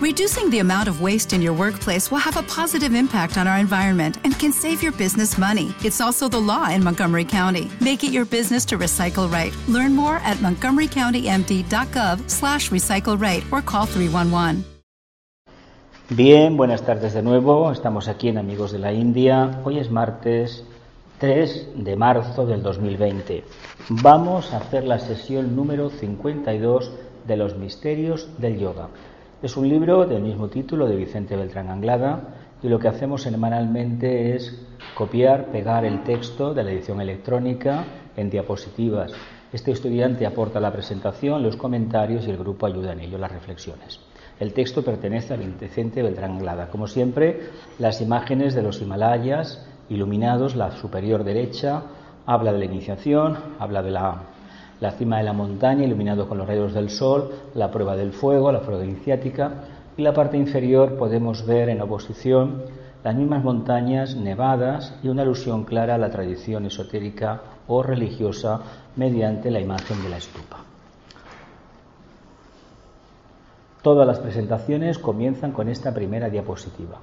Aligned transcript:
Reducing 0.00 0.48
the 0.48 0.60
amount 0.60 0.88
of 0.88 1.02
waste 1.02 1.34
in 1.34 1.42
your 1.42 1.52
workplace 1.52 2.10
will 2.10 2.24
have 2.24 2.38
a 2.38 2.42
positive 2.44 2.94
impact 2.94 3.36
on 3.36 3.46
our 3.46 3.58
environment 3.58 4.16
and 4.24 4.32
can 4.38 4.50
save 4.50 4.82
your 4.82 4.92
business 4.92 5.36
money. 5.36 5.74
It's 5.84 6.00
also 6.00 6.26
the 6.26 6.40
law 6.40 6.70
in 6.70 6.82
Montgomery 6.82 7.26
County. 7.26 7.70
Make 7.82 8.02
it 8.02 8.10
your 8.10 8.24
business 8.24 8.64
to 8.68 8.78
recycle 8.78 9.30
right. 9.30 9.52
Learn 9.68 9.94
more 9.94 10.16
at 10.24 10.38
montgomerycountymd.gov 10.38 12.30
slash 12.30 12.70
recycle 12.70 13.20
right 13.20 13.44
or 13.52 13.60
call 13.60 13.84
311. 13.84 14.64
Bien, 16.08 16.56
buenas 16.56 16.80
tardes 16.80 17.12
de 17.12 17.20
nuevo. 17.20 17.70
Estamos 17.70 18.08
aquí 18.08 18.28
en 18.28 18.38
Amigos 18.38 18.72
de 18.72 18.78
la 18.78 18.94
India. 18.94 19.60
Hoy 19.64 19.80
es 19.80 19.90
martes 19.90 20.64
3 21.18 21.84
de 21.84 21.96
marzo 21.96 22.46
del 22.46 22.62
2020. 22.62 23.44
Vamos 23.90 24.54
a 24.54 24.56
hacer 24.56 24.84
la 24.84 24.98
sesión 24.98 25.54
número 25.54 25.90
52 25.90 26.90
de 27.26 27.36
los 27.36 27.58
misterios 27.58 28.30
del 28.38 28.58
yoga. 28.58 28.88
Es 29.42 29.56
un 29.56 29.66
libro 29.66 30.04
del 30.04 30.20
mismo 30.20 30.48
título 30.48 30.86
de 30.86 30.96
Vicente 30.96 31.34
Beltrán 31.34 31.70
Anglada 31.70 32.20
y 32.62 32.68
lo 32.68 32.78
que 32.78 32.88
hacemos 32.88 33.22
semanalmente 33.22 34.36
es 34.36 34.66
copiar, 34.94 35.46
pegar 35.46 35.86
el 35.86 36.02
texto 36.02 36.52
de 36.52 36.62
la 36.62 36.72
edición 36.72 37.00
electrónica 37.00 37.84
en 38.18 38.28
diapositivas. 38.28 39.12
Este 39.50 39.72
estudiante 39.72 40.26
aporta 40.26 40.60
la 40.60 40.70
presentación, 40.70 41.42
los 41.42 41.56
comentarios 41.56 42.26
y 42.26 42.30
el 42.30 42.36
grupo 42.36 42.66
ayuda 42.66 42.92
en 42.92 43.00
ello 43.00 43.16
las 43.16 43.32
reflexiones. 43.32 44.00
El 44.38 44.52
texto 44.52 44.84
pertenece 44.84 45.32
a 45.32 45.38
Vicente 45.38 46.02
Beltrán 46.02 46.32
Anglada. 46.32 46.68
Como 46.68 46.86
siempre, 46.86 47.48
las 47.78 48.02
imágenes 48.02 48.54
de 48.54 48.62
los 48.62 48.82
Himalayas 48.82 49.66
iluminados, 49.88 50.54
la 50.54 50.72
superior 50.72 51.24
derecha, 51.24 51.84
habla 52.26 52.52
de 52.52 52.58
la 52.58 52.64
iniciación, 52.66 53.38
habla 53.58 53.82
de 53.82 53.90
la, 53.90 54.22
cima 54.90 55.18
de 55.18 55.24
la 55.24 55.34
montaña 55.34 55.84
iluminado 55.84 56.26
con 56.26 56.38
los 56.38 56.48
rayos 56.48 56.72
del 56.72 56.88
sol, 56.88 57.30
la 57.54 57.70
prueba 57.70 57.96
del 57.96 58.12
fuego, 58.12 58.50
la 58.50 58.62
prueba 58.62 58.84
iniciática, 58.84 59.52
y 59.96 60.02
la 60.02 60.14
parte 60.14 60.38
inferior 60.38 60.96
podemos 60.96 61.44
ver 61.44 61.68
en 61.68 61.82
oposición 61.82 62.62
las 63.04 63.14
mismas 63.14 63.44
montañas 63.44 64.16
nevadas 64.16 64.94
y 65.02 65.08
una 65.08 65.22
alusión 65.22 65.64
clara 65.64 65.96
a 65.96 65.98
la 65.98 66.10
tradición 66.10 66.64
esotérica 66.66 67.42
o 67.66 67.82
religiosa 67.82 68.60
mediante 68.96 69.50
la 69.50 69.60
imagen 69.60 70.02
de 70.02 70.08
la 70.08 70.16
estupa. 70.16 70.64
Todas 73.82 74.06
las 74.06 74.18
presentaciones 74.18 74.98
comienzan 74.98 75.52
con 75.52 75.68
esta 75.68 75.94
primera 75.94 76.28
diapositiva. 76.28 76.98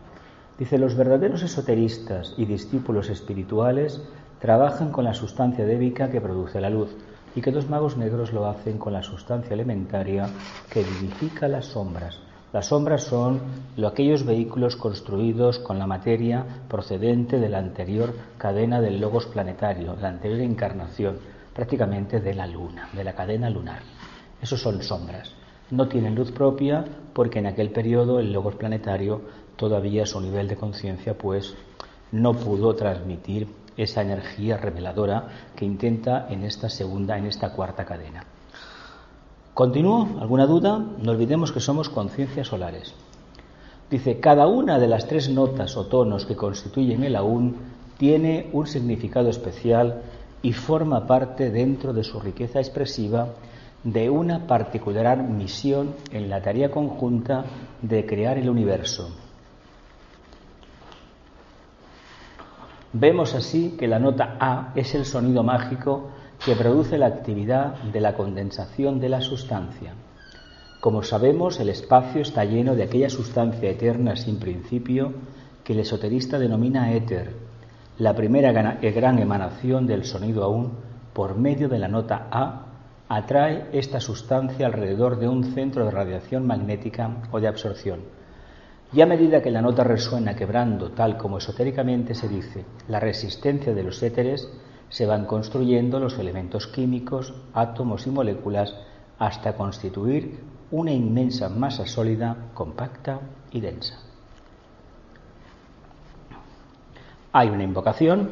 Dice, 0.60 0.78
los 0.78 0.96
verdaderos 0.96 1.44
esoteristas 1.44 2.34
y 2.38 2.46
discípulos 2.46 3.10
espirituales 3.10 4.02
trabajan 4.40 4.92
con 4.92 5.06
la 5.06 5.14
sustancia 5.14 5.66
débica 5.66 6.10
que 6.10 6.22
produce 6.22 6.62
la 6.62 6.70
luz 6.70 6.96
y 7.36 7.42
que 7.42 7.52
dos 7.52 7.70
magos 7.70 7.98
negros 7.98 8.34
lo 8.34 8.48
hacen 8.48 8.78
con 8.78 8.94
la 8.94 9.04
sustancia 9.04 9.54
elementaria 9.54 10.28
que 10.70 10.84
vivifica 10.84 11.48
las 11.48 11.66
sombras. 11.66 12.20
Las 12.54 12.68
sombras 12.68 13.04
son 13.04 13.40
lo, 13.76 13.88
aquellos 13.88 14.26
vehículos 14.26 14.76
construidos 14.76 15.60
con 15.60 15.78
la 15.78 15.88
materia 15.88 16.46
procedente 16.68 17.40
de 17.40 17.50
la 17.50 17.60
anterior 17.60 18.14
cadena 18.38 18.82
del 18.82 19.00
logos 19.02 19.26
planetario, 19.26 19.96
la 20.02 20.10
anterior 20.10 20.42
encarnación, 20.42 21.18
prácticamente 21.54 22.20
de 22.20 22.34
la 22.34 22.48
luna, 22.48 22.90
de 22.94 23.04
la 23.04 23.14
cadena 23.14 23.50
lunar. 23.50 23.82
Esos 24.42 24.62
son 24.62 24.82
sombras 24.82 25.34
no 25.70 25.88
tienen 25.88 26.16
luz 26.16 26.32
propia 26.32 26.86
porque 27.14 27.40
en 27.40 27.48
aquel 27.48 27.72
periodo 27.72 28.20
el 28.20 28.32
logos 28.32 28.56
planetario 28.56 29.22
todavía 29.56 30.06
su 30.06 30.22
nivel 30.22 30.48
de 30.48 30.56
conciencia 30.56 31.18
pues 31.18 31.56
no 32.12 32.34
pudo 32.34 32.74
transmitir 32.76 33.48
esa 33.78 34.02
energía 34.02 34.58
reveladora 34.58 35.28
que 35.56 35.66
intenta 35.66 36.28
en 36.30 36.44
esta 36.44 36.70
segunda, 36.70 37.18
en 37.18 37.28
esta 37.28 37.52
cuarta 37.52 37.86
cadena. 37.86 38.26
¿Continúo? 39.54 40.18
¿Alguna 40.20 40.46
duda? 40.46 40.78
No 40.78 41.12
olvidemos 41.12 41.52
que 41.52 41.60
somos 41.60 41.90
conciencias 41.90 42.48
solares. 42.48 42.94
Dice, 43.90 44.20
cada 44.20 44.48
una 44.48 44.80
de 44.80 44.88
las 44.88 45.08
tres 45.08 45.30
notas 45.30 45.78
o 45.78 45.86
tonos 45.86 46.26
que 46.26 46.36
constituyen 46.36 47.04
el 47.04 47.16
aún 47.16 47.56
tiene 47.98 48.50
un 48.54 48.68
significado 48.68 49.30
especial 49.30 50.02
y 50.42 50.54
forma 50.54 51.08
parte 51.08 51.50
dentro 51.50 51.94
de 51.94 52.04
su 52.04 52.20
riqueza 52.20 52.60
expresiva 52.60 53.30
de 53.84 54.10
una 54.10 54.46
particular 54.46 55.24
misión 55.24 55.96
en 56.12 56.30
la 56.30 56.42
tarea 56.42 56.70
conjunta 56.70 57.46
de 57.82 58.06
crear 58.06 58.38
el 58.38 58.50
universo. 58.50 59.27
Vemos 63.00 63.36
así 63.36 63.76
que 63.78 63.88
la 63.88 64.00
nota 64.00 64.38
A 64.40 64.72
es 64.74 64.96
el 64.96 65.06
sonido 65.06 65.44
mágico 65.44 66.10
que 66.44 66.56
produce 66.56 66.98
la 66.98 67.06
actividad 67.06 67.76
de 67.94 68.02
la 68.02 68.16
condensación 68.16 69.00
de 69.00 69.08
la 69.08 69.22
sustancia. 69.22 69.94
Como 70.82 71.04
sabemos, 71.04 71.60
el 71.60 71.70
espacio 71.70 72.24
está 72.24 72.44
lleno 72.44 72.76
de 72.76 72.82
aquella 72.82 73.12
sustancia 73.12 73.70
eterna 73.70 74.16
sin 74.16 74.40
principio 74.40 75.14
que 75.64 75.74
el 75.74 75.82
esoterista 75.82 76.40
denomina 76.40 76.92
éter, 76.94 77.36
la 78.00 78.16
primera 78.16 78.52
gran 78.52 79.20
emanación 79.20 79.86
del 79.86 80.04
sonido 80.04 80.44
aún 80.44 80.72
por 81.14 81.38
medio 81.38 81.70
de 81.70 81.78
la 81.78 81.90
nota 81.90 82.28
A 82.32 82.66
atrae 83.10 83.68
esta 83.74 84.00
sustancia 84.00 84.66
alrededor 84.66 85.20
de 85.20 85.28
un 85.28 85.44
centro 85.44 85.86
de 85.86 85.92
radiación 85.92 86.48
magnética 86.48 87.18
o 87.30 87.40
de 87.40 87.48
absorción. 87.48 88.17
Y 88.94 89.02
a 89.02 89.06
medida 89.06 89.42
que 89.42 89.52
la 89.52 89.62
nota 89.62 89.84
resuena 89.84 90.36
quebrando, 90.36 90.92
tal 90.92 91.18
como 91.18 91.38
esotéricamente 91.38 92.16
se 92.16 92.30
dice, 92.30 92.66
la 92.88 93.00
resistencia 93.00 93.74
de 93.74 93.84
los 93.84 94.02
éteres, 94.02 94.50
se 94.90 95.06
van 95.06 95.26
construyendo 95.26 96.00
los 96.00 96.18
elementos 96.18 96.68
químicos, 96.68 97.34
átomos 97.54 98.08
y 98.08 98.12
moléculas 98.12 98.74
hasta 99.20 99.56
constituir 99.56 100.40
una 100.72 100.92
inmensa 100.92 101.50
masa 101.50 101.86
sólida, 101.86 102.36
compacta 102.54 103.20
y 103.52 103.60
densa. 103.60 104.00
Hay 107.34 107.50
una 107.50 107.64
invocación, 107.64 108.30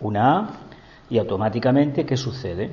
una 0.00 0.38
A, 0.38 0.50
y 1.10 1.18
automáticamente, 1.18 2.06
¿qué 2.06 2.16
sucede? 2.16 2.70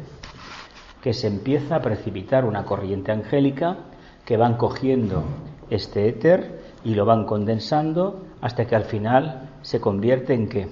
que 1.01 1.13
se 1.13 1.27
empieza 1.27 1.77
a 1.77 1.81
precipitar 1.81 2.43
una 2.45 2.65
corriente 2.65 3.11
angélica 3.11 3.77
que 4.25 4.35
van 4.35 4.57
cogiendo 4.57 5.23
este 5.69 6.09
éter 6.09 6.66
y 6.83 6.95
lo 6.95 7.05
van 7.05 7.25
condensando 7.25 8.23
hasta 8.41 8.65
que 8.65 8.75
al 8.75 8.85
final 8.85 9.49
se 9.61 9.79
convierte 9.79 10.33
en 10.33 10.47
qué? 10.47 10.67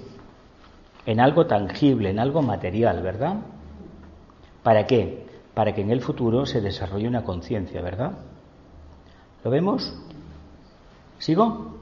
En 1.06 1.20
algo 1.20 1.46
tangible, 1.46 2.10
en 2.10 2.20
algo 2.20 2.42
material, 2.42 3.02
¿verdad? 3.02 3.38
¿Para 4.64 4.88
qué? 4.88 5.26
Para 5.54 5.74
que 5.74 5.82
en 5.82 5.92
el 5.92 6.02
futuro 6.02 6.46
se 6.46 6.62
desarrolle 6.62 7.08
una 7.08 7.24
conciencia, 7.24 7.82
¿verdad? 7.82 8.14
¿Lo 9.44 9.52
vemos? 9.52 9.94
¿Sigo? 11.20 11.76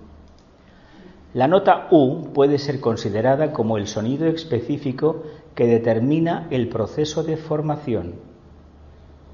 La 1.34 1.48
nota 1.48 1.88
U 1.92 2.32
puede 2.34 2.60
ser 2.60 2.80
considerada 2.80 3.54
como 3.54 3.78
el 3.78 3.88
sonido 3.88 4.28
específico 4.28 5.24
que 5.56 5.66
determina 5.66 6.48
el 6.52 6.70
proceso 6.70 7.24
de 7.24 7.38
formación 7.38 8.34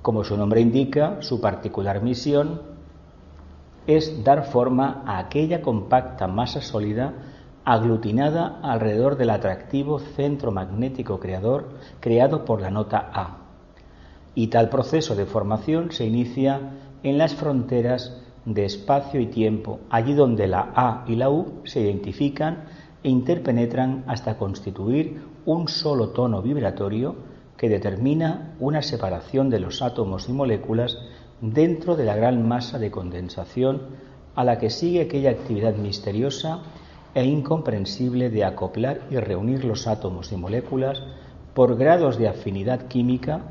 como 0.01 0.23
su 0.23 0.37
nombre 0.37 0.61
indica, 0.61 1.21
su 1.21 1.41
particular 1.41 2.01
misión 2.01 2.61
es 3.95 4.23
dar 4.23 4.45
forma 4.45 5.01
a 5.07 5.17
aquella 5.17 5.63
compacta 5.63 6.27
masa 6.27 6.61
sólida 6.61 7.13
aglutinada 7.65 8.59
alrededor 8.61 9.17
del 9.17 9.31
atractivo 9.31 9.97
centro 9.97 10.51
magnético 10.51 11.19
creador 11.19 11.69
creado 11.99 12.45
por 12.45 12.61
la 12.61 12.69
nota 12.69 13.09
A. 13.11 13.37
Y 14.35 14.47
tal 14.47 14.69
proceso 14.69 15.15
de 15.15 15.25
formación 15.25 15.91
se 15.91 16.05
inicia 16.05 16.59
en 17.01 17.17
las 17.17 17.33
fronteras 17.33 18.15
de 18.45 18.65
espacio 18.65 19.19
y 19.19 19.25
tiempo, 19.25 19.79
allí 19.89 20.13
donde 20.13 20.47
la 20.47 20.71
A 20.75 21.03
y 21.07 21.15
la 21.15 21.31
U 21.31 21.61
se 21.63 21.81
identifican 21.81 22.65
e 23.01 23.09
interpenetran 23.09 24.03
hasta 24.05 24.37
constituir 24.37 25.19
un 25.45 25.67
solo 25.67 26.09
tono 26.09 26.43
vibratorio 26.43 27.15
que 27.57 27.69
determina 27.69 28.53
una 28.59 28.83
separación 28.83 29.49
de 29.49 29.59
los 29.59 29.81
átomos 29.81 30.29
y 30.29 30.33
moléculas 30.33 30.99
dentro 31.41 31.95
de 31.95 32.05
la 32.05 32.15
gran 32.15 32.47
masa 32.47 32.79
de 32.79 32.91
condensación 32.91 33.81
a 34.35 34.43
la 34.43 34.59
que 34.59 34.69
sigue 34.69 35.01
aquella 35.01 35.31
actividad 35.31 35.75
misteriosa 35.75 36.61
e 37.13 37.25
incomprensible 37.25 38.29
de 38.29 38.45
acoplar 38.45 39.01
y 39.09 39.17
reunir 39.17 39.65
los 39.65 39.87
átomos 39.87 40.31
y 40.31 40.37
moléculas 40.37 41.01
por 41.53 41.77
grados 41.77 42.17
de 42.17 42.27
afinidad 42.27 42.87
química, 42.87 43.41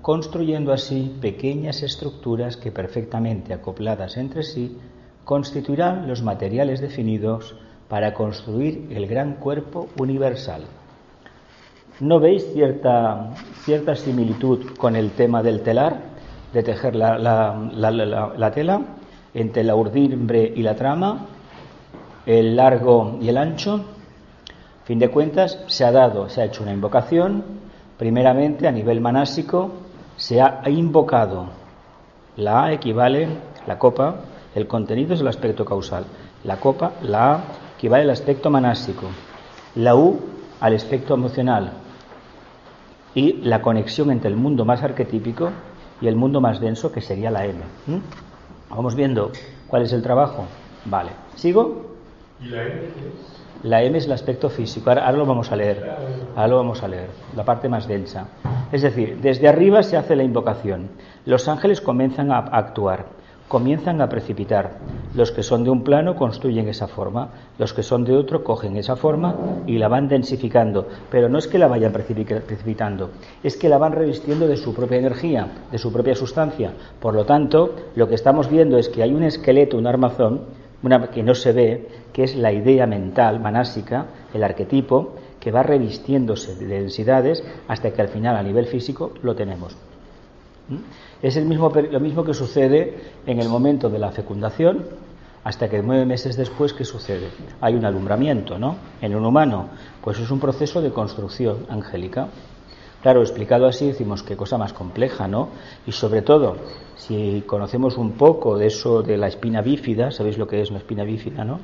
construyendo 0.00 0.72
así 0.72 1.16
pequeñas 1.20 1.82
estructuras 1.82 2.56
que 2.56 2.70
perfectamente 2.70 3.52
acopladas 3.52 4.16
entre 4.16 4.42
sí 4.42 4.78
constituirán 5.24 6.08
los 6.08 6.22
materiales 6.22 6.80
definidos 6.80 7.56
para 7.88 8.14
construir 8.14 8.86
el 8.90 9.06
gran 9.06 9.34
cuerpo 9.34 9.88
universal. 9.98 10.62
¿No 12.00 12.20
veis 12.20 12.46
cierta, 12.52 13.34
cierta 13.64 13.96
similitud 13.96 14.76
con 14.78 14.94
el 14.94 15.10
tema 15.10 15.42
del 15.42 15.62
telar, 15.62 16.07
de 16.52 16.62
tejer 16.62 16.96
la, 16.96 17.18
la, 17.18 18.50
tela, 18.50 18.80
entre 19.34 19.64
la 19.64 19.74
urdimbre 19.76 20.52
y 20.54 20.62
la 20.62 20.74
trama, 20.74 21.26
el 22.26 22.56
largo 22.56 23.18
y 23.20 23.28
el 23.28 23.36
ancho? 23.36 23.84
Fin 24.84 24.98
de 24.98 25.10
cuentas, 25.10 25.58
se 25.66 25.84
ha 25.84 25.92
dado, 25.92 26.28
se 26.28 26.40
ha 26.40 26.44
hecho 26.46 26.62
una 26.62 26.72
invocación, 26.72 27.44
primeramente 27.98 28.66
a 28.66 28.72
nivel 28.72 29.00
manásico, 29.00 29.72
se 30.16 30.40
ha 30.40 30.62
invocado. 30.68 31.46
La 32.36 32.64
A 32.64 32.72
equivale, 32.72 33.28
la 33.66 33.78
copa, 33.78 34.16
El 34.54 34.66
contenido 34.66 35.14
es 35.14 35.20
el 35.20 35.28
aspecto 35.28 35.64
causal. 35.64 36.04
La 36.44 36.58
copa, 36.58 36.92
la 37.02 37.34
A, 37.34 37.40
que 37.78 37.88
va 37.88 37.98
al 37.98 38.10
aspecto 38.10 38.50
manásico. 38.50 39.06
La 39.74 39.94
U 39.94 40.18
al 40.60 40.74
aspecto 40.74 41.14
emocional. 41.14 41.72
Y 43.14 43.34
la 43.42 43.60
conexión 43.60 44.10
entre 44.10 44.30
el 44.30 44.36
mundo 44.36 44.64
más 44.64 44.82
arquetípico 44.82 45.50
y 46.00 46.08
el 46.08 46.16
mundo 46.16 46.40
más 46.40 46.60
denso, 46.60 46.92
que 46.92 47.00
sería 47.00 47.30
la 47.30 47.44
M. 47.44 47.60
Vamos 48.70 48.94
viendo 48.94 49.32
cuál 49.66 49.82
es 49.82 49.92
el 49.92 50.02
trabajo. 50.02 50.46
Vale. 50.84 51.10
¿Sigo? 51.34 51.86
¿Y 52.40 52.48
la 52.48 52.62
M 52.62 52.72
qué 52.72 52.86
es? 52.86 53.38
La 53.62 53.82
M 53.82 53.98
es 53.98 54.06
el 54.06 54.12
aspecto 54.12 54.48
físico. 54.48 54.90
Ahora, 54.90 55.10
lo 55.10 55.26
vamos 55.26 55.50
a 55.50 55.56
leer. 55.56 55.96
Ahora 56.36 56.48
lo 56.48 56.56
vamos 56.58 56.82
a 56.82 56.88
leer. 56.88 57.08
La 57.34 57.44
parte 57.44 57.68
más 57.68 57.88
densa. 57.88 58.28
Es 58.70 58.82
decir, 58.82 59.18
desde 59.20 59.48
arriba 59.48 59.82
se 59.82 59.96
hace 59.96 60.14
la 60.14 60.22
invocación. 60.22 60.90
Los 61.24 61.48
ángeles 61.48 61.80
comienzan 61.80 62.30
a 62.30 62.38
actuar, 62.38 63.06
comienzan 63.48 64.00
a 64.00 64.08
precipitar. 64.08 64.78
Los 65.14 65.32
que 65.32 65.42
son 65.42 65.64
de 65.64 65.70
un 65.70 65.82
plano 65.82 66.14
construyen 66.14 66.68
esa 66.68 66.86
forma, 66.86 67.30
los 67.58 67.72
que 67.72 67.82
son 67.82 68.04
de 68.04 68.14
otro 68.14 68.44
cogen 68.44 68.76
esa 68.76 68.94
forma 68.94 69.34
y 69.66 69.78
la 69.78 69.88
van 69.88 70.08
densificando. 70.08 70.86
Pero 71.10 71.28
no 71.28 71.38
es 71.38 71.48
que 71.48 71.58
la 71.58 71.66
vayan 71.66 71.92
precipitando, 71.92 73.10
es 73.42 73.56
que 73.56 73.68
la 73.68 73.78
van 73.78 73.92
revistiendo 73.92 74.46
de 74.46 74.56
su 74.56 74.74
propia 74.74 74.98
energía, 74.98 75.48
de 75.72 75.78
su 75.78 75.92
propia 75.92 76.14
sustancia. 76.14 76.72
Por 77.00 77.14
lo 77.14 77.24
tanto, 77.24 77.74
lo 77.96 78.08
que 78.08 78.14
estamos 78.14 78.50
viendo 78.50 78.78
es 78.78 78.88
que 78.88 79.02
hay 79.02 79.14
un 79.14 79.22
esqueleto, 79.22 79.78
un 79.78 79.86
armazón, 79.86 80.42
que 81.12 81.22
no 81.22 81.34
se 81.34 81.52
ve, 81.52 81.88
que 82.12 82.24
es 82.24 82.36
la 82.36 82.52
idea 82.52 82.86
mental 82.86 83.40
manásica, 83.40 84.06
el 84.32 84.44
arquetipo, 84.44 85.14
que 85.40 85.50
va 85.50 85.62
revistiéndose 85.62 86.54
de 86.54 86.66
densidades 86.66 87.42
hasta 87.66 87.90
que 87.90 88.02
al 88.02 88.08
final 88.08 88.36
a 88.36 88.42
nivel 88.42 88.66
físico 88.66 89.12
lo 89.22 89.34
tenemos. 89.34 89.76
¿Mm? 90.68 90.76
Es 91.22 91.36
el 91.36 91.46
mismo, 91.46 91.70
lo 91.70 92.00
mismo 92.00 92.24
que 92.24 92.34
sucede 92.34 92.96
en 93.26 93.40
el 93.40 93.48
momento 93.48 93.88
de 93.88 93.98
la 93.98 94.10
fecundación 94.12 94.84
hasta 95.44 95.68
que 95.68 95.82
nueve 95.82 96.04
meses 96.04 96.36
después, 96.36 96.72
¿qué 96.72 96.84
sucede? 96.84 97.28
Hay 97.60 97.74
un 97.74 97.84
alumbramiento, 97.84 98.58
¿no? 98.58 98.76
En 99.00 99.14
un 99.14 99.24
humano, 99.24 99.68
pues 100.02 100.18
es 100.18 100.30
un 100.30 100.40
proceso 100.40 100.82
de 100.82 100.90
construcción 100.90 101.66
angélica. 101.68 102.28
Claro, 103.02 103.20
explicado 103.20 103.66
así 103.66 103.86
decimos 103.86 104.22
qué 104.22 104.36
cosa 104.36 104.58
más 104.58 104.72
compleja, 104.72 105.28
¿no? 105.28 105.48
Y 105.86 105.92
sobre 105.92 106.22
todo, 106.22 106.56
si 106.96 107.42
conocemos 107.46 107.96
un 107.96 108.12
poco 108.12 108.58
de 108.58 108.66
eso 108.66 109.02
de 109.02 109.16
la 109.16 109.28
espina 109.28 109.62
bífida, 109.62 110.10
sabéis 110.10 110.36
lo 110.36 110.46
que 110.46 110.60
es 110.60 110.70
una 110.70 110.80
espina 110.80 111.04
bífida, 111.04 111.44
¿no? 111.44 111.60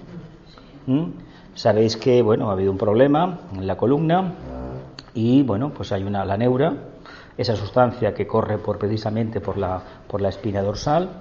¿Mm? 0.86 1.10
Sabéis 1.54 1.96
que, 1.96 2.22
bueno, 2.22 2.50
ha 2.50 2.52
habido 2.52 2.70
un 2.72 2.78
problema 2.78 3.40
en 3.52 3.66
la 3.66 3.76
columna 3.76 4.32
y, 5.12 5.42
bueno, 5.42 5.70
pues 5.70 5.92
hay 5.92 6.04
una 6.04 6.24
la 6.24 6.36
neura, 6.36 6.74
esa 7.36 7.56
sustancia 7.56 8.14
que 8.14 8.26
corre 8.26 8.58
por 8.58 8.78
precisamente 8.78 9.40
por 9.40 9.58
la 9.58 9.82
por 10.06 10.20
la 10.20 10.28
espina 10.28 10.62
dorsal, 10.62 11.20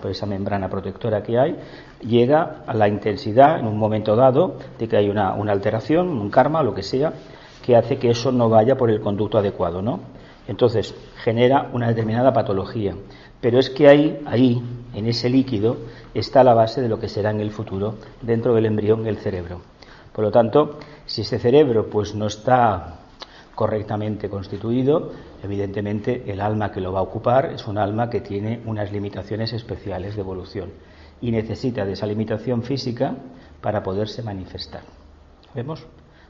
por 0.00 0.10
esa 0.10 0.26
membrana 0.26 0.68
protectora 0.68 1.22
que 1.22 1.38
hay, 1.38 1.56
llega 2.00 2.62
a 2.66 2.74
la 2.74 2.88
intensidad 2.88 3.58
en 3.58 3.66
un 3.66 3.78
momento 3.78 4.14
dado 4.14 4.56
de 4.78 4.88
que 4.88 4.96
hay 4.96 5.08
una, 5.08 5.34
una 5.34 5.52
alteración, 5.52 6.08
un 6.08 6.30
karma, 6.30 6.62
lo 6.62 6.74
que 6.74 6.82
sea, 6.82 7.12
que 7.64 7.76
hace 7.76 7.98
que 7.98 8.10
eso 8.10 8.32
no 8.32 8.48
vaya 8.48 8.76
por 8.76 8.90
el 8.90 9.00
conducto 9.00 9.38
adecuado, 9.38 9.82
¿no? 9.82 10.00
Entonces, 10.48 10.94
genera 11.22 11.70
una 11.72 11.88
determinada 11.88 12.32
patología. 12.32 12.94
Pero 13.40 13.58
es 13.58 13.70
que 13.70 13.88
ahí, 13.88 14.20
ahí, 14.26 14.62
en 14.94 15.06
ese 15.06 15.30
líquido, 15.30 15.76
está 16.12 16.42
la 16.42 16.54
base 16.54 16.82
de 16.82 16.88
lo 16.88 16.98
que 16.98 17.08
será 17.08 17.30
en 17.30 17.40
el 17.40 17.50
futuro 17.50 17.94
dentro 18.20 18.54
del 18.54 18.66
embrión 18.66 19.06
el 19.06 19.18
cerebro. 19.18 19.60
Por 20.12 20.24
lo 20.24 20.30
tanto, 20.30 20.78
si 21.06 21.22
ese 21.22 21.38
cerebro 21.38 21.88
pues 21.88 22.14
no 22.14 22.26
está 22.26 22.99
correctamente 23.54 24.28
constituido, 24.28 25.12
evidentemente 25.42 26.30
el 26.30 26.40
alma 26.40 26.72
que 26.72 26.80
lo 26.80 26.92
va 26.92 27.00
a 27.00 27.02
ocupar 27.02 27.52
es 27.52 27.66
un 27.66 27.78
alma 27.78 28.08
que 28.08 28.20
tiene 28.20 28.62
unas 28.64 28.92
limitaciones 28.92 29.52
especiales 29.52 30.14
de 30.14 30.20
evolución 30.20 30.70
y 31.20 31.30
necesita 31.30 31.84
de 31.84 31.92
esa 31.92 32.06
limitación 32.06 32.62
física 32.62 33.14
para 33.60 33.82
poderse 33.82 34.22
manifestar. 34.22 34.82
¿Vemos? 35.54 35.86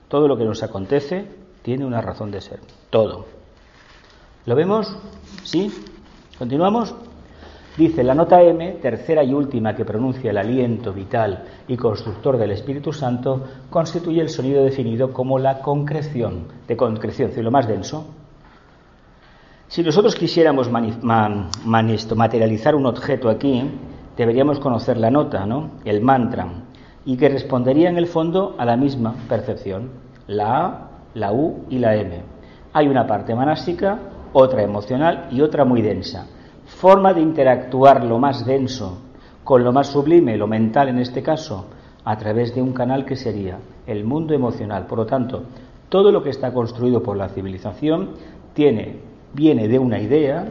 Todo 0.09 0.27
lo 0.27 0.37
que 0.37 0.45
nos 0.45 0.63
acontece 0.63 1.27
tiene 1.63 1.85
una 1.85 2.01
razón 2.01 2.31
de 2.31 2.41
ser. 2.41 2.61
Todo. 2.91 3.27
¿Lo 4.47 4.55
vemos? 4.57 4.97
¿Sí? 5.45 5.73
¿Continuamos? 6.39 6.95
Dice 7.81 8.05
la 8.05 8.15
nota 8.15 8.43
M, 8.43 8.73
tercera 8.73 9.25
y 9.25 9.33
última 9.33 9.75
que 9.75 9.87
pronuncia 9.87 10.31
el 10.31 10.37
aliento 10.37 10.93
vital 10.93 11.45
y 11.67 11.79
constructor 11.79 12.37
del 12.37 12.51
Espíritu 12.51 12.93
Santo, 12.93 13.43
constituye 13.71 14.21
el 14.21 14.29
sonido 14.29 14.63
definido 14.63 15.15
como 15.15 15.39
la 15.39 15.61
concreción, 15.61 16.45
de 16.69 16.77
concreción, 16.77 17.31
lo 17.39 17.51
más 17.51 17.67
denso. 17.67 18.05
Si 19.67 19.83
nosotros 19.83 20.15
quisiéramos 20.15 20.69
materializar 20.71 22.75
un 22.75 22.85
objeto 22.85 23.31
aquí, 23.31 23.65
deberíamos 24.15 24.61
conocer 24.61 24.99
la 24.99 25.11
nota, 25.11 25.47
¿no? 25.47 25.71
el 25.87 26.03
mantra, 26.03 26.49
y 27.07 27.17
que 27.17 27.31
respondería 27.31 27.89
en 27.89 27.97
el 27.97 28.09
fondo 28.09 28.57
a 28.59 28.67
la 28.67 28.77
misma 28.77 29.15
percepción, 29.27 29.89
la 30.27 30.67
A, 30.67 30.91
la 31.15 31.33
U 31.33 31.65
y 31.71 31.79
la 31.79 31.97
M. 31.97 32.21
Hay 32.75 32.89
una 32.89 33.07
parte 33.07 33.35
manástica, 33.35 33.99
otra 34.35 34.63
emocional 34.63 35.29
y 35.31 35.41
otra 35.41 35.65
muy 35.65 35.81
densa. 35.81 36.27
Forma 36.79 37.13
de 37.13 37.21
interactuar 37.21 38.05
lo 38.05 38.19
más 38.19 38.47
denso 38.47 38.99
con 39.45 39.65
lo 39.65 39.73
más 39.73 39.89
sublime, 39.89 40.37
lo 40.37 40.47
mental 40.47 40.89
en 40.89 40.99
este 40.99 41.23
caso, 41.23 41.67
a 42.05 42.17
través 42.17 42.55
de 42.55 42.63
un 42.63 42.73
canal 42.73 43.05
que 43.05 43.17
sería 43.17 43.59
el 43.87 44.05
mundo 44.05 44.35
emocional. 44.35 44.87
Por 44.87 44.99
lo 44.99 45.07
tanto, 45.07 45.43
todo 45.89 46.13
lo 46.13 46.23
que 46.23 46.31
está 46.31 46.53
construido 46.53 47.03
por 47.03 47.17
la 47.17 47.29
civilización 47.29 48.11
tiene, 48.55 49.01
viene 49.35 49.69
de 49.69 49.79
una 49.79 50.01
idea, 50.01 50.47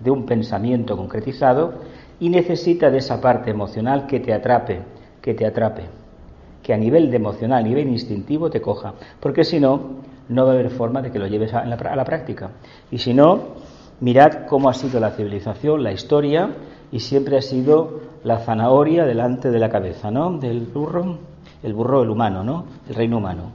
de 0.00 0.10
un 0.10 0.24
pensamiento 0.24 0.96
concretizado 0.96 1.74
y 2.18 2.30
necesita 2.30 2.90
de 2.90 2.98
esa 2.98 3.20
parte 3.20 3.50
emocional 3.50 4.06
que 4.06 4.20
te 4.20 4.32
atrape, 4.32 4.80
que 5.20 5.34
te 5.34 5.46
atrape, 5.46 5.82
que 6.62 6.74
a 6.74 6.76
nivel 6.76 7.10
de 7.10 7.16
emocional, 7.16 7.60
a 7.60 7.68
nivel 7.68 7.88
instintivo 7.88 8.50
te 8.50 8.60
coja, 8.60 8.94
porque 9.20 9.44
si 9.44 9.60
no, 9.60 10.00
no 10.28 10.44
va 10.44 10.52
a 10.52 10.54
haber 10.54 10.70
forma 10.70 11.02
de 11.02 11.10
que 11.10 11.18
lo 11.18 11.26
lleves 11.26 11.52
a, 11.52 11.64
la, 11.64 12.04
práctica. 12.04 12.50
Y 12.90 12.98
si 12.98 13.12
no, 13.12 13.40
mirad 14.00 14.46
cómo 14.48 14.68
ha 14.68 14.74
sido 14.74 15.00
la 15.00 15.10
civilización, 15.10 15.82
la 15.82 15.92
historia, 15.92 16.50
y 16.92 17.00
siempre 17.00 17.36
ha 17.36 17.42
sido 17.42 18.00
la 18.24 18.38
zanahoria 18.38 19.04
delante 19.04 19.50
de 19.50 19.58
la 19.58 19.70
cabeza, 19.70 20.10
¿no? 20.10 20.38
Del 20.38 20.60
burro, 20.60 21.18
el 21.62 21.74
burro, 21.74 22.02
el 22.02 22.10
humano, 22.10 22.42
¿no? 22.42 22.64
El 22.88 22.94
reino 22.94 23.18
humano. 23.18 23.52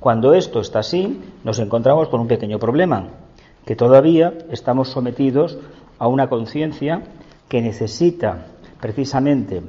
Cuando 0.00 0.34
esto 0.34 0.60
está 0.60 0.80
así, 0.80 1.20
nos 1.42 1.58
encontramos 1.58 2.08
con 2.08 2.20
un 2.20 2.28
pequeño 2.28 2.58
problema, 2.58 3.08
que 3.64 3.74
todavía 3.74 4.34
estamos 4.50 4.88
sometidos 4.90 5.58
a 5.98 6.06
una 6.06 6.28
conciencia 6.28 7.02
que 7.48 7.60
necesita 7.60 8.46
precisamente 8.80 9.62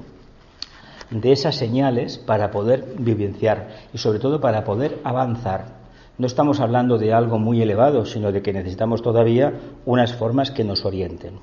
de 1.09 1.31
esas 1.31 1.55
señales 1.55 2.17
para 2.17 2.51
poder 2.51 2.93
vivenciar 2.99 3.69
y 3.93 3.97
sobre 3.97 4.19
todo 4.19 4.39
para 4.39 4.63
poder 4.63 4.99
avanzar. 5.03 5.76
No 6.17 6.25
estamos 6.25 6.59
hablando 6.59 6.97
de 6.97 7.13
algo 7.13 7.37
muy 7.37 7.61
elevado, 7.61 8.03
sino 8.05 8.31
de 8.31 8.41
que 8.41 8.51
necesitamos 8.51 9.03
todavía 9.03 9.53
unas 9.85 10.13
formas 10.15 10.49
que 10.49 10.63
nos 10.63 10.83
orienten. 10.83 11.39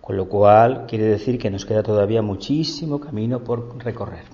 Con 0.00 0.16
lo 0.16 0.28
cual 0.28 0.86
quiere 0.86 1.04
decir 1.04 1.36
que 1.36 1.50
nos 1.50 1.64
queda 1.64 1.82
todavía 1.82 2.22
muchísimo 2.22 3.00
camino 3.00 3.40
por 3.40 3.76
recorrer. 3.82 4.24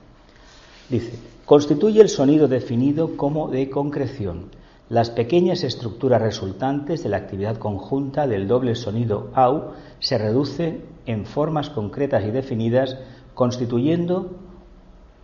Dice, 0.90 1.18
constituye 1.46 2.02
el 2.02 2.10
sonido 2.10 2.46
definido 2.46 3.16
como 3.16 3.48
de 3.48 3.70
concreción. 3.70 4.50
Las 4.90 5.08
pequeñas 5.10 5.64
estructuras 5.64 6.20
resultantes 6.20 7.02
de 7.02 7.08
la 7.08 7.16
actividad 7.16 7.56
conjunta 7.56 8.26
del 8.26 8.48
doble 8.48 8.74
sonido 8.74 9.30
AU 9.34 9.72
se 9.98 10.18
reducen 10.18 10.84
en 11.06 11.24
formas 11.24 11.70
concretas 11.70 12.24
y 12.24 12.30
definidas, 12.30 12.98
constituyendo 13.34 14.36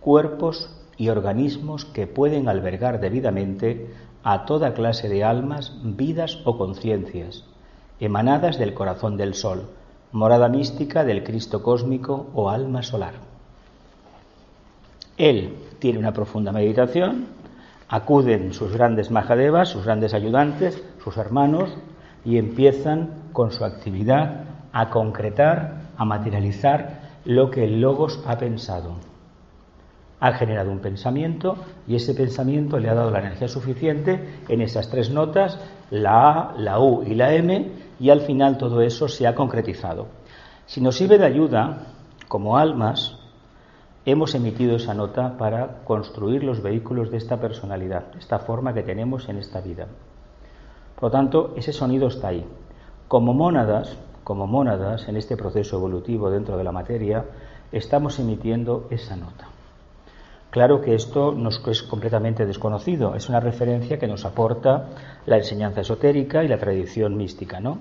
cuerpos 0.01 0.69
y 0.97 1.09
organismos 1.09 1.85
que 1.85 2.07
pueden 2.07 2.47
albergar 2.47 2.99
debidamente 2.99 3.87
a 4.25 4.45
toda 4.45 4.73
clase 4.73 5.07
de 5.07 5.23
almas, 5.23 5.71
vidas 5.83 6.39
o 6.45 6.57
conciencias, 6.57 7.43
emanadas 7.99 8.57
del 8.57 8.73
corazón 8.73 9.17
del 9.17 9.35
Sol, 9.35 9.69
morada 10.11 10.49
mística 10.49 11.03
del 11.03 11.23
Cristo 11.23 11.61
cósmico 11.61 12.25
o 12.33 12.49
alma 12.49 12.81
solar. 12.81 13.13
Él 15.17 15.53
tiene 15.77 15.99
una 15.99 16.11
profunda 16.11 16.51
meditación, 16.51 17.27
acuden 17.87 18.51
sus 18.51 18.73
grandes 18.73 19.11
majadevas, 19.11 19.69
sus 19.69 19.85
grandes 19.85 20.15
ayudantes, 20.15 20.83
sus 21.03 21.17
hermanos, 21.17 21.69
y 22.25 22.39
empiezan 22.39 23.29
con 23.31 23.51
su 23.51 23.63
actividad 23.63 24.45
a 24.73 24.89
concretar, 24.89 25.81
a 25.97 26.03
materializar 26.03 26.99
lo 27.25 27.51
que 27.51 27.65
el 27.65 27.79
Logos 27.79 28.19
ha 28.25 28.39
pensado 28.39 28.95
ha 30.25 30.33
generado 30.33 30.71
un 30.71 30.79
pensamiento 30.79 31.55
y 31.87 31.95
ese 31.95 32.15
pensamiento 32.15 32.79
le 32.79 32.89
ha 32.89 32.95
dado 32.95 33.11
la 33.11 33.19
energía 33.19 33.47
suficiente 33.47 34.39
en 34.49 34.61
esas 34.61 34.89
tres 34.89 35.11
notas, 35.11 35.59
la 35.91 36.31
A, 36.31 36.55
la 36.57 36.79
U 36.79 37.03
y 37.03 37.13
la 37.13 37.35
M, 37.35 37.69
y 37.99 38.09
al 38.09 38.21
final 38.21 38.57
todo 38.57 38.81
eso 38.81 39.07
se 39.07 39.27
ha 39.27 39.35
concretizado. 39.35 40.07
Si 40.65 40.81
nos 40.81 40.97
sirve 40.97 41.19
de 41.19 41.27
ayuda, 41.27 41.93
como 42.27 42.57
almas, 42.57 43.19
hemos 44.03 44.33
emitido 44.33 44.77
esa 44.77 44.95
nota 44.95 45.37
para 45.37 45.83
construir 45.83 46.43
los 46.43 46.63
vehículos 46.63 47.11
de 47.11 47.17
esta 47.17 47.39
personalidad, 47.39 48.05
esta 48.17 48.39
forma 48.39 48.73
que 48.73 48.81
tenemos 48.81 49.29
en 49.29 49.37
esta 49.37 49.61
vida. 49.61 49.85
Por 50.95 51.03
lo 51.03 51.11
tanto, 51.11 51.53
ese 51.55 51.71
sonido 51.71 52.07
está 52.07 52.29
ahí. 52.29 52.43
Como 53.07 53.35
mónadas, 53.35 53.95
como 54.23 54.47
mónadas 54.47 55.07
en 55.07 55.17
este 55.17 55.37
proceso 55.37 55.77
evolutivo 55.77 56.31
dentro 56.31 56.57
de 56.57 56.63
la 56.63 56.71
materia, 56.71 57.25
estamos 57.71 58.17
emitiendo 58.17 58.87
esa 58.89 59.15
nota. 59.15 59.49
Claro 60.55 60.79
que 60.79 60.95
esto 60.95 61.33
nos 61.33 61.61
es 61.67 61.83
completamente 61.83 62.45
desconocido, 62.45 63.13
es 63.13 63.27
una 63.27 63.41
referencia 63.41 63.99
que 63.99 64.07
nos 64.07 64.23
aporta 64.23 64.85
la 65.25 65.35
enseñanza 65.35 65.81
esotérica 65.81 66.45
y 66.45 66.47
la 66.47 66.57
tradición 66.57 67.17
mística, 67.17 67.59
¿no? 67.59 67.77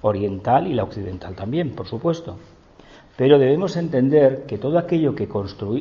Oriental 0.00 0.66
y 0.66 0.72
la 0.72 0.84
occidental 0.84 1.34
también, 1.34 1.72
por 1.72 1.86
supuesto. 1.86 2.38
Pero 3.18 3.38
debemos 3.38 3.76
entender 3.76 4.46
que 4.46 4.56
todo 4.56 4.78
aquello 4.78 5.14
que, 5.14 5.28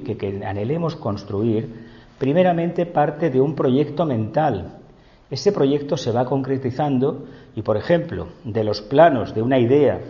que, 0.03 0.17
que 0.17 0.45
anhelemos 0.45 0.97
construir, 0.97 1.87
primeramente 2.19 2.85
parte 2.87 3.29
de 3.29 3.39
un 3.39 3.55
proyecto 3.55 4.05
mental. 4.05 4.79
Ese 5.31 5.53
proyecto 5.53 5.95
se 5.95 6.11
va 6.11 6.25
concretizando 6.25 7.23
y, 7.55 7.61
por 7.61 7.77
ejemplo, 7.77 8.27
de 8.43 8.65
los 8.65 8.81
planos 8.81 9.33
de 9.33 9.41
una 9.41 9.59
idea 9.59 10.01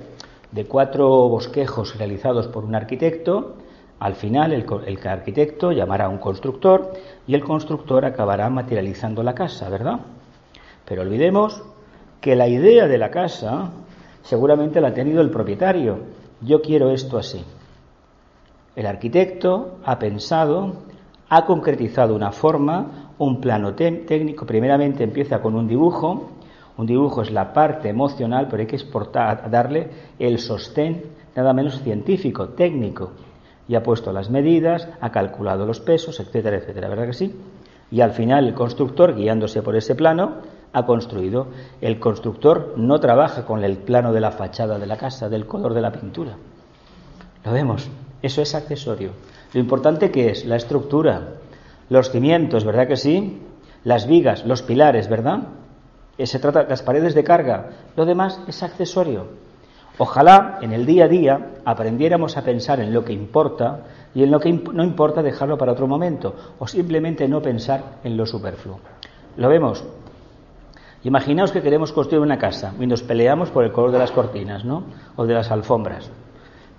de 0.52 0.66
cuatro 0.66 1.30
bosquejos 1.30 1.96
realizados 2.00 2.48
por 2.48 2.66
un 2.66 2.74
arquitecto, 2.74 3.58
al 4.00 4.16
final 4.16 4.52
el, 4.52 5.08
arquitecto 5.08 5.72
llamará 5.72 6.06
a 6.06 6.10
un 6.10 6.18
constructor 6.18 6.94
y 7.26 7.36
el 7.36 7.44
constructor 7.44 8.06
acabará 8.06 8.50
materializando 8.50 9.24
la 9.24 9.34
casa, 9.34 9.70
¿verdad? 9.70 10.00
Pero 10.86 11.04
olvidemos 11.04 11.64
que 12.20 12.36
la 12.36 12.48
idea 12.48 12.88
de 12.88 12.98
la 12.98 13.12
casa 13.12 13.72
seguramente 14.22 14.82
la 14.82 14.90
ha 14.90 14.94
tenido 14.94 15.22
el 15.22 15.30
propietario. 15.30 16.00
Yo 16.42 16.62
quiero 16.62 16.92
esto 16.92 17.18
así. 17.18 17.46
El 18.76 18.88
arquitecto 18.88 19.78
ha 19.86 20.00
pensado, 20.00 20.74
ha 21.30 21.46
concretizado 21.46 22.16
una 22.16 22.32
forma, 22.32 23.14
un 23.20 23.40
plano 23.40 23.74
técnico. 23.74 24.46
Primeramente 24.46 25.04
empieza 25.04 25.42
con 25.42 25.56
un 25.56 25.68
dibujo. 25.68 26.32
Un 26.76 26.88
dibujo 26.88 27.22
es 27.22 27.32
la 27.32 27.54
parte 27.54 27.88
emocional, 27.88 28.48
pero 28.50 28.62
hay 28.62 28.68
que 28.68 28.76
exportar, 28.76 29.50
darle 29.50 29.90
el 30.20 30.40
sostén 30.40 31.04
nada 31.36 31.54
menos 31.54 31.82
científico, 31.82 32.50
técnico 32.50 33.12
y 33.68 33.76
ha 33.76 33.84
puesto 33.84 34.12
las 34.12 34.30
medidas, 34.30 34.88
ha 35.00 35.12
calculado 35.12 35.66
los 35.66 35.80
pesos, 35.80 36.20
etcétera, 36.20 36.58
etcétera, 36.58 36.90
¿verdad 36.90 37.08
que 37.08 37.14
sí? 37.14 37.36
Y 37.92 38.02
al 38.02 38.12
final 38.12 38.48
el 38.48 38.54
constructor, 38.54 39.16
guiándose 39.16 39.62
por 39.62 39.76
ese 39.76 39.96
plano, 39.96 40.38
ha 40.74 40.86
construido. 40.86 41.48
El 41.80 42.00
constructor 42.00 42.74
no 42.76 43.00
trabaja 43.00 43.46
con 43.46 43.64
el 43.64 43.78
plano 43.78 44.12
de 44.12 44.22
la 44.22 44.32
fachada 44.32 44.80
de 44.80 44.88
la 44.88 44.98
casa, 44.98 45.30
del 45.30 45.46
color 45.46 45.74
de 45.74 45.82
la 45.82 45.92
pintura. 45.92 46.36
Lo 47.46 47.52
vemos, 47.52 47.90
eso 48.22 48.42
es 48.42 48.56
accesorio. 48.56 49.12
Lo 49.54 49.60
importante 49.60 50.12
que 50.12 50.32
es 50.32 50.46
la 50.46 50.56
estructura, 50.56 51.36
los 51.90 52.10
cimientos, 52.10 52.66
¿verdad 52.66 52.88
que 52.88 52.98
sí? 52.98 53.42
Las 53.84 54.08
vigas, 54.08 54.46
los 54.46 54.64
pilares, 54.64 55.08
¿verdad? 55.10 55.44
Eh, 56.18 56.26
se 56.26 56.40
trata 56.40 56.64
de 56.64 56.70
las 56.70 56.82
paredes 56.82 57.14
de 57.14 57.24
carga. 57.24 57.70
Lo 57.96 58.06
demás 58.06 58.40
es 58.48 58.64
accesorio. 58.64 59.28
Ojalá 59.98 60.58
en 60.62 60.74
el 60.74 60.86
día 60.86 61.06
a 61.06 61.08
día 61.08 61.40
aprendiéramos 61.66 62.36
a 62.36 62.44
pensar 62.44 62.80
en 62.80 62.94
lo 62.94 63.06
que 63.06 63.14
importa 63.14 63.82
y 64.16 64.24
en 64.24 64.32
lo 64.32 64.40
que 64.40 64.52
no 64.52 64.84
importa 64.84 65.22
dejarlo 65.22 65.58
para 65.58 65.72
otro 65.72 65.88
momento 65.88 66.36
o 66.58 66.68
simplemente 66.68 67.28
no 67.28 67.42
pensar 67.42 68.00
en 68.04 68.18
lo 68.18 68.26
superfluo. 68.26 68.80
Lo 69.38 69.50
vemos. 69.50 69.84
Imaginaos 71.04 71.52
que 71.52 71.62
queremos 71.62 71.92
construir 71.92 72.22
una 72.22 72.38
casa 72.40 72.74
y 72.80 72.88
nos 72.88 73.04
peleamos 73.04 73.50
por 73.50 73.66
el 73.66 73.72
color 73.72 73.92
de 73.92 74.00
las 74.00 74.12
cortinas, 74.12 74.64
¿no? 74.64 74.84
O 75.16 75.26
de 75.26 75.34
las 75.34 75.52
alfombras. 75.52 76.10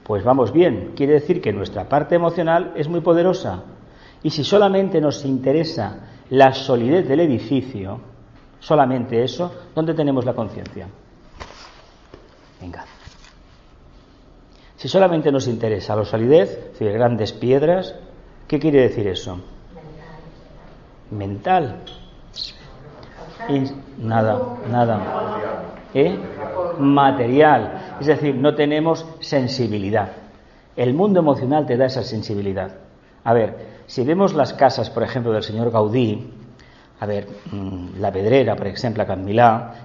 Pues 0.03 0.25
vamos 0.25 0.53
bien, 0.53 0.93
quiere 0.97 1.15
decir 1.15 1.41
que 1.41 1.53
nuestra 1.53 1.89
parte 1.89 2.15
emocional 2.15 2.73
es 2.75 2.89
muy 2.89 3.01
poderosa. 3.01 3.63
Y 4.23 4.31
si 4.31 4.43
solamente 4.43 5.01
nos 5.01 5.25
interesa 5.25 5.99
la 6.31 6.53
solidez 6.53 7.07
del 7.07 7.21
edificio, 7.21 8.01
solamente 8.61 9.23
eso, 9.23 9.53
¿dónde 9.75 9.93
tenemos 9.95 10.25
la 10.25 10.33
conciencia? 10.33 10.89
Venga. 12.61 12.85
Si 14.85 14.91
solamente 14.91 15.33
nos 15.33 15.49
interesa 15.49 15.97
la 15.97 16.05
solidez, 16.05 16.73
decir, 16.73 16.93
grandes 16.93 17.33
piedras, 17.33 17.95
¿qué 18.47 18.61
quiere 18.61 18.83
decir 18.83 19.07
eso? 19.07 19.41
Mental. 21.11 21.81
nada, 23.97 24.59
nada. 24.71 25.01
¿Eh? 25.95 26.19
Material. 26.79 27.97
Es 27.99 28.09
decir, 28.09 28.35
no 28.35 28.55
tenemos 28.55 29.07
sensibilidad. 29.21 30.13
El 30.77 30.93
mundo 30.93 31.21
emocional 31.21 31.65
te 31.65 31.79
da 31.79 31.87
esa 31.87 32.03
sensibilidad. 32.03 32.77
A 33.25 33.33
ver, 33.33 33.57
si 33.87 34.05
vemos 34.05 34.35
las 34.35 34.53
casas, 34.53 34.91
por 34.91 35.03
ejemplo, 35.03 35.33
del 35.33 35.45
señor 35.45 35.71
Gaudí, 35.71 36.31
a 37.01 37.07
ver, 37.07 37.27
mm, 37.51 38.01
la 38.01 38.13
pedrera, 38.13 38.55
por 38.55 38.67
ejemplo, 38.67 39.03
a 39.03 39.07
Can 39.07 39.27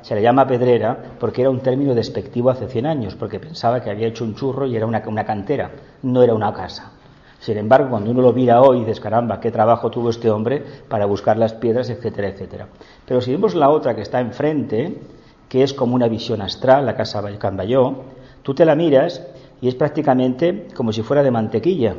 se 0.02 0.16
le 0.16 0.22
llama 0.22 0.48
pedrera 0.48 0.98
porque 1.20 1.42
era 1.42 1.50
un 1.50 1.60
término 1.60 1.96
despectivo 1.96 2.50
hace 2.50 2.68
100 2.68 2.86
años, 2.86 3.16
porque 3.16 3.40
pensaba 3.40 3.82
que 3.82 3.90
había 3.90 4.08
hecho 4.08 4.24
un 4.24 4.36
churro 4.36 4.68
y 4.68 4.76
era 4.76 4.86
una, 4.86 5.02
una 5.08 5.26
cantera, 5.26 5.72
no 6.04 6.22
era 6.22 6.34
una 6.34 6.54
casa. 6.54 6.92
Sin 7.40 7.58
embargo, 7.58 7.90
cuando 7.90 8.12
uno 8.12 8.22
lo 8.22 8.34
mira 8.34 8.62
hoy, 8.62 8.80
dices, 8.80 9.00
caramba, 9.00 9.40
qué 9.40 9.50
trabajo 9.50 9.90
tuvo 9.90 10.10
este 10.10 10.30
hombre 10.30 10.64
para 10.88 11.06
buscar 11.06 11.38
las 11.38 11.54
piedras, 11.54 11.90
etcétera, 11.90 12.28
etcétera. 12.28 12.68
Pero 13.06 13.22
si 13.22 13.32
vemos 13.32 13.56
la 13.56 13.70
otra 13.70 13.96
que 13.96 14.02
está 14.02 14.20
enfrente, 14.20 15.00
que 15.48 15.64
es 15.64 15.74
como 15.74 15.96
una 15.96 16.08
visión 16.08 16.42
astral, 16.42 16.86
la 16.86 16.96
casa 16.96 17.24
Camballó, 17.40 18.04
tú 18.44 18.54
te 18.54 18.66
la 18.66 18.76
miras 18.76 19.26
y 19.62 19.68
es 19.68 19.76
prácticamente 19.76 20.68
como 20.76 20.94
si 20.94 21.02
fuera 21.02 21.24
de 21.24 21.32
mantequilla, 21.32 21.96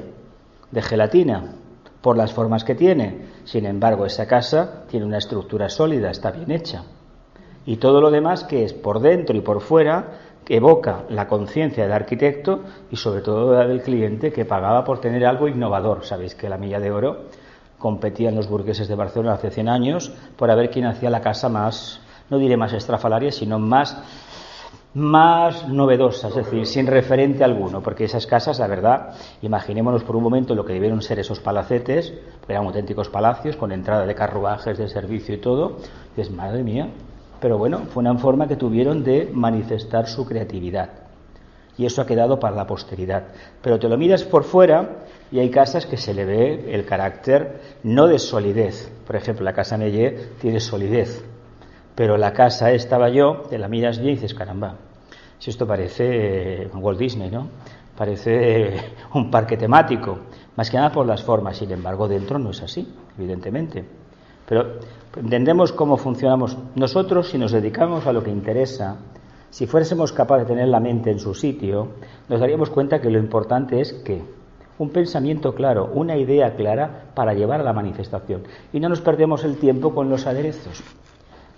de 0.70 0.82
gelatina 0.82 1.56
por 2.00 2.16
las 2.16 2.32
formas 2.32 2.64
que 2.64 2.74
tiene. 2.74 3.26
Sin 3.44 3.66
embargo, 3.66 4.06
esa 4.06 4.26
casa 4.26 4.84
tiene 4.88 5.06
una 5.06 5.18
estructura 5.18 5.68
sólida, 5.68 6.10
está 6.10 6.30
bien 6.30 6.50
hecha. 6.50 6.84
Y 7.66 7.76
todo 7.76 8.00
lo 8.00 8.10
demás 8.10 8.44
que 8.44 8.64
es 8.64 8.72
por 8.72 9.00
dentro 9.00 9.36
y 9.36 9.40
por 9.40 9.60
fuera 9.60 10.18
evoca 10.48 11.04
la 11.10 11.28
conciencia 11.28 11.84
del 11.84 11.92
arquitecto 11.92 12.64
y 12.90 12.96
sobre 12.96 13.22
todo 13.22 13.54
la 13.54 13.66
del 13.66 13.82
cliente 13.82 14.32
que 14.32 14.44
pagaba 14.44 14.82
por 14.84 15.00
tener 15.00 15.24
algo 15.24 15.46
innovador. 15.46 16.04
Sabéis 16.04 16.34
que 16.34 16.48
la 16.48 16.58
milla 16.58 16.80
de 16.80 16.90
oro 16.90 17.26
competía 17.78 18.30
en 18.30 18.34
los 18.34 18.48
burgueses 18.48 18.88
de 18.88 18.96
Barcelona 18.96 19.34
hace 19.34 19.50
100 19.50 19.68
años 19.68 20.12
por 20.36 20.54
ver 20.56 20.70
quién 20.70 20.86
hacía 20.86 21.08
la 21.08 21.20
casa 21.20 21.48
más, 21.48 22.00
no 22.28 22.38
diré 22.38 22.56
más 22.56 22.72
estrafalaria, 22.72 23.30
sino 23.30 23.60
más 23.60 23.96
más 24.94 25.68
novedosa, 25.68 26.28
es 26.28 26.34
decir, 26.34 26.66
sin 26.66 26.86
referente 26.86 27.44
alguno, 27.44 27.80
porque 27.80 28.04
esas 28.04 28.26
casas, 28.26 28.58
la 28.58 28.66
verdad, 28.66 29.14
imaginémonos 29.40 30.02
por 30.02 30.16
un 30.16 30.22
momento 30.24 30.54
lo 30.54 30.64
que 30.64 30.72
debieron 30.72 31.00
ser 31.00 31.20
esos 31.20 31.38
palacetes, 31.38 32.12
eran 32.48 32.66
auténticos 32.66 33.08
palacios 33.08 33.56
con 33.56 33.70
entrada 33.70 34.04
de 34.04 34.14
carruajes, 34.14 34.76
de 34.78 34.88
servicio 34.88 35.36
y 35.36 35.38
todo, 35.38 35.76
y 36.16 36.20
es 36.20 36.30
madre 36.30 36.64
mía, 36.64 36.88
pero 37.40 37.56
bueno, 37.56 37.86
fue 37.92 38.02
una 38.02 38.18
forma 38.18 38.48
que 38.48 38.56
tuvieron 38.56 39.04
de 39.04 39.30
manifestar 39.32 40.08
su 40.08 40.26
creatividad. 40.26 40.90
Y 41.78 41.86
eso 41.86 42.02
ha 42.02 42.06
quedado 42.06 42.38
para 42.38 42.56
la 42.56 42.66
posteridad. 42.66 43.28
Pero 43.62 43.78
te 43.78 43.88
lo 43.88 43.96
miras 43.96 44.24
por 44.24 44.44
fuera 44.44 45.06
y 45.32 45.38
hay 45.38 45.50
casas 45.50 45.86
que 45.86 45.96
se 45.96 46.12
le 46.12 46.26
ve 46.26 46.74
el 46.74 46.84
carácter 46.84 47.60
no 47.84 48.06
de 48.06 48.18
solidez. 48.18 48.92
Por 49.06 49.16
ejemplo, 49.16 49.44
la 49.44 49.54
casa 49.54 49.78
Neye 49.78 50.28
tiene 50.40 50.60
solidez, 50.60 51.24
pero 52.00 52.16
la 52.16 52.32
casa 52.32 52.72
estaba 52.72 53.10
yo, 53.10 53.42
te 53.50 53.58
la 53.58 53.68
miras 53.68 53.98
bien 53.98 54.12
y 54.12 54.14
dices, 54.14 54.32
caramba, 54.32 54.74
si 55.38 55.50
esto 55.50 55.66
parece 55.66 56.62
eh, 56.62 56.70
Walt 56.72 56.98
Disney, 56.98 57.30
¿no? 57.30 57.46
Parece 57.94 58.30
eh, 58.68 58.80
un 59.12 59.30
parque 59.30 59.58
temático, 59.58 60.18
más 60.56 60.70
que 60.70 60.78
nada 60.78 60.90
por 60.90 61.04
las 61.04 61.22
formas, 61.22 61.58
sin 61.58 61.70
embargo 61.70 62.08
dentro 62.08 62.38
no 62.38 62.52
es 62.52 62.62
así, 62.62 62.90
evidentemente. 63.18 63.84
Pero 64.48 64.78
entendemos 65.14 65.72
cómo 65.72 65.98
funcionamos 65.98 66.56
nosotros 66.74 67.28
si 67.28 67.36
nos 67.36 67.52
dedicamos 67.52 68.06
a 68.06 68.14
lo 68.14 68.24
que 68.24 68.30
interesa, 68.30 68.96
si 69.50 69.66
fuésemos 69.66 70.14
capaces 70.14 70.48
de 70.48 70.54
tener 70.54 70.68
la 70.68 70.80
mente 70.80 71.10
en 71.10 71.18
su 71.18 71.34
sitio, 71.34 71.88
nos 72.30 72.40
daríamos 72.40 72.70
cuenta 72.70 73.02
que 73.02 73.10
lo 73.10 73.18
importante 73.18 73.78
es 73.78 73.92
que 73.92 74.22
un 74.78 74.88
pensamiento 74.88 75.54
claro, 75.54 75.90
una 75.92 76.16
idea 76.16 76.56
clara 76.56 77.10
para 77.14 77.34
llevar 77.34 77.60
a 77.60 77.64
la 77.64 77.74
manifestación. 77.74 78.44
Y 78.72 78.80
no 78.80 78.88
nos 78.88 79.02
perdemos 79.02 79.44
el 79.44 79.58
tiempo 79.58 79.94
con 79.94 80.08
los 80.08 80.26
aderezos. 80.26 80.82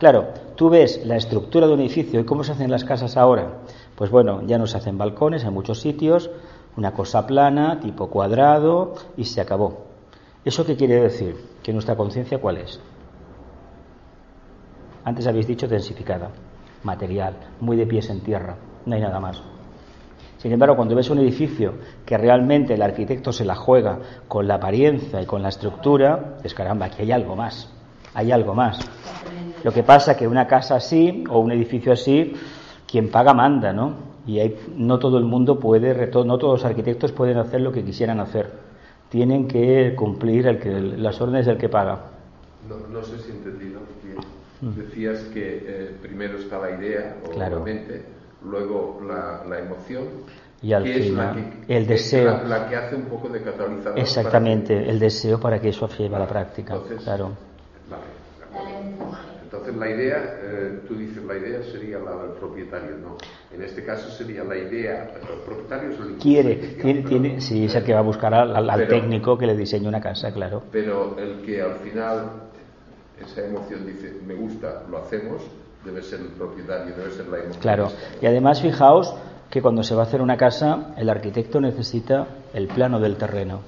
Claro, 0.03 0.31
tú 0.57 0.69
ves 0.69 1.07
la 1.07 1.15
estructura 1.15 1.69
de 1.69 1.75
un 1.75 1.79
edificio 1.79 2.19
y 2.19 2.25
cómo 2.25 2.43
se 2.43 2.51
hacen 2.51 2.73
las 2.73 2.83
casas 2.83 3.17
ahora. 3.17 3.59
Pues 3.95 4.11
bueno, 4.11 4.43
ya 4.45 4.59
no 4.59 4.67
se 4.67 4.77
hacen 4.77 4.99
balcones 4.99 5.45
en 5.45 5.55
muchos 5.55 5.81
sitios, 5.81 6.29
una 6.77 6.91
cosa 6.91 7.25
plana, 7.25 7.79
tipo 7.79 8.11
cuadrado, 8.11 8.95
y 9.17 9.27
se 9.27 9.41
acabó. 9.41 9.85
¿Eso 10.45 10.67
qué 10.67 10.75
quiere 10.75 11.01
decir? 11.01 11.37
Que 11.63 11.73
nuestra 11.73 11.95
conciencia 11.95 12.41
cuál 12.41 12.57
es? 12.57 12.81
Antes 15.05 15.29
habéis 15.29 15.47
dicho 15.47 15.69
densificada, 15.69 16.33
material, 16.83 17.37
muy 17.61 17.77
de 17.77 17.87
pies 17.87 18.11
en 18.11 18.23
tierra, 18.23 18.57
no 18.85 18.97
hay 18.97 19.01
nada 19.01 19.21
más. 19.21 19.41
Sin 20.39 20.51
embargo, 20.51 20.75
cuando 20.75 20.97
ves 20.97 21.11
un 21.11 21.21
edificio 21.21 21.75
que 22.05 22.19
realmente 22.19 22.75
el 22.75 22.83
arquitecto 22.83 23.31
se 23.31 23.45
la 23.45 23.55
juega 23.55 24.01
con 24.27 24.49
la 24.49 24.57
apariencia 24.57 25.23
y 25.23 25.27
con 25.27 25.45
la 25.45 25.51
estructura, 25.51 26.39
es 26.43 26.55
caramba, 26.55 26.87
aquí 26.87 27.03
hay 27.03 27.13
algo 27.13 27.37
más, 27.37 27.73
hay 28.15 28.33
algo 28.33 28.53
más. 28.53 28.81
Lo 29.65 29.73
que 29.73 29.83
pasa 29.83 30.17
que 30.17 30.27
una 30.27 30.47
casa 30.47 30.77
así 30.77 31.25
o 31.29 31.39
un 31.39 31.53
edificio 31.53 31.93
así, 31.93 32.33
quien 32.91 33.11
paga 33.11 33.33
manda, 33.35 33.73
¿no? 33.73 34.13
Y 34.27 34.41
no 34.77 34.99
todo 34.99 35.19
el 35.19 35.25
mundo 35.25 35.59
puede, 35.59 36.07
no 36.25 36.39
todos 36.39 36.61
los 36.61 36.65
arquitectos 36.65 37.13
pueden 37.13 37.39
hacer 37.39 37.61
lo 37.61 37.73
que 37.73 37.85
quisieran 37.85 38.21
hacer. 38.21 38.51
Tienen 39.09 39.47
que 39.49 39.95
cumplir 39.97 40.47
el 40.47 40.59
que, 40.59 40.71
las 40.71 41.21
órdenes 41.21 41.47
del 41.47 41.59
que 41.59 41.69
paga. 41.69 41.99
No, 42.69 43.03
sé 43.03 43.19
si 43.19 43.31
he 43.31 43.35
entendido 43.35 43.81
mm. 44.61 44.79
Decías 44.79 45.19
que 45.35 45.65
eh, 45.67 45.97
primero 46.01 46.39
está 46.39 46.59
la 46.61 46.71
idea, 46.71 47.17
obviamente, 47.29 48.05
luego 48.45 49.01
la, 49.07 49.43
la 49.49 49.59
emoción 49.59 50.05
Y 50.63 50.73
al 50.73 50.87
final, 50.87 51.37
el 51.67 51.83
es 51.83 51.89
deseo. 51.89 52.43
La, 52.47 52.59
la 52.61 52.69
que 52.69 52.77
hace 52.77 52.95
un 52.95 53.03
poco 53.03 53.29
de 53.29 53.43
catalizador. 53.43 53.99
Exactamente, 53.99 54.79
que- 54.79 54.91
el 54.91 54.99
deseo 55.01 55.41
para 55.41 55.61
que 55.61 55.71
eso 55.71 55.89
lleve 55.89 56.15
a 56.15 56.21
la 56.21 56.29
práctica. 56.29 56.75
Entonces, 56.75 57.03
claro. 57.03 57.31
Entonces 59.53 59.77
la 59.77 59.91
idea, 59.91 60.17
eh, 60.43 60.81
tú 60.89 60.95
dices 60.95 61.23
la 61.25 61.37
idea 61.37 61.63
sería 61.63 61.99
la 61.99 62.13
del 62.23 62.31
propietario, 62.41 62.97
no. 62.97 63.19
En 63.55 63.63
este 63.63 63.85
caso 63.85 64.09
sería 64.11 64.43
la 64.45 64.57
idea, 64.57 65.13
el 65.15 65.39
propietario 65.45 65.91
es 65.91 66.01
el 66.01 66.17
Quiere, 66.17 66.55
tiene, 66.81 67.03
tiene, 67.03 67.41
sí, 67.41 67.67
es 67.67 67.75
el 67.75 67.85
que 67.85 67.93
va 67.93 67.99
a 67.99 68.03
buscar 68.03 68.33
al, 68.33 68.57
al- 68.57 68.71
al 68.71 68.81
Pero- 68.87 68.89
técnico 69.01 69.37
que 69.37 69.47
le 69.47 69.55
diseñe 69.55 69.87
una 69.87 70.01
casa, 70.01 70.33
claro. 70.33 70.63
Pero 70.73 71.19
el 71.19 71.43
que 71.45 71.61
al 71.61 71.75
final 71.81 72.31
esa 73.23 73.45
emoción 73.47 73.85
dice, 73.85 74.17
me 74.27 74.35
gusta, 74.35 74.85
lo 74.91 74.97
hacemos, 74.99 75.43
debe 75.85 76.03
ser 76.03 76.21
el 76.21 76.29
propietario, 76.29 76.95
debe 76.97 77.11
ser 77.11 77.29
la 77.29 77.39
emoción. 77.41 77.61
Claro. 77.61 77.89
Y 78.23 78.27
además, 78.27 78.63
fijaos 78.63 79.15
que 79.51 79.61
cuando 79.61 79.83
se 79.83 79.95
va 79.95 80.05
a 80.05 80.07
hacer 80.07 80.23
una 80.23 80.39
casa, 80.39 80.95
el 80.97 81.11
arquitecto 81.11 81.61
necesita 81.61 82.27
el 82.55 82.69
plano 82.69 83.01
del 83.01 83.17
terreno. 83.17 83.61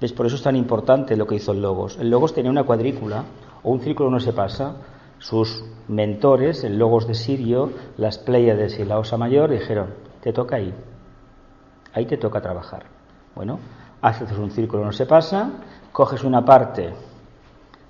¿Ves? 0.00 0.12
Por 0.12 0.26
eso 0.26 0.34
es 0.34 0.42
tan 0.42 0.56
importante 0.56 1.16
lo 1.16 1.24
que 1.28 1.36
hizo 1.36 1.52
el 1.52 1.62
Logos. 1.62 1.98
El 2.00 2.10
Logos 2.10 2.34
tenía 2.34 2.50
una 2.50 2.64
cuadrícula, 2.64 3.22
o 3.62 3.70
un 3.70 3.80
círculo 3.80 4.10
no 4.10 4.20
se 4.20 4.32
pasa. 4.32 4.76
Sus 5.18 5.64
mentores, 5.88 6.64
el 6.64 6.78
Logos 6.78 7.06
de 7.06 7.14
Sirio, 7.14 7.70
las 7.96 8.18
Pléyades 8.18 8.78
y 8.78 8.84
la 8.84 8.98
Osa 8.98 9.16
Mayor, 9.16 9.50
dijeron, 9.50 9.94
te 10.20 10.32
toca 10.32 10.56
ahí. 10.56 10.74
Ahí 11.94 12.06
te 12.06 12.16
toca 12.16 12.40
trabajar. 12.40 12.84
Bueno, 13.34 13.58
haces 14.00 14.36
un 14.36 14.50
círculo 14.50 14.84
no 14.84 14.92
se 14.92 15.06
pasa, 15.06 15.50
coges 15.92 16.24
una 16.24 16.44
parte 16.44 16.92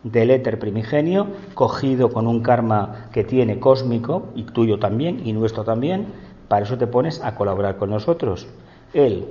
del 0.03 0.31
éter 0.31 0.59
primigenio, 0.59 1.29
cogido 1.55 2.11
con 2.11 2.27
un 2.27 2.43
karma 2.43 3.09
que 3.13 3.25
tiene 3.25 3.61
cósmico, 3.61 4.29
y 4.35 4.45
tuyo 4.45 4.79
también, 4.79 5.27
y 5.27 5.33
nuestro 5.33 5.65
también, 5.65 6.07
para 6.49 6.65
eso 6.65 6.77
te 6.77 6.87
pones 6.87 7.23
a 7.25 7.35
colaborar 7.35 7.77
con 7.77 7.91
nosotros. 7.91 8.47
Él 8.93 9.29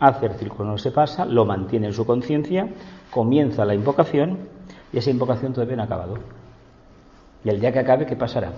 hace 0.00 0.26
el 0.26 0.34
círculo 0.34 0.70
no 0.70 0.78
se 0.78 0.90
pasa, 0.90 1.24
lo 1.24 1.44
mantiene 1.44 1.88
en 1.88 1.92
su 1.92 2.04
conciencia, 2.04 2.68
comienza 3.10 3.64
la 3.64 3.74
invocación, 3.74 4.38
y 4.92 4.98
esa 4.98 5.10
invocación 5.10 5.52
todavía 5.52 5.76
no 5.76 5.82
ha 5.82 5.86
acabado. 5.86 6.18
Y 7.44 7.48
el 7.48 7.60
día 7.60 7.72
que 7.72 7.78
acabe, 7.80 8.06
¿qué 8.06 8.16
pasará? 8.16 8.52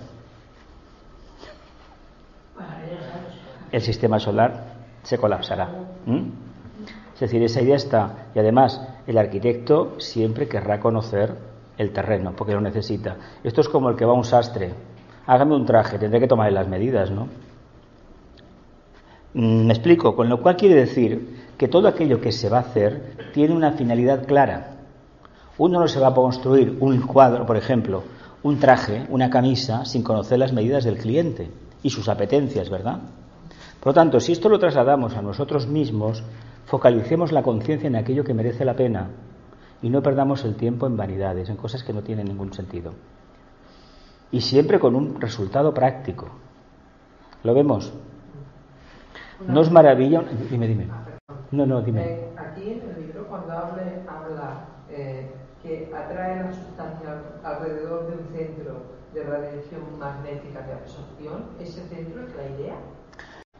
El 3.71 3.81
sistema 3.81 4.19
solar 4.19 4.73
se 5.03 5.17
colapsará. 5.17 5.69
Es 7.13 7.19
decir, 7.19 7.43
esa 7.43 7.61
idea 7.61 7.75
está. 7.75 8.27
Y 8.35 8.39
además, 8.39 8.81
el 9.07 9.17
arquitecto 9.17 9.99
siempre 9.99 10.47
querrá 10.47 10.79
conocer 10.79 11.35
el 11.77 11.91
terreno, 11.91 12.33
porque 12.35 12.53
lo 12.53 12.61
necesita. 12.61 13.15
Esto 13.43 13.61
es 13.61 13.69
como 13.69 13.89
el 13.89 13.95
que 13.95 14.05
va 14.05 14.11
a 14.11 14.15
un 14.15 14.25
sastre. 14.25 14.73
Hágame 15.27 15.55
un 15.55 15.65
traje, 15.65 15.97
tendré 15.99 16.19
que 16.19 16.27
tomarle 16.27 16.53
las 16.53 16.67
medidas, 16.67 17.11
¿no? 17.11 17.27
Mm, 19.33 19.65
Me 19.67 19.73
explico, 19.73 20.15
con 20.15 20.27
lo 20.29 20.41
cual 20.41 20.55
quiere 20.57 20.75
decir 20.75 21.51
que 21.57 21.67
todo 21.67 21.87
aquello 21.87 22.19
que 22.19 22.31
se 22.31 22.49
va 22.49 22.57
a 22.57 22.61
hacer 22.61 23.15
tiene 23.33 23.53
una 23.55 23.71
finalidad 23.73 24.25
clara. 24.25 24.80
Uno 25.63 25.79
no 25.79 25.87
se 25.87 25.99
va 25.99 26.07
a 26.07 26.13
construir 26.15 26.75
un 26.79 27.01
cuadro, 27.01 27.45
por 27.45 27.55
ejemplo, 27.55 28.01
un 28.41 28.57
traje, 28.57 29.05
una 29.09 29.29
camisa, 29.29 29.85
sin 29.85 30.01
conocer 30.01 30.39
las 30.39 30.53
medidas 30.53 30.83
del 30.83 30.97
cliente 30.97 31.51
y 31.83 31.91
sus 31.91 32.09
apetencias, 32.09 32.67
¿verdad? 32.71 32.97
Por 33.79 33.91
lo 33.91 33.93
tanto, 33.93 34.19
si 34.19 34.31
esto 34.31 34.49
lo 34.49 34.57
trasladamos 34.57 35.15
a 35.15 35.21
nosotros 35.21 35.67
mismos, 35.67 36.23
focalicemos 36.65 37.31
la 37.31 37.43
conciencia 37.43 37.85
en 37.85 37.95
aquello 37.95 38.23
que 38.23 38.33
merece 38.33 38.65
la 38.65 38.75
pena 38.75 39.09
y 39.83 39.91
no 39.91 40.01
perdamos 40.01 40.43
el 40.45 40.55
tiempo 40.55 40.87
en 40.87 40.97
vanidades, 40.97 41.47
en 41.47 41.57
cosas 41.57 41.83
que 41.83 41.93
no 41.93 42.01
tienen 42.01 42.25
ningún 42.25 42.51
sentido. 42.53 42.93
Y 44.31 44.41
siempre 44.41 44.79
con 44.79 44.95
un 44.95 45.21
resultado 45.21 45.75
práctico. 45.75 46.27
¿Lo 47.43 47.53
vemos? 47.53 47.93
No 49.47 49.61
es 49.61 49.69
maravilla. 49.69 50.23
Dime, 50.49 50.67
dime. 50.67 50.87
No, 51.51 51.67
no, 51.67 51.83
dime. 51.83 52.01
Eh, 52.01 52.29
aquí 52.35 52.63
en 52.63 52.81
el 52.81 53.05
libro, 53.05 53.27
cuando 53.27 53.53
habla 53.53 54.65
eh, 54.89 55.31
que 55.61 55.91
atrae 55.93 56.37
la 56.37 56.51
sustancia 56.53 57.33
alrededor 57.43 58.07
de 58.07 58.13
un 58.17 58.31
centro 58.31 58.87
de 59.11 59.23
radiación 59.23 59.97
magnética 59.97 60.61
de 60.63 60.73
absorción, 60.73 61.55
¿ese 61.59 61.87
centro 61.87 62.23
es 62.23 62.35
la 62.35 62.47
idea? 62.47 62.77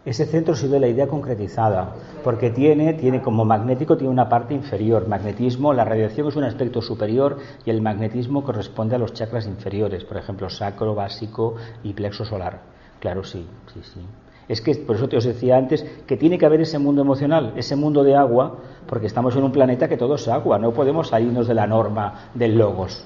Ese 0.05 0.25
centro 0.25 0.55
sido 0.55 0.79
la 0.79 0.87
idea 0.87 1.07
concretizada, 1.07 1.97
porque 2.21 2.49
tiene, 2.51 2.93
tiene 2.93 3.21
como 3.21 3.45
magnético 3.45 3.97
tiene 3.97 4.11
una 4.13 4.29
parte 4.29 4.53
inferior. 4.53 5.07
Magnetismo, 5.07 5.73
la 5.73 5.85
radiación 5.85 6.27
es 6.27 6.35
un 6.35 6.43
aspecto 6.43 6.81
superior 6.81 7.39
y 7.65 7.69
el 7.71 7.81
magnetismo 7.81 8.43
corresponde 8.43 8.95
a 8.95 8.99
los 8.99 9.13
chakras 9.13 9.47
inferiores, 9.47 10.03
por 10.05 10.17
ejemplo, 10.17 10.49
sacro, 10.49 10.95
básico 10.95 11.55
y 11.83 11.93
plexo 11.93 12.25
solar. 12.25 12.61
Claro, 12.99 13.23
sí, 13.23 13.47
sí, 13.73 13.81
sí. 13.83 14.07
Es 14.47 14.61
que 14.61 14.75
por 14.75 14.95
eso 14.95 15.07
te 15.07 15.17
os 15.17 15.23
decía 15.23 15.57
antes 15.57 15.83
que 16.05 16.17
tiene 16.17 16.37
que 16.37 16.45
haber 16.45 16.61
ese 16.61 16.79
mundo 16.79 17.01
emocional, 17.01 17.53
ese 17.55 17.75
mundo 17.75 18.03
de 18.03 18.15
agua, 18.15 18.57
porque 18.87 19.07
estamos 19.07 19.35
en 19.35 19.43
un 19.43 19.51
planeta 19.51 19.87
que 19.87 19.97
todo 19.97 20.15
es 20.15 20.27
agua, 20.27 20.59
no 20.59 20.71
podemos 20.71 21.09
salirnos 21.09 21.47
de 21.47 21.53
la 21.53 21.67
norma 21.67 22.29
del 22.33 22.57
logos. 22.57 23.05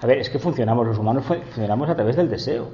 A 0.00 0.06
ver, 0.06 0.18
es 0.18 0.28
que 0.28 0.38
funcionamos 0.38 0.86
los 0.86 0.98
humanos, 0.98 1.24
funcionamos 1.24 1.88
a 1.88 1.94
través 1.94 2.16
del 2.16 2.28
deseo. 2.28 2.68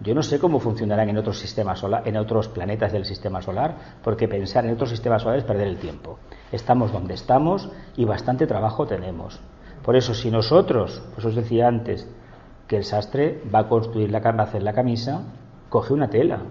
Yo 0.00 0.14
no 0.14 0.22
sé 0.22 0.38
cómo 0.38 0.60
funcionarán 0.60 1.08
en 1.08 1.18
otros 1.18 1.40
sistemas 1.40 1.80
solar, 1.80 2.06
en 2.06 2.16
otros 2.16 2.48
planetas 2.48 2.92
del 2.92 3.04
sistema 3.04 3.42
solar, 3.42 3.98
porque 4.04 4.28
pensar 4.28 4.64
en 4.64 4.72
otros 4.72 4.90
sistemas 4.90 5.22
solares 5.22 5.42
es 5.42 5.48
perder 5.48 5.66
el 5.66 5.78
tiempo. 5.78 6.18
Estamos 6.52 6.92
donde 6.92 7.14
estamos 7.14 7.68
y 7.96 8.04
bastante 8.04 8.46
trabajo 8.46 8.86
tenemos. 8.86 9.40
Por 9.82 9.96
eso, 9.96 10.14
si 10.14 10.30
nosotros, 10.30 11.02
pues 11.14 11.26
os 11.26 11.34
decía 11.34 11.66
antes, 11.66 12.08
que 12.68 12.76
el 12.76 12.84
sastre 12.84 13.42
va 13.52 13.60
a 13.60 13.68
construir 13.68 14.12
la 14.12 14.18
hacer 14.18 14.62
la 14.62 14.72
camisa, 14.72 15.22
coge 15.68 15.92
una 15.92 16.08
tela. 16.08 16.42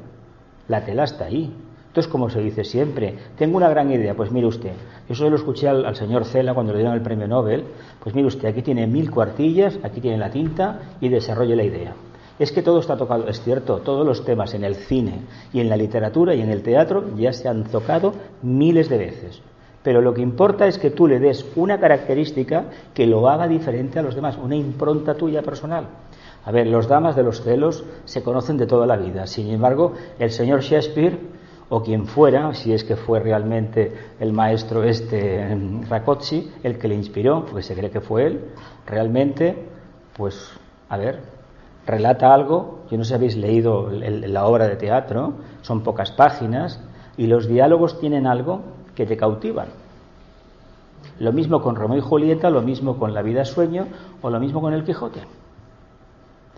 La 0.68 0.84
tela 0.84 1.06
está 1.06 1.26
ahí. 1.26 1.54
Entonces, 1.88 2.12
como 2.12 2.30
se 2.30 2.42
dice 2.42 2.64
siempre, 2.64 3.16
tengo 3.38 3.58
una 3.58 3.70
gran 3.70 3.92
idea, 3.92 4.14
pues 4.14 4.32
mire 4.32 4.46
usted, 4.46 4.74
eso 5.10 5.30
lo 5.30 5.36
escuché 5.36 5.68
al, 5.68 5.84
al 5.84 5.96
señor 5.96 6.26
Cela 6.26 6.54
cuando 6.54 6.72
le 6.72 6.80
dieron 6.80 6.96
el 6.96 7.02
premio 7.02 7.28
Nobel, 7.28 7.64
pues 8.04 8.14
mire 8.14 8.28
usted, 8.28 8.50
aquí 8.50 8.62
tiene 8.62 8.86
mil 8.86 9.10
cuartillas, 9.10 9.80
aquí 9.82 10.00
tiene 10.00 10.18
la 10.18 10.30
tinta 10.30 10.80
y 11.02 11.10
desarrolle 11.10 11.56
la 11.56 11.64
idea. 11.64 11.96
Es 12.38 12.52
que 12.52 12.62
todo 12.62 12.80
está 12.80 12.98
tocado, 12.98 13.28
es 13.28 13.42
cierto, 13.42 13.80
todos 13.80 14.06
los 14.06 14.24
temas 14.24 14.54
en 14.54 14.64
el 14.64 14.76
cine 14.76 15.22
y 15.52 15.60
en 15.60 15.70
la 15.70 15.78
literatura 15.78 16.36
y 16.36 16.42
en 16.42 16.52
el 16.52 16.62
teatro 16.62 17.16
ya 17.16 17.34
se 17.34 17.48
han 17.48 17.64
tocado 17.64 18.14
miles 18.44 18.90
de 18.90 18.98
veces. 19.00 19.42
Pero 19.82 20.02
lo 20.02 20.14
que 20.14 20.22
importa 20.22 20.68
es 20.68 20.78
que 20.78 20.92
tú 20.92 21.08
le 21.08 21.20
des 21.20 21.46
una 21.56 21.80
característica 21.80 22.66
que 22.94 23.08
lo 23.08 23.28
haga 23.28 23.48
diferente 23.48 23.98
a 23.98 24.04
los 24.04 24.14
demás, 24.14 24.38
una 24.38 24.56
impronta 24.56 25.16
tuya 25.16 25.42
personal. 25.42 25.88
A 26.48 26.52
ver, 26.52 26.66
los 26.68 26.88
damas 26.88 27.18
de 27.18 27.24
los 27.24 27.42
celos 27.42 27.84
se 28.06 28.24
conocen 28.24 28.56
de 28.56 28.68
toda 28.68 28.88
la 28.88 28.96
vida. 28.96 29.28
Sin 29.28 29.50
embargo, 29.50 29.92
el 30.18 30.32
señor 30.32 30.62
Shakespeare, 30.62 31.20
o 31.68 31.84
quien 31.84 32.06
fuera, 32.06 32.54
si 32.54 32.72
es 32.72 32.86
que 32.86 32.96
fue 32.96 33.20
realmente 33.20 33.94
el 34.22 34.32
maestro 34.32 34.86
este 34.86 35.58
Rakotsi, 35.90 36.50
el 36.64 36.78
que 36.78 36.88
le 36.88 36.96
inspiró, 36.96 37.44
porque 37.44 37.64
se 37.64 37.76
cree 37.76 37.92
que 37.92 38.00
fue 38.00 38.28
él, 38.28 38.46
realmente, 38.86 39.68
pues, 40.16 40.54
a 40.88 40.96
ver, 40.96 41.20
relata 41.86 42.34
algo, 42.34 42.80
yo 42.90 42.98
no 42.98 43.04
sé 43.04 43.10
si 43.10 43.16
habéis 43.16 43.36
leído 43.36 43.90
la 43.92 44.46
obra 44.46 44.70
de 44.70 44.78
teatro, 44.78 45.34
son 45.64 45.84
pocas 45.84 46.14
páginas, 46.14 46.80
y 47.18 47.28
los 47.28 47.50
diálogos 47.50 48.00
tienen 48.00 48.26
algo 48.26 48.62
que 48.96 49.06
te 49.06 49.18
cautivan. 49.18 49.68
Lo 51.20 51.34
mismo 51.34 51.62
con 51.62 51.76
Romeo 51.76 51.98
y 51.98 52.02
Julieta, 52.02 52.50
lo 52.50 52.62
mismo 52.62 52.98
con 52.98 53.14
La 53.14 53.22
vida 53.22 53.44
sueño, 53.44 53.88
o 54.22 54.30
lo 54.30 54.40
mismo 54.40 54.62
con 54.62 54.74
El 54.74 54.86
Quijote. 54.86 55.20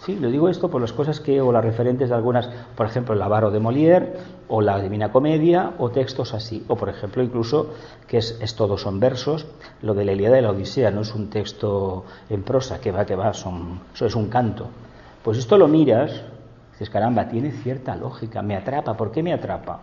Sí, 0.05 0.15
lo 0.15 0.29
digo 0.29 0.47
esto 0.47 0.69
por 0.69 0.79
las 0.79 0.93
cosas 0.93 1.19
que, 1.19 1.41
o 1.41 1.51
las 1.51 1.63
referentes 1.63 2.07
de 2.09 2.15
algunas, 2.15 2.47
por 2.75 2.85
ejemplo, 2.85 3.13
el 3.13 3.21
Avaro 3.21 3.51
de 3.51 3.59
Molière, 3.59 4.13
o 4.47 4.62
la 4.62 4.79
Divina 4.79 5.12
Comedia, 5.12 5.73
o 5.77 5.89
textos 5.89 6.33
así, 6.33 6.63
o 6.69 6.77
por 6.77 6.88
ejemplo, 6.88 7.21
incluso, 7.21 7.73
que 8.07 8.17
es, 8.17 8.39
es 8.41 8.55
todo 8.55 8.77
son 8.77 9.01
versos, 9.01 9.45
lo 9.81 9.93
de 9.93 10.05
la 10.05 10.13
Ilíada 10.13 10.39
y 10.39 10.41
la 10.41 10.51
Odisea, 10.51 10.89
no 10.91 11.01
es 11.01 11.13
un 11.13 11.29
texto 11.29 12.05
en 12.29 12.43
prosa, 12.43 12.79
que 12.79 12.91
va, 12.91 13.05
que 13.05 13.15
va, 13.15 13.33
son, 13.33 13.81
eso 13.93 14.05
es 14.05 14.15
un 14.15 14.29
canto. 14.29 14.67
Pues 15.21 15.38
esto 15.38 15.57
lo 15.57 15.67
miras, 15.67 16.23
dices, 16.71 16.89
caramba, 16.89 17.27
tiene 17.27 17.51
cierta 17.51 17.93
lógica, 17.97 18.41
me 18.41 18.55
atrapa, 18.55 18.95
¿por 18.95 19.12
qué 19.12 19.21
me 19.21 19.33
atrapa? 19.33 19.81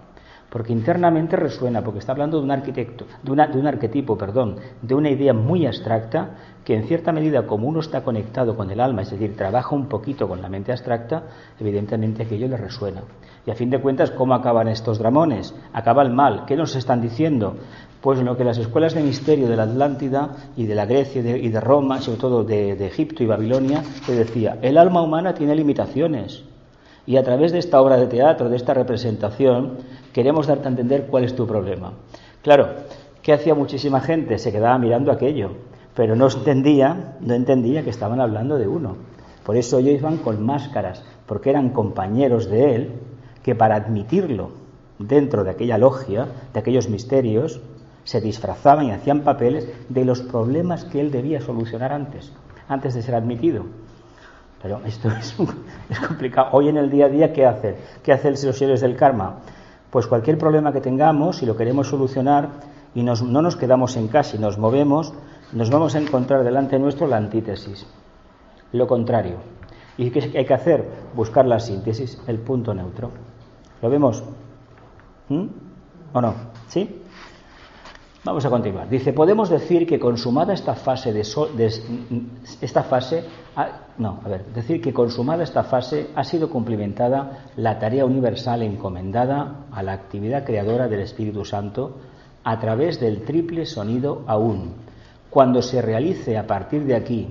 Porque 0.50 0.72
internamente 0.72 1.36
resuena, 1.36 1.82
porque 1.82 1.98
está 1.98 2.12
hablando 2.12 2.38
de 2.38 2.44
un 2.44 2.50
arquitecto, 2.50 3.06
de, 3.22 3.32
una, 3.32 3.50
un 3.52 3.66
arquetipo, 3.66 4.16
perdón, 4.16 4.56
de 4.80 4.94
una 4.94 5.10
idea 5.10 5.34
muy 5.34 5.66
abstracta 5.66 6.36
que 6.64 6.74
en 6.74 6.84
cierta 6.84 7.12
medida, 7.12 7.46
como 7.46 7.68
uno 7.68 7.80
está 7.80 8.02
conectado 8.02 8.56
con 8.56 8.70
el 8.70 8.80
alma, 8.80 9.02
es 9.02 9.10
decir, 9.10 9.36
trabaja 9.36 9.74
un 9.74 9.86
poquito 9.86 10.26
con 10.26 10.42
la 10.42 10.48
mente 10.48 10.72
abstracta, 10.72 11.22
evidentemente 11.60 12.24
aquello 12.24 12.48
le 12.48 12.56
resuena. 12.56 13.02
Y 13.46 13.50
a 13.52 13.54
fin 13.54 13.70
de 13.70 13.80
cuentas, 13.80 14.10
¿cómo 14.10 14.34
acaban 14.34 14.66
estos 14.66 14.98
dramones? 14.98 15.54
Acaba 15.72 16.02
el 16.02 16.10
mal. 16.10 16.44
¿Qué 16.46 16.56
nos 16.56 16.74
están 16.74 17.00
diciendo? 17.00 17.56
Pues 18.00 18.20
lo 18.20 18.36
que 18.36 18.42
las 18.42 18.58
escuelas 18.58 18.94
de 18.94 19.02
misterio 19.04 19.48
de 19.48 19.56
la 19.56 19.62
Atlántida 19.62 20.30
y 20.56 20.66
de 20.66 20.74
la 20.74 20.86
Grecia 20.86 21.20
y 21.20 21.22
de, 21.22 21.38
y 21.38 21.52
Roma, 21.52 22.00
sobre 22.00 22.18
todo 22.18 22.42
de, 22.42 22.74
de 22.74 22.86
Egipto 22.86 23.22
y 23.22 23.26
Babilonia, 23.26 23.84
te 24.04 24.16
decía, 24.16 24.58
el 24.62 24.76
alma 24.78 25.02
humana 25.02 25.34
tiene 25.34 25.54
limitaciones. 25.54 26.42
Y 27.06 27.16
a 27.16 27.22
través 27.22 27.52
de 27.52 27.58
esta 27.58 27.80
obra 27.80 27.96
de 27.96 28.08
teatro, 28.08 28.48
de 28.48 28.56
esta 28.56 28.74
representación, 28.74 29.78
queremos 30.12 30.48
darte 30.48 30.66
a 30.66 30.70
entender 30.70 31.06
cuál 31.06 31.24
es 31.24 31.36
tu 31.36 31.46
problema. 31.46 31.92
Claro, 32.42 32.68
¿qué 33.22 33.32
hacía 33.32 33.54
muchísima 33.54 34.00
gente? 34.00 34.38
Se 34.38 34.50
quedaba 34.50 34.76
mirando 34.78 35.12
aquello, 35.12 35.52
pero 35.94 36.16
no 36.16 36.28
entendía, 36.28 37.16
no 37.20 37.34
entendía 37.34 37.84
que 37.84 37.90
estaban 37.90 38.20
hablando 38.20 38.58
de 38.58 38.66
uno. 38.66 38.96
Por 39.44 39.56
eso 39.56 39.78
ellos 39.78 39.94
iban 39.94 40.16
con 40.18 40.44
máscaras, 40.44 41.04
porque 41.26 41.50
eran 41.50 41.70
compañeros 41.70 42.50
de 42.50 42.74
él, 42.74 42.92
que 43.44 43.54
para 43.54 43.76
admitirlo 43.76 44.50
dentro 44.98 45.44
de 45.44 45.50
aquella 45.50 45.78
logia, 45.78 46.26
de 46.52 46.58
aquellos 46.58 46.88
misterios, 46.88 47.60
se 48.02 48.20
disfrazaban 48.20 48.86
y 48.86 48.90
hacían 48.92 49.22
papeles 49.22 49.68
de 49.88 50.04
los 50.04 50.22
problemas 50.22 50.84
que 50.84 51.00
él 51.00 51.10
debía 51.12 51.40
solucionar 51.40 51.92
antes, 51.92 52.32
antes 52.68 52.94
de 52.94 53.02
ser 53.02 53.14
admitido. 53.14 53.64
Esto 54.84 55.08
es, 55.90 56.00
complicado. 56.00 56.48
Hoy 56.52 56.68
en 56.68 56.76
el 56.76 56.90
día 56.90 57.06
a 57.06 57.08
día, 57.08 57.32
¿qué 57.32 57.46
hace? 57.46 57.76
¿Qué 58.02 58.12
hacen 58.12 58.34
los 58.42 58.58
seres 58.58 58.80
del 58.80 58.96
karma? 58.96 59.36
Pues 59.90 60.06
cualquier 60.06 60.38
problema 60.38 60.72
que 60.72 60.80
tengamos, 60.80 61.38
si 61.38 61.46
lo 61.46 61.56
queremos 61.56 61.88
solucionar 61.88 62.48
y 62.94 63.02
no 63.02 63.14
nos 63.14 63.56
quedamos 63.56 63.96
en 63.96 64.08
casa 64.08 64.36
y 64.36 64.40
nos 64.40 64.58
movemos, 64.58 65.12
nos 65.52 65.70
vamos 65.70 65.94
a 65.94 66.00
encontrar 66.00 66.42
delante 66.42 66.78
nuestro 66.78 67.06
la 67.06 67.16
antítesis, 67.16 67.86
lo 68.72 68.86
contrario. 68.86 69.36
¿Y 69.96 70.10
qué 70.10 70.32
hay 70.36 70.44
que 70.44 70.54
hacer? 70.54 70.84
Buscar 71.14 71.46
la 71.46 71.60
síntesis, 71.60 72.20
el 72.26 72.38
punto 72.40 72.74
neutro. 72.74 73.10
¿Lo 73.80 73.88
vemos? 73.88 74.22
¿Mm? 75.28 75.46
¿O 76.12 76.20
no? 76.20 76.34
¿Sí? 76.68 77.02
Vamos 78.26 78.44
a 78.44 78.50
continuar. 78.50 78.88
Dice, 78.88 79.12
podemos 79.12 79.48
decir 79.48 79.86
que 79.86 80.00
consumada 80.00 80.52
esta 80.52 80.74
fase 80.74 81.12
de, 81.12 81.20
esta 82.60 82.82
fase, 82.82 83.22
no, 83.98 84.18
a 84.24 84.28
ver, 84.28 84.46
decir 84.46 84.80
que 84.80 84.92
consumada 84.92 85.44
esta 85.44 85.62
fase 85.62 86.08
ha 86.12 86.24
sido 86.24 86.50
cumplimentada 86.50 87.44
la 87.54 87.78
tarea 87.78 88.04
universal 88.04 88.62
encomendada 88.62 89.66
a 89.70 89.80
la 89.84 89.92
actividad 89.92 90.42
creadora 90.44 90.88
del 90.88 91.02
Espíritu 91.02 91.44
Santo 91.44 91.98
a 92.42 92.58
través 92.58 92.98
del 92.98 93.22
triple 93.22 93.64
sonido 93.64 94.24
aún. 94.26 94.74
Cuando 95.30 95.62
se 95.62 95.80
realice 95.80 96.36
a 96.36 96.48
partir 96.48 96.84
de 96.84 96.96
aquí 96.96 97.28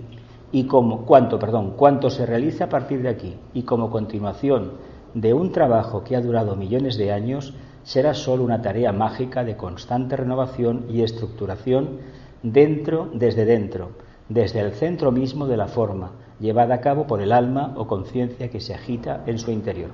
y 0.53 0.63
como 0.63 1.05
perdón, 1.05 1.73
cuanto 1.75 2.09
se 2.09 2.25
realice 2.25 2.63
a 2.63 2.69
partir 2.69 3.01
de 3.01 3.09
aquí 3.09 3.35
y 3.53 3.63
como 3.63 3.91
continuación 3.91 4.75
de 5.13 5.33
un 5.33 5.51
trabajo 5.51 6.05
que 6.05 6.15
ha 6.15 6.21
durado 6.21 6.55
millones 6.55 6.97
de 6.97 7.11
años, 7.11 7.53
será 7.85 8.13
solo 8.13 8.43
una 8.43 8.61
tarea 8.61 8.91
mágica 8.91 9.43
de 9.43 9.55
constante 9.55 10.17
renovación 10.17 10.85
y 10.89 11.03
estructuración 11.03 11.99
dentro, 12.43 13.09
desde 13.13 13.45
dentro, 13.45 13.91
desde 14.27 14.59
el 14.59 14.73
centro 14.73 15.11
mismo 15.11 15.45
de 15.45 15.55
la 15.55 15.67
forma, 15.67 16.11
llevada 16.39 16.75
a 16.75 16.81
cabo 16.81 17.07
por 17.07 17.21
el 17.21 17.31
alma 17.31 17.73
o 17.77 17.87
conciencia 17.87 18.49
que 18.49 18.59
se 18.59 18.73
agita 18.73 19.23
en 19.27 19.37
su 19.37 19.51
interior. 19.51 19.91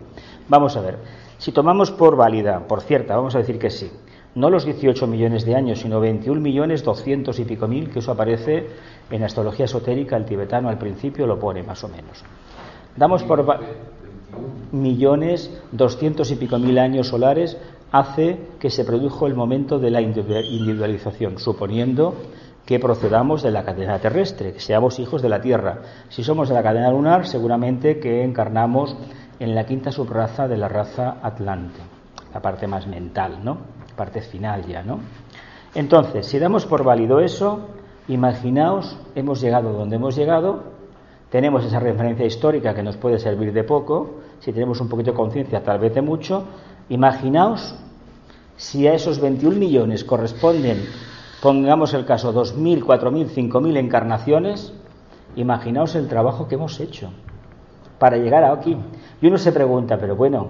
Vamos 0.48 0.76
a 0.78 0.82
ver, 0.82 0.98
si 1.38 1.52
tomamos 1.52 1.92
por 1.92 2.16
válida, 2.16 2.66
por 2.68 2.82
cierta, 2.82 3.16
vamos 3.16 3.36
a 3.36 3.40
decir 3.40 3.60
que 3.60 3.70
sí, 3.70 3.92
no 4.36 4.50
los 4.50 4.64
18 4.64 5.08
millones 5.08 5.46
de 5.46 5.56
años, 5.56 5.80
sino 5.80 6.00
21 6.00 6.40
millones 6.40 6.84
200 6.84 7.38
y 7.40 7.44
pico 7.44 7.68
mil, 7.68 7.90
que 7.90 8.00
eso 8.00 8.14
aparece 8.14 8.68
en 9.10 9.24
astrología 9.24 9.66
esotérica, 9.66 10.16
el 10.16 10.26
tibetano 10.26 10.70
al 10.70 10.78
principio 10.78 11.28
lo 11.28 11.38
pone 11.38 11.64
más 11.64 11.84
o 11.84 11.90
menos. 11.90 12.24
Damos 12.96 13.24
por 13.24 13.46
millones 14.72 15.52
200 15.74 16.32
y 16.32 16.36
pico 16.36 16.58
mil 16.58 16.80
años 16.80 17.10
solares 17.10 17.58
hace 17.92 18.40
que 18.60 18.70
se 18.70 18.86
produjo 18.86 19.28
el 19.28 19.36
momento 19.36 19.80
de 19.80 19.92
la 19.92 20.02
individualización, 20.02 21.38
suponiendo 21.38 22.16
que 22.66 22.80
procedamos 22.80 23.44
de 23.44 23.52
la 23.52 23.64
cadena 23.64 24.00
terrestre, 24.00 24.54
que 24.54 24.60
seamos 24.60 25.00
hijos 25.00 25.22
de 25.22 25.30
la 25.30 25.42
Tierra. 25.42 25.82
Si 26.10 26.24
somos 26.24 26.48
de 26.48 26.56
la 26.56 26.64
cadena 26.64 26.92
lunar, 26.92 27.28
seguramente 27.28 28.00
que 28.00 28.24
encarnamos 28.24 28.96
en 29.40 29.56
la 29.56 29.66
quinta 29.66 29.92
subraza 29.92 30.48
de 30.48 30.58
la 30.58 30.68
raza 30.68 31.18
Atlante, 31.22 31.80
la 32.34 32.42
parte 32.42 32.68
más 32.68 32.88
mental, 32.88 33.44
¿no? 33.44 33.58
Parte 33.96 34.22
final 34.22 34.66
ya, 34.66 34.84
¿no? 34.84 35.00
Entonces, 35.74 36.28
si 36.28 36.38
damos 36.38 36.66
por 36.66 36.84
válido 36.84 37.20
eso, 37.20 37.68
imaginaos, 38.08 38.98
hemos 39.16 39.42
llegado 39.42 39.74
donde 39.74 39.96
hemos 39.96 40.16
llegado, 40.16 40.64
tenemos 41.30 41.66
esa 41.66 41.80
referencia 41.80 42.26
histórica 42.26 42.74
que 42.74 42.84
nos 42.84 42.98
puede 42.98 43.18
servir 43.18 43.54
de 43.54 43.64
poco, 43.64 44.20
si 44.40 44.52
tenemos 44.52 44.82
un 44.82 44.90
poquito 44.90 45.12
de 45.12 45.18
conciencia, 45.18 45.64
tal 45.64 45.80
vez 45.80 45.94
de 45.96 46.02
mucho, 46.02 46.44
Imaginaos 46.92 47.74
si 48.58 48.86
a 48.86 48.94
esos 48.94 49.22
21 49.22 49.58
millones 49.58 50.04
corresponden, 50.04 50.84
pongamos 51.42 51.94
el 51.94 52.04
caso, 52.04 52.34
2.000, 52.34 52.84
4.000, 52.84 53.30
5.000 53.30 53.78
encarnaciones, 53.78 54.74
imaginaos 55.38 55.96
el 55.96 56.10
trabajo 56.10 56.50
que 56.50 56.56
hemos 56.56 56.82
hecho 56.82 57.10
para 57.98 58.18
llegar 58.18 58.44
a 58.44 58.52
aquí. 58.52 58.76
Y 59.22 59.28
uno 59.28 59.38
se 59.38 59.54
pregunta, 59.54 59.98
pero 59.98 60.18
bueno, 60.18 60.50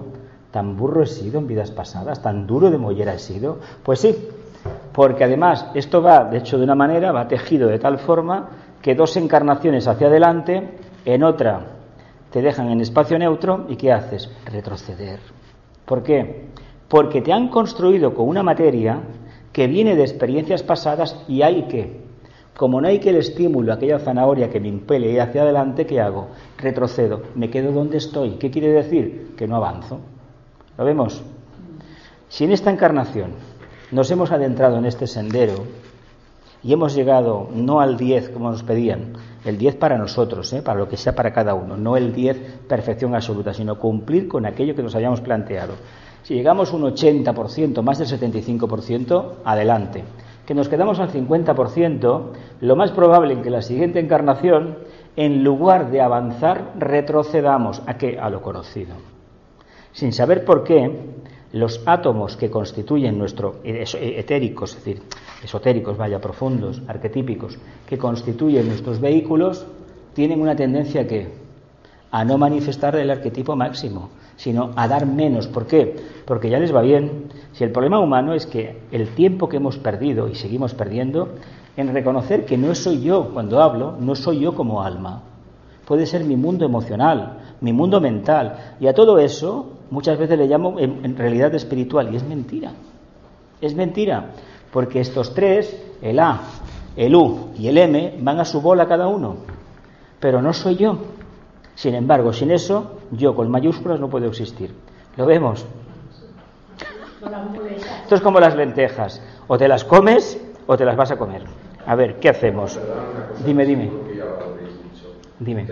¿tan 0.49 0.75
burro 0.75 1.03
he 1.03 1.05
sido 1.05 1.37
en 1.37 1.45
vidas 1.45 1.69
pasadas? 1.69 2.23
¿Tan 2.23 2.47
duro 2.47 2.71
de 2.71 2.79
mollera 2.79 3.13
he 3.13 3.19
sido? 3.19 3.59
Pues 3.83 3.99
sí, 3.99 4.15
porque 4.93 5.25
además 5.25 5.67
esto 5.75 6.01
va, 6.01 6.23
de 6.23 6.39
hecho, 6.39 6.57
de 6.57 6.63
una 6.63 6.75
manera, 6.75 7.11
va 7.11 7.27
tejido 7.27 7.69
de 7.69 7.77
tal 7.77 7.99
forma 7.99 8.49
que 8.81 8.95
dos 8.95 9.15
encarnaciones 9.15 9.87
hacia 9.87 10.07
adelante, 10.07 10.75
en 11.05 11.23
otra 11.23 11.67
te 12.31 12.41
dejan 12.41 12.71
en 12.71 12.81
espacio 12.81 13.19
neutro 13.19 13.67
y 13.69 13.75
¿qué 13.75 13.91
haces? 13.91 14.27
Retroceder. 14.51 15.19
¿Por 15.91 16.03
qué? 16.03 16.45
Porque 16.87 17.19
te 17.19 17.33
han 17.33 17.49
construido 17.49 18.13
con 18.13 18.29
una 18.29 18.43
materia 18.43 19.01
que 19.51 19.67
viene 19.67 19.97
de 19.97 20.03
experiencias 20.03 20.63
pasadas 20.63 21.21
y 21.27 21.41
hay 21.41 21.63
que, 21.63 21.99
como 22.55 22.79
no 22.79 22.87
hay 22.87 22.99
que 22.99 23.09
el 23.09 23.17
estímulo, 23.17 23.73
aquella 23.73 23.99
zanahoria 23.99 24.49
que 24.49 24.61
me 24.61 24.69
impele 24.69 25.19
hacia 25.19 25.41
adelante, 25.41 25.85
¿qué 25.85 25.99
hago? 25.99 26.29
Retrocedo, 26.57 27.23
me 27.35 27.49
quedo 27.49 27.73
donde 27.73 27.97
estoy. 27.97 28.37
¿Qué 28.37 28.49
quiere 28.49 28.69
decir? 28.69 29.33
Que 29.35 29.49
no 29.49 29.57
avanzo. 29.57 29.99
¿Lo 30.77 30.85
vemos? 30.85 31.21
Si 32.29 32.45
en 32.45 32.53
esta 32.53 32.71
encarnación 32.71 33.31
nos 33.91 34.09
hemos 34.11 34.31
adentrado 34.31 34.77
en 34.77 34.85
este 34.85 35.07
sendero 35.07 35.55
y 36.63 36.73
hemos 36.73 36.93
llegado 36.93 37.49
no 37.53 37.81
al 37.81 37.97
10 37.97 38.29
como 38.29 38.51
nos 38.51 38.63
pedían, 38.63 39.13
el 39.45 39.57
10 39.57 39.75
para 39.75 39.97
nosotros, 39.97 40.51
¿eh? 40.53 40.61
para 40.61 40.79
lo 40.79 40.87
que 40.87 40.97
sea 40.97 41.15
para 41.15 41.33
cada 41.33 41.53
uno, 41.53 41.75
no 41.77 41.97
el 41.97 42.13
10 42.13 42.65
perfección 42.67 43.15
absoluta, 43.15 43.53
sino 43.53 43.79
cumplir 43.79 44.27
con 44.27 44.45
aquello 44.45 44.75
que 44.75 44.83
nos 44.83 44.95
habíamos 44.95 45.21
planteado. 45.21 45.73
Si 46.23 46.35
llegamos 46.35 46.71
un 46.71 46.83
80%, 46.83 47.81
más 47.81 47.97
del 47.97 48.07
75%, 48.07 49.25
adelante. 49.43 50.03
Que 50.45 50.53
nos 50.53 50.69
quedamos 50.69 50.99
al 50.99 51.11
50%, 51.11 52.21
lo 52.61 52.75
más 52.75 52.91
probable 52.91 53.33
es 53.33 53.39
que 53.39 53.49
la 53.49 53.61
siguiente 53.61 53.99
encarnación, 53.99 54.77
en 55.15 55.43
lugar 55.43 55.89
de 55.89 56.01
avanzar, 56.01 56.73
retrocedamos 56.77 57.81
a 57.87 57.97
qué? 57.97 58.19
A 58.19 58.29
lo 58.29 58.41
conocido. 58.41 58.95
Sin 59.93 60.13
saber 60.13 60.45
por 60.45 60.63
qué, 60.63 60.91
los 61.53 61.81
átomos 61.85 62.37
que 62.37 62.49
constituyen 62.49 63.17
nuestro 63.17 63.57
eh, 63.63 63.83
eh, 63.93 64.19
etéricos, 64.19 64.71
es 64.71 64.83
decir, 64.83 65.01
esotéricos, 65.43 65.97
vaya, 65.97 66.19
profundos, 66.19 66.81
arquetípicos, 66.87 67.57
que 67.87 67.97
constituyen 67.97 68.67
nuestros 68.67 68.99
vehículos, 68.99 69.65
tienen 70.13 70.41
una 70.41 70.55
tendencia 70.55 71.07
que 71.07 71.41
a 72.11 72.25
no 72.25 72.37
manifestar 72.37 72.95
el 72.97 73.09
arquetipo 73.09 73.55
máximo, 73.55 74.09
sino 74.35 74.71
a 74.75 74.87
dar 74.87 75.05
menos. 75.05 75.47
¿Por 75.47 75.65
qué? 75.65 75.95
Porque 76.25 76.49
ya 76.49 76.59
les 76.59 76.75
va 76.75 76.81
bien. 76.81 77.29
Si 77.53 77.63
el 77.63 77.71
problema 77.71 77.99
humano 77.99 78.33
es 78.33 78.45
que 78.45 78.81
el 78.91 79.09
tiempo 79.09 79.47
que 79.47 79.57
hemos 79.57 79.77
perdido 79.77 80.27
y 80.27 80.35
seguimos 80.35 80.73
perdiendo 80.73 81.29
en 81.77 81.93
reconocer 81.93 82.45
que 82.45 82.57
no 82.57 82.75
soy 82.75 83.01
yo 83.01 83.29
cuando 83.33 83.61
hablo, 83.61 83.95
no 83.99 84.15
soy 84.15 84.39
yo 84.39 84.55
como 84.55 84.83
alma. 84.83 85.23
Puede 85.85 86.05
ser 86.05 86.25
mi 86.25 86.35
mundo 86.35 86.65
emocional, 86.65 87.55
mi 87.61 87.71
mundo 87.71 88.01
mental. 88.01 88.75
Y 88.79 88.87
a 88.87 88.93
todo 88.93 89.17
eso 89.17 89.69
muchas 89.91 90.17
veces 90.17 90.39
le 90.39 90.47
llamo 90.47 90.79
en, 90.79 91.15
realidad 91.15 91.53
espiritual 91.53 92.11
y 92.11 92.17
es 92.17 92.23
mentira. 92.23 92.71
Es 93.61 93.75
mentira, 93.75 94.31
porque 94.71 94.99
estos 94.99 95.35
tres, 95.35 95.79
el 96.01 96.19
A, 96.19 96.41
el 96.95 97.15
U 97.15 97.51
y 97.57 97.67
el 97.67 97.77
M, 97.77 98.15
van 98.19 98.39
a 98.39 98.45
su 98.45 98.59
bola 98.61 98.87
cada 98.87 99.07
uno. 99.07 99.37
Pero 100.19 100.41
no 100.41 100.53
soy 100.53 100.77
yo. 100.77 100.97
Sin 101.75 101.93
embargo, 101.93 102.33
sin 102.33 102.51
eso, 102.51 102.97
yo 103.11 103.35
con 103.35 103.51
mayúsculas 103.51 103.99
no 103.99 104.09
puedo 104.09 104.27
existir. 104.27 104.73
¿Lo 105.17 105.25
vemos? 105.25 105.65
Esto 108.03 108.15
es 108.15 108.21
como 108.21 108.39
las 108.39 108.55
lentejas. 108.55 109.21
O 109.47 109.57
te 109.57 109.67
las 109.67 109.83
comes 109.83 110.41
o 110.65 110.75
te 110.75 110.85
las 110.85 110.95
vas 110.95 111.11
a 111.11 111.17
comer. 111.17 111.43
A 111.85 111.95
ver, 111.95 112.19
¿qué 112.19 112.29
hacemos? 112.29 112.79
Dime, 113.45 113.65
dime. 113.65 113.91
Dime 115.39 115.67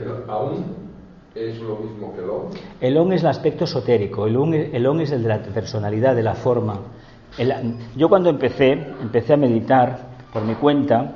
es 1.39 1.59
lo 1.61 1.77
mismo 1.77 2.13
que 2.13 2.21
el 2.21 2.29
ON? 2.29 2.49
El 2.81 2.97
ON 2.97 3.13
es 3.13 3.21
el 3.21 3.27
aspecto 3.27 3.63
esotérico, 3.63 4.27
el 4.27 4.35
ON, 4.35 4.53
el 4.53 5.01
es 5.01 5.11
el 5.11 5.23
de 5.23 5.29
la 5.29 5.41
personalidad, 5.41 6.15
de 6.15 6.23
la 6.23 6.35
forma. 6.35 6.79
yo 7.95 8.09
cuando 8.09 8.29
empecé, 8.29 8.73
empecé 8.73 9.33
a 9.33 9.37
meditar 9.37 10.09
por 10.33 10.43
mi 10.43 10.55
cuenta, 10.55 11.15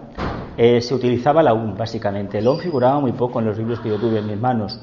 eh, 0.55 0.81
se 0.81 0.93
utilizaba 0.93 1.43
la 1.43 1.53
UN 1.53 1.75
básicamente. 1.75 2.39
El 2.39 2.47
ON 2.47 2.59
figuraba 2.59 2.99
muy 2.99 3.11
poco 3.11 3.39
en 3.39 3.45
los 3.45 3.57
libros 3.57 3.79
que 3.79 3.89
yo 3.89 3.97
tuve 3.99 4.19
en 4.19 4.27
mis 4.27 4.39
manos, 4.39 4.79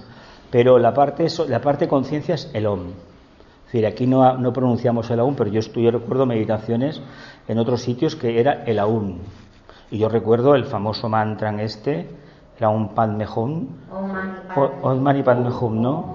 pero 0.51 0.79
la 0.79 0.93
parte, 0.93 1.27
la 1.49 1.61
parte 1.61 1.89
conciencia 1.89 2.35
es 2.35 2.51
el 2.53 2.67
OM. 2.67 2.89
Es 2.91 3.75
decir, 3.75 3.87
aquí 3.87 4.05
no, 4.05 4.37
no 4.37 4.53
pronunciamos 4.53 5.09
el 5.11 5.21
AUN, 5.21 5.37
pero 5.37 5.49
yo, 5.49 5.61
estoy, 5.61 5.85
yo 5.85 5.93
recuerdo 5.93 6.27
meditaciones 6.27 7.01
en 7.47 7.57
otros 7.57 7.83
sitios 7.83 8.17
que 8.17 8.41
era 8.41 8.65
el 8.65 8.81
AUN. 8.81 9.21
Y 9.93 9.99
yo 9.99 10.09
recuerdo 10.09 10.57
el 10.57 10.65
famoso 10.65 11.09
mantra 11.09 11.51
en 11.51 11.61
este, 11.61 12.09
era 12.59 12.69
un 12.69 12.95
Padme 12.95 13.27
Hum, 13.27 13.69
Om 13.91 14.20
Mani 15.01 15.23
Padme 15.23 15.51
Hum, 15.51 15.81
¿no? 15.81 16.15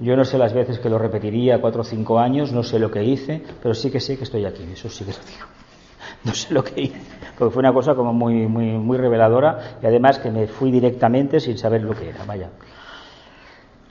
Yo 0.00 0.16
no 0.16 0.24
sé 0.24 0.38
las 0.38 0.54
veces 0.54 0.78
que 0.78 0.88
lo 0.88 0.98
repetiría, 0.98 1.60
cuatro 1.60 1.82
o 1.82 1.84
cinco 1.84 2.18
años, 2.18 2.52
no 2.52 2.62
sé 2.62 2.78
lo 2.78 2.90
que 2.90 3.04
hice, 3.04 3.42
pero 3.62 3.74
sí 3.74 3.90
que 3.90 4.00
sé 4.00 4.16
que 4.16 4.24
estoy 4.24 4.46
aquí, 4.46 4.64
eso 4.72 4.88
sí 4.88 5.04
que 5.04 5.12
lo 5.12 5.18
digo. 5.18 5.46
No 6.24 6.34
sé 6.34 6.52
lo 6.52 6.62
que 6.62 6.82
hice, 6.82 7.00
porque 7.38 7.52
fue 7.52 7.60
una 7.60 7.72
cosa 7.72 7.94
como 7.94 8.12
muy, 8.12 8.46
muy, 8.46 8.72
muy 8.72 8.98
reveladora 8.98 9.78
y 9.82 9.86
además 9.86 10.18
que 10.18 10.30
me 10.30 10.46
fui 10.46 10.70
directamente 10.70 11.40
sin 11.40 11.56
saber 11.56 11.82
lo 11.82 11.94
que 11.94 12.10
era, 12.10 12.24
vaya. 12.24 12.50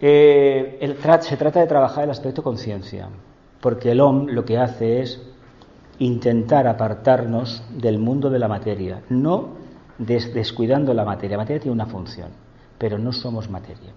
Eh, 0.01 0.95
se 1.21 1.37
trata 1.37 1.59
de 1.59 1.67
trabajar 1.67 2.03
el 2.05 2.11
aspecto 2.11 2.43
conciencia. 2.43 3.09
porque 3.59 3.91
el 3.91 3.99
OM 3.99 4.27
lo 4.27 4.45
que 4.45 4.57
hace 4.57 5.01
es 5.01 5.21
intentar 5.99 6.67
apartarnos 6.67 7.63
del 7.69 7.99
mundo 7.99 8.29
de 8.29 8.39
la 8.39 8.47
materia, 8.47 9.01
no 9.09 9.49
descuidando 9.97 10.93
la 10.93 11.03
materia. 11.03 11.35
La 11.35 11.43
materia 11.43 11.61
tiene 11.61 11.73
una 11.73 11.85
función, 11.85 12.29
pero 12.79 12.97
no 12.97 13.13
somos 13.13 13.49
materia. 13.49 13.91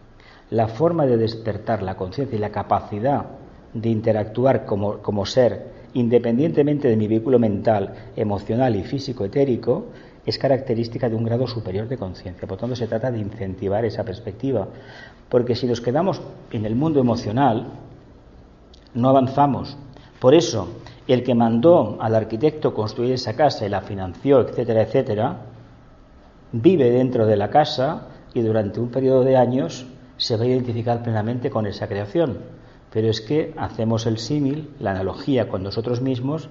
La 0.51 0.69
forma 0.69 1.07
de 1.07 1.17
despertar 1.17 1.83
la 1.83 1.97
conciencia 1.97 2.37
y 2.37 2.41
la 2.41 2.51
capacidad 2.51 3.25
de 3.73 3.89
interactuar 3.89 4.67
como, 4.67 4.99
como 4.99 5.25
ser, 5.25 5.73
independientemente 5.95 6.89
de 6.89 6.97
mi 6.97 7.09
vehículo 7.09 7.39
mental, 7.39 7.95
emocional 8.17 8.77
y 8.77 8.83
físico 8.83 9.25
etérico, 9.25 9.87
es 10.27 10.39
característica 10.39 11.09
de 11.09 11.17
un 11.17 11.25
grado 11.25 11.47
superior 11.47 11.89
de 11.89 11.97
conciencia. 11.97 12.47
Por 12.47 12.59
tanto, 12.59 12.77
se 12.77 12.87
trata 12.87 13.11
de 13.11 13.19
incentivar 13.19 13.85
esa 13.85 14.05
perspectiva. 14.05 14.69
Porque 15.29 15.55
si 15.55 15.67
nos 15.67 15.81
quedamos 15.81 16.21
en 16.51 16.67
el 16.67 16.77
mundo 16.77 17.01
emocional, 17.01 17.69
no 18.95 19.09
avanzamos. 19.09 19.77
Por 20.21 20.35
eso, 20.35 20.69
el 21.09 21.25
que 21.25 21.35
mandó 21.35 21.97
al 22.01 22.15
arquitecto 22.15 22.75
construir 22.75 23.15
esa 23.15 23.35
casa 23.35 23.67
y 23.67 23.69
la 23.69 23.81
financió, 23.81 24.41
etcétera, 24.41 24.83
etcétera, 24.83 25.37
vive 26.53 26.91
dentro 26.91 27.27
de 27.27 27.37
la 27.37 27.51
casa 27.51 28.09
y 28.35 28.41
durante 28.43 28.81
un 28.81 28.91
periodo 28.91 29.23
de 29.23 29.37
años 29.37 29.87
se 30.17 30.37
va 30.37 30.45
a 30.45 30.47
identificar 30.47 31.03
plenamente 31.03 31.51
con 31.51 31.67
esa 31.67 31.89
creación. 31.89 32.39
Pero 32.93 33.09
es 33.09 33.21
que 33.21 33.55
hacemos 33.57 34.07
el 34.07 34.19
símil, 34.19 34.71
la 34.79 34.93
analogía 34.93 35.49
con 35.49 35.63
nosotros 35.63 36.01
mismos, 36.01 36.49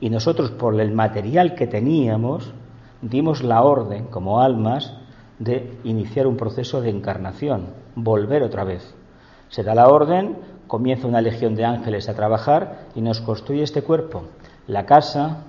y 0.00 0.10
nosotros 0.10 0.50
por 0.50 0.80
el 0.80 0.92
material 0.92 1.54
que 1.54 1.66
teníamos, 1.66 2.52
dimos 3.02 3.42
la 3.42 3.62
orden 3.62 4.06
como 4.06 4.40
almas 4.40 4.94
de 5.38 5.78
iniciar 5.84 6.26
un 6.26 6.36
proceso 6.36 6.80
de 6.80 6.90
encarnación, 6.90 7.74
volver 7.94 8.42
otra 8.42 8.64
vez. 8.64 8.94
Se 9.48 9.62
da 9.62 9.74
la 9.74 9.88
orden, 9.88 10.38
comienza 10.66 11.06
una 11.06 11.20
legión 11.20 11.54
de 11.54 11.64
ángeles 11.64 12.08
a 12.08 12.14
trabajar 12.14 12.86
y 12.94 13.00
nos 13.00 13.20
construye 13.20 13.62
este 13.62 13.82
cuerpo. 13.82 14.24
La 14.66 14.86
casa, 14.86 15.44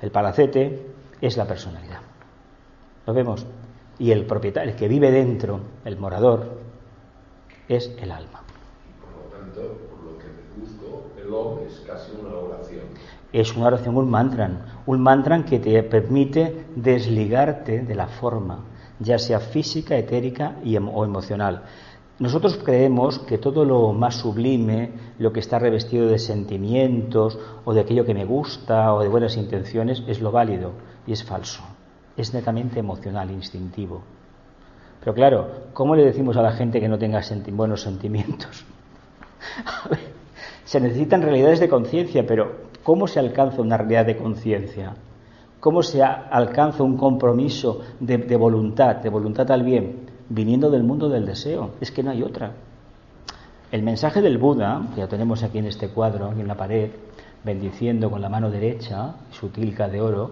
el 0.00 0.10
palacete, 0.10 0.86
es 1.20 1.36
la 1.36 1.46
personalidad. 1.46 2.00
¿Lo 3.06 3.14
vemos? 3.14 3.46
Y 3.98 4.10
el 4.10 4.26
propietario, 4.26 4.72
el 4.72 4.76
que 4.76 4.88
vive 4.88 5.10
dentro, 5.10 5.60
el 5.84 5.96
morador, 5.96 6.58
es 7.68 7.94
el 8.00 8.10
alma. 8.10 8.42
Por 9.00 9.24
lo 9.24 9.30
tanto, 9.30 9.60
por 9.88 10.12
lo 10.12 10.18
que 10.18 10.26
deduzco, 10.26 11.10
el 11.16 11.32
hombre 11.32 11.66
es 11.66 11.80
casi 11.86 12.12
una 12.20 12.34
oración. 12.34 12.86
Es 13.32 13.56
una 13.56 13.66
oración, 13.66 13.96
un 13.96 14.10
mantra, 14.10 14.82
un 14.86 15.00
mantra 15.00 15.44
que 15.44 15.58
te 15.58 15.82
permite 15.84 16.66
desligarte 16.76 17.80
de 17.80 17.94
la 17.94 18.08
forma, 18.08 18.64
ya 18.98 19.18
sea 19.18 19.40
física, 19.40 19.96
etérica 19.96 20.56
y, 20.62 20.76
o 20.76 21.04
emocional. 21.04 21.62
Nosotros 22.18 22.58
creemos 22.62 23.18
que 23.20 23.38
todo 23.38 23.64
lo 23.64 23.92
más 23.92 24.16
sublime, 24.16 24.92
lo 25.18 25.32
que 25.32 25.40
está 25.40 25.58
revestido 25.58 26.06
de 26.06 26.18
sentimientos 26.18 27.38
o 27.64 27.72
de 27.72 27.80
aquello 27.80 28.04
que 28.04 28.14
me 28.14 28.24
gusta 28.24 28.92
o 28.94 29.02
de 29.02 29.08
buenas 29.08 29.36
intenciones, 29.36 30.04
es 30.06 30.20
lo 30.20 30.30
válido 30.30 30.72
y 31.06 31.12
es 31.12 31.24
falso. 31.24 31.62
Es 32.16 32.32
netamente 32.34 32.80
emocional, 32.80 33.30
instintivo. 33.30 34.02
Pero 35.00 35.14
claro, 35.14 35.50
¿cómo 35.72 35.96
le 35.96 36.04
decimos 36.04 36.36
a 36.36 36.42
la 36.42 36.52
gente 36.52 36.80
que 36.80 36.88
no 36.88 36.98
tenga 36.98 37.20
buenos 37.52 37.82
sentimientos? 37.82 38.64
se 40.64 40.80
necesitan 40.80 41.22
realidades 41.22 41.60
de 41.60 41.68
conciencia, 41.68 42.24
pero 42.26 42.68
¿cómo 42.82 43.06
se 43.06 43.18
alcanza 43.18 43.62
una 43.62 43.76
realidad 43.76 44.06
de 44.06 44.16
conciencia? 44.16 44.94
¿Cómo 45.58 45.82
se 45.82 46.02
alcanza 46.02 46.82
un 46.82 46.96
compromiso 46.96 47.80
de, 48.00 48.36
voluntad, 48.36 48.96
de 48.96 49.08
voluntad 49.08 49.50
al 49.50 49.62
bien? 49.62 50.12
viniendo 50.34 50.70
del 50.70 50.82
mundo 50.82 51.08
del 51.08 51.26
deseo. 51.26 51.72
Es 51.80 51.90
que 51.90 52.02
no 52.02 52.10
hay 52.10 52.22
otra. 52.22 52.52
El 53.70 53.82
mensaje 53.82 54.20
del 54.20 54.38
Buda, 54.38 54.88
que 54.94 55.00
ya 55.00 55.08
tenemos 55.08 55.42
aquí 55.42 55.58
en 55.58 55.66
este 55.66 55.88
cuadro, 55.88 56.32
en 56.32 56.46
la 56.46 56.56
pared, 56.56 56.90
bendiciendo 57.44 58.10
con 58.10 58.20
la 58.20 58.28
mano 58.28 58.50
derecha 58.50 59.14
su 59.30 59.48
tilca 59.48 59.88
de 59.88 60.00
oro, 60.00 60.30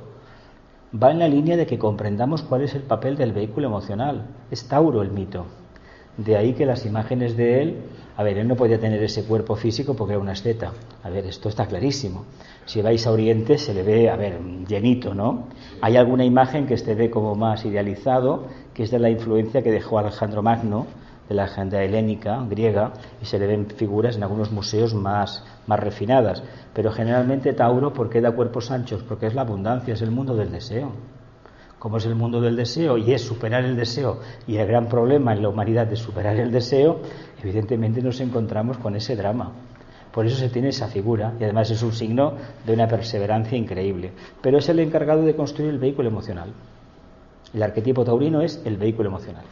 va 0.93 1.11
en 1.11 1.19
la 1.19 1.29
línea 1.29 1.57
de 1.57 1.67
que 1.67 1.79
comprendamos 1.79 2.43
cuál 2.43 2.63
es 2.63 2.75
el 2.75 2.83
papel 2.83 3.17
del 3.17 3.33
vehículo 3.33 3.69
emocional. 3.69 4.27
Es 4.51 4.67
Tauro 4.67 5.03
el 5.03 5.11
mito. 5.11 5.47
De 6.17 6.37
ahí 6.37 6.53
que 6.55 6.67
las 6.67 6.85
imágenes 6.85 7.37
de 7.37 7.63
él, 7.63 7.77
a 8.17 8.23
ver, 8.23 8.39
él 8.39 8.49
no 8.49 8.57
podía 8.57 8.79
tener 8.79 9.03
ese 9.03 9.25
cuerpo 9.25 9.57
físico 9.57 9.95
porque 9.95 10.15
era 10.15 10.23
una 10.23 10.33
asceta. 10.33 10.73
A 11.03 11.09
ver, 11.09 11.25
esto 11.27 11.49
está 11.49 11.67
clarísimo. 11.67 12.25
Si 12.67 12.83
vais 12.83 13.07
a 13.07 13.13
Oriente 13.13 13.57
se 13.57 13.73
le 13.73 13.83
ve, 13.83 14.11
a 14.11 14.17
ver, 14.17 14.39
llenito, 14.69 15.15
¿no? 15.15 15.45
Hay 15.81 15.97
alguna 15.97 16.25
imagen 16.25 16.67
que 16.67 16.77
se 16.77 16.95
ve 16.95 17.11
como 17.11 17.35
más 17.35 17.65
idealizado, 17.65 18.47
que 18.75 18.83
es 18.83 18.91
de 18.91 18.99
la 18.99 19.11
influencia 19.11 19.63
que 19.63 19.71
dejó 19.71 19.99
Alejandro 19.99 20.43
Magno, 20.43 20.87
de 21.31 21.37
la 21.37 21.45
agenda 21.45 21.81
helénica, 21.81 22.45
griega, 22.51 22.93
y 23.23 23.25
se 23.25 23.39
le 23.39 23.47
ven 23.47 23.67
figuras 23.67 24.17
en 24.17 24.25
algunos 24.25 24.51
museos 24.51 24.95
más, 24.95 25.45
más 25.69 25.79
refinadas. 25.79 26.43
Pero 26.75 26.91
generalmente 26.91 27.53
Tauro, 27.53 27.93
¿por 27.93 28.11
qué 28.11 28.21
da 28.21 28.33
cuerpos 28.33 28.73
anchos? 28.73 29.05
Porque 29.05 29.29
es 29.29 29.35
la 29.37 29.43
abundancia, 29.43 29.95
es 29.95 30.03
el 30.03 30.11
mundo 30.11 30.35
del 30.35 30.51
deseo. 30.51 30.91
Como 31.79 31.99
es 31.99 32.07
el 32.07 32.17
mundo 32.17 32.41
del 32.41 32.57
deseo 32.57 32.99
y 32.99 33.13
es 33.13 33.23
superar 33.23 33.65
el 33.65 33.77
deseo, 33.77 34.19
y 34.49 34.57
el 34.57 34.67
gran 34.67 34.89
problema 34.89 35.33
en 35.33 35.43
la 35.43 35.51
humanidad 35.51 35.87
de 35.87 35.95
superar 35.95 36.37
el 36.37 36.51
deseo, 36.51 36.99
evidentemente 37.41 38.03
nos 38.03 38.21
encontramos 38.21 38.79
con 38.79 38.97
ese 38.97 39.15
drama. 39.15 39.53
Por 40.11 40.27
eso 40.27 40.37
se 40.37 40.49
tiene 40.49 40.71
esa 40.71 40.89
figura 40.89 41.35
y 41.39 41.45
además 41.45 41.71
es 41.71 41.85
un 41.85 41.93
signo 41.93 42.33
de 42.67 42.75
una 42.75 42.89
perseverancia 42.89 43.57
increíble. 43.57 44.11
Pero 44.43 44.59
es 44.59 44.69
el 44.69 44.81
encargado 44.81 45.23
de 45.23 45.37
construir 45.37 45.71
el 45.71 45.79
vehículo 45.79 46.09
emocional. 46.09 46.53
El 47.55 47.63
arquetipo 47.63 48.03
taurino 48.03 48.43
es 48.43 48.61
el 48.65 48.77
vehículo 48.77 49.11
emocional. 49.11 49.45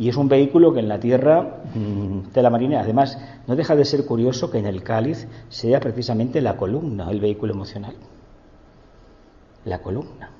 Y 0.00 0.08
es 0.08 0.16
un 0.16 0.30
vehículo 0.30 0.72
que 0.72 0.80
en 0.80 0.88
la 0.88 0.98
tierra 0.98 1.60
mm, 1.74 2.32
de 2.32 2.42
la 2.42 2.48
marina, 2.48 2.80
además, 2.80 3.18
no 3.46 3.54
deja 3.54 3.76
de 3.76 3.84
ser 3.84 4.06
curioso 4.06 4.50
que 4.50 4.56
en 4.56 4.64
el 4.64 4.82
cáliz 4.82 5.28
sea 5.50 5.78
precisamente 5.78 6.40
la 6.40 6.56
columna 6.56 7.10
el 7.10 7.20
vehículo 7.20 7.52
emocional. 7.52 7.96
La 9.66 9.82
columna. 9.82 10.30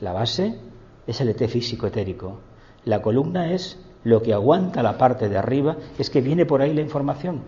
La 0.00 0.12
base 0.12 0.58
es 1.06 1.20
el 1.20 1.28
ET 1.28 1.46
físico 1.46 1.86
etérico. 1.86 2.40
La 2.84 3.02
columna 3.02 3.52
es 3.52 3.78
lo 4.02 4.20
que 4.20 4.34
aguanta 4.34 4.82
la 4.82 4.98
parte 4.98 5.28
de 5.28 5.38
arriba, 5.38 5.76
es 5.96 6.10
que 6.10 6.20
viene 6.20 6.44
por 6.44 6.60
ahí 6.60 6.74
la 6.74 6.80
información. 6.80 7.42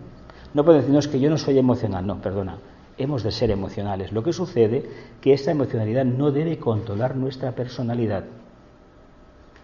No 0.55 0.65
puedo 0.65 0.79
decirnos 0.79 1.09
que 1.09 1.19
yo 1.19 1.31
no 1.31 1.37
soy 1.37 1.59
emocional, 1.59 2.07
no, 2.07 2.21
perdona. 2.21 2.59
Hemos 2.97 3.25
de 3.25 3.33
ser 3.33 3.51
emocionales. 3.51 4.13
Lo 4.13 4.23
que 4.23 4.33
sucede 4.33 4.89
que 5.21 5.33
esa 5.33 5.51
emocionalidad 5.51 6.05
no 6.05 6.31
debe 6.31 6.61
controlar 6.61 7.17
nuestra 7.17 7.57
personalidad. 7.57 8.23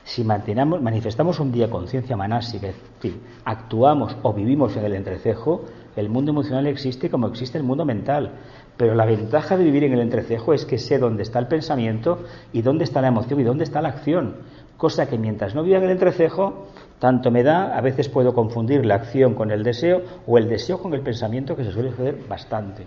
Si 0.04 0.22
manifestamos 0.22 1.40
un 1.40 1.50
día 1.50 1.70
conciencia 1.70 2.14
manásica, 2.14 2.68
es 2.68 2.76
decir, 2.94 3.20
actuamos 3.44 4.14
o 4.22 4.34
vivimos 4.34 4.76
en 4.76 4.84
el 4.84 4.94
entrecejo, 4.94 5.64
el 5.96 6.10
mundo 6.10 6.30
emocional 6.30 6.66
existe 6.66 7.08
como 7.08 7.28
existe 7.28 7.56
el 7.56 7.64
mundo 7.64 7.86
mental. 7.86 8.32
Pero 8.76 8.94
la 8.94 9.06
ventaja 9.06 9.56
de 9.56 9.64
vivir 9.64 9.84
en 9.84 9.94
el 9.94 10.00
entrecejo 10.00 10.52
es 10.52 10.66
que 10.66 10.78
sé 10.78 10.98
dónde 10.98 11.22
está 11.22 11.38
el 11.38 11.46
pensamiento 11.46 12.18
y 12.52 12.60
dónde 12.60 12.84
está 12.84 13.00
la 13.00 13.08
emoción 13.08 13.40
y 13.40 13.44
dónde 13.44 13.64
está 13.64 13.80
la 13.80 13.88
acción. 13.88 14.36
Cosa 14.76 15.08
que 15.08 15.16
mientras 15.16 15.54
no 15.54 15.62
viva 15.62 15.78
en 15.78 15.84
el 15.84 15.90
entrecejo, 15.92 16.66
tanto 16.98 17.30
me 17.30 17.42
da, 17.42 17.74
a 17.74 17.80
veces 17.80 18.10
puedo 18.10 18.34
confundir 18.34 18.84
la 18.84 18.96
acción 18.96 19.34
con 19.34 19.50
el 19.50 19.62
deseo 19.62 20.02
o 20.26 20.36
el 20.36 20.50
deseo 20.50 20.82
con 20.82 20.92
el 20.92 21.00
pensamiento, 21.00 21.56
que 21.56 21.64
se 21.64 21.72
suele 21.72 21.90
suceder 21.90 22.18
bastante. 22.28 22.84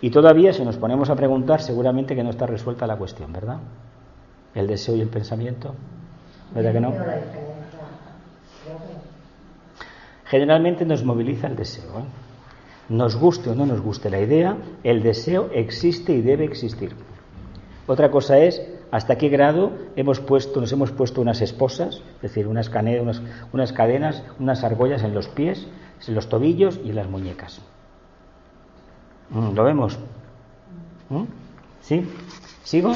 Y 0.00 0.10
todavía, 0.10 0.52
si 0.52 0.64
nos 0.64 0.78
ponemos 0.78 1.10
a 1.10 1.14
preguntar, 1.14 1.60
seguramente 1.60 2.16
que 2.16 2.24
no 2.24 2.30
está 2.30 2.46
resuelta 2.46 2.86
la 2.86 2.96
cuestión, 2.96 3.32
¿verdad? 3.32 3.58
El 4.54 4.66
deseo 4.66 4.96
y 4.96 5.00
el 5.00 5.08
pensamiento. 5.08 5.74
¿Verdad 6.54 6.72
que 6.72 6.80
no? 6.80 6.94
Generalmente 10.26 10.84
nos 10.84 11.04
moviliza 11.04 11.46
el 11.48 11.56
deseo. 11.56 12.00
¿eh? 12.00 12.04
Nos 12.88 13.16
guste 13.16 13.50
o 13.50 13.54
no 13.54 13.66
nos 13.66 13.80
guste 13.80 14.10
la 14.10 14.20
idea, 14.20 14.56
el 14.84 15.02
deseo 15.02 15.50
existe 15.52 16.12
y 16.12 16.22
debe 16.22 16.44
existir. 16.44 16.94
Otra 17.86 18.10
cosa 18.10 18.38
es 18.38 18.62
hasta 18.90 19.16
qué 19.16 19.28
grado 19.28 19.72
hemos 19.96 20.20
puesto, 20.20 20.60
nos 20.60 20.72
hemos 20.72 20.90
puesto 20.92 21.20
unas 21.20 21.40
esposas, 21.40 22.02
es 22.16 22.22
decir, 22.22 22.46
unas, 22.46 22.68
cadenas, 22.68 23.22
unas, 23.52 23.72
cadenas, 23.72 24.22
unas 24.38 24.64
argollas 24.64 25.02
en 25.02 25.14
los 25.14 25.28
pies, 25.28 25.66
en 26.06 26.14
los 26.14 26.28
tobillos 26.28 26.80
y 26.84 26.90
en 26.90 26.96
las 26.96 27.08
muñecas. 27.08 27.60
Mm, 29.30 29.54
¿Lo 29.54 29.64
vemos? 29.64 29.98
¿Mm? 31.08 31.24
¿Sí? 31.80 32.04
¿Sigo? 32.64 32.92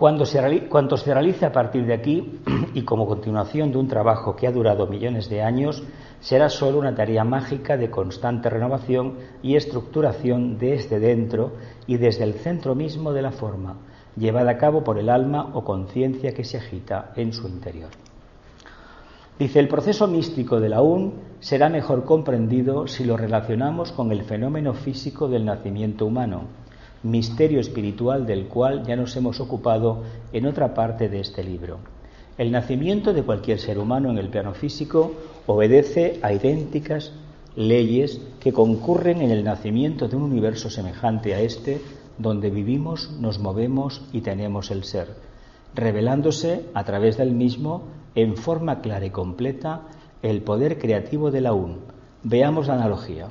Cuando 0.00 0.24
se, 0.24 0.38
se 0.38 1.12
realice 1.12 1.44
a 1.44 1.52
partir 1.52 1.84
de 1.84 1.92
aquí 1.92 2.40
y 2.72 2.84
como 2.84 3.06
continuación 3.06 3.70
de 3.70 3.76
un 3.76 3.86
trabajo 3.86 4.34
que 4.34 4.46
ha 4.46 4.50
durado 4.50 4.86
millones 4.86 5.28
de 5.28 5.42
años, 5.42 5.82
será 6.20 6.48
solo 6.48 6.78
una 6.78 6.94
tarea 6.94 7.22
mágica 7.22 7.76
de 7.76 7.90
constante 7.90 8.48
renovación 8.48 9.18
y 9.42 9.56
estructuración 9.56 10.56
desde 10.56 11.00
dentro 11.00 11.52
y 11.86 11.98
desde 11.98 12.24
el 12.24 12.32
centro 12.32 12.74
mismo 12.74 13.12
de 13.12 13.20
la 13.20 13.30
forma, 13.30 13.76
llevada 14.16 14.52
a 14.52 14.56
cabo 14.56 14.82
por 14.82 14.98
el 14.98 15.10
alma 15.10 15.50
o 15.52 15.64
conciencia 15.64 16.32
que 16.32 16.44
se 16.44 16.56
agita 16.56 17.12
en 17.14 17.34
su 17.34 17.46
interior. 17.46 17.90
Dice, 19.38 19.60
el 19.60 19.68
proceso 19.68 20.08
místico 20.08 20.60
de 20.60 20.70
la 20.70 20.80
UN 20.80 21.12
será 21.40 21.68
mejor 21.68 22.06
comprendido 22.06 22.86
si 22.86 23.04
lo 23.04 23.18
relacionamos 23.18 23.92
con 23.92 24.12
el 24.12 24.22
fenómeno 24.22 24.72
físico 24.72 25.28
del 25.28 25.44
nacimiento 25.44 26.06
humano, 26.06 26.44
misterio 27.02 27.60
espiritual 27.60 28.26
del 28.26 28.46
cual 28.46 28.84
ya 28.86 28.96
nos 28.96 29.16
hemos 29.16 29.40
ocupado 29.40 30.02
en 30.32 30.46
otra 30.46 30.74
parte 30.74 31.08
de 31.08 31.20
este 31.20 31.42
libro. 31.42 31.78
El 32.38 32.52
nacimiento 32.52 33.12
de 33.12 33.22
cualquier 33.22 33.58
ser 33.58 33.78
humano 33.78 34.10
en 34.10 34.18
el 34.18 34.28
plano 34.28 34.54
físico 34.54 35.12
obedece 35.46 36.18
a 36.22 36.32
idénticas 36.32 37.12
leyes 37.56 38.20
que 38.40 38.52
concurren 38.52 39.20
en 39.20 39.30
el 39.30 39.44
nacimiento 39.44 40.08
de 40.08 40.16
un 40.16 40.22
universo 40.22 40.70
semejante 40.70 41.34
a 41.34 41.40
este, 41.40 41.80
donde 42.18 42.50
vivimos, 42.50 43.10
nos 43.18 43.38
movemos 43.38 44.02
y 44.12 44.20
tenemos 44.20 44.70
el 44.70 44.84
ser, 44.84 45.08
revelándose 45.74 46.64
a 46.74 46.84
través 46.84 47.16
del 47.16 47.32
mismo 47.32 47.82
en 48.14 48.36
forma 48.36 48.80
clara 48.80 49.06
y 49.06 49.10
completa 49.10 49.82
el 50.22 50.42
poder 50.42 50.78
creativo 50.78 51.30
de 51.30 51.40
la 51.40 51.52
UN. 51.54 51.78
Veamos 52.22 52.68
la 52.68 52.74
analogía. 52.74 53.28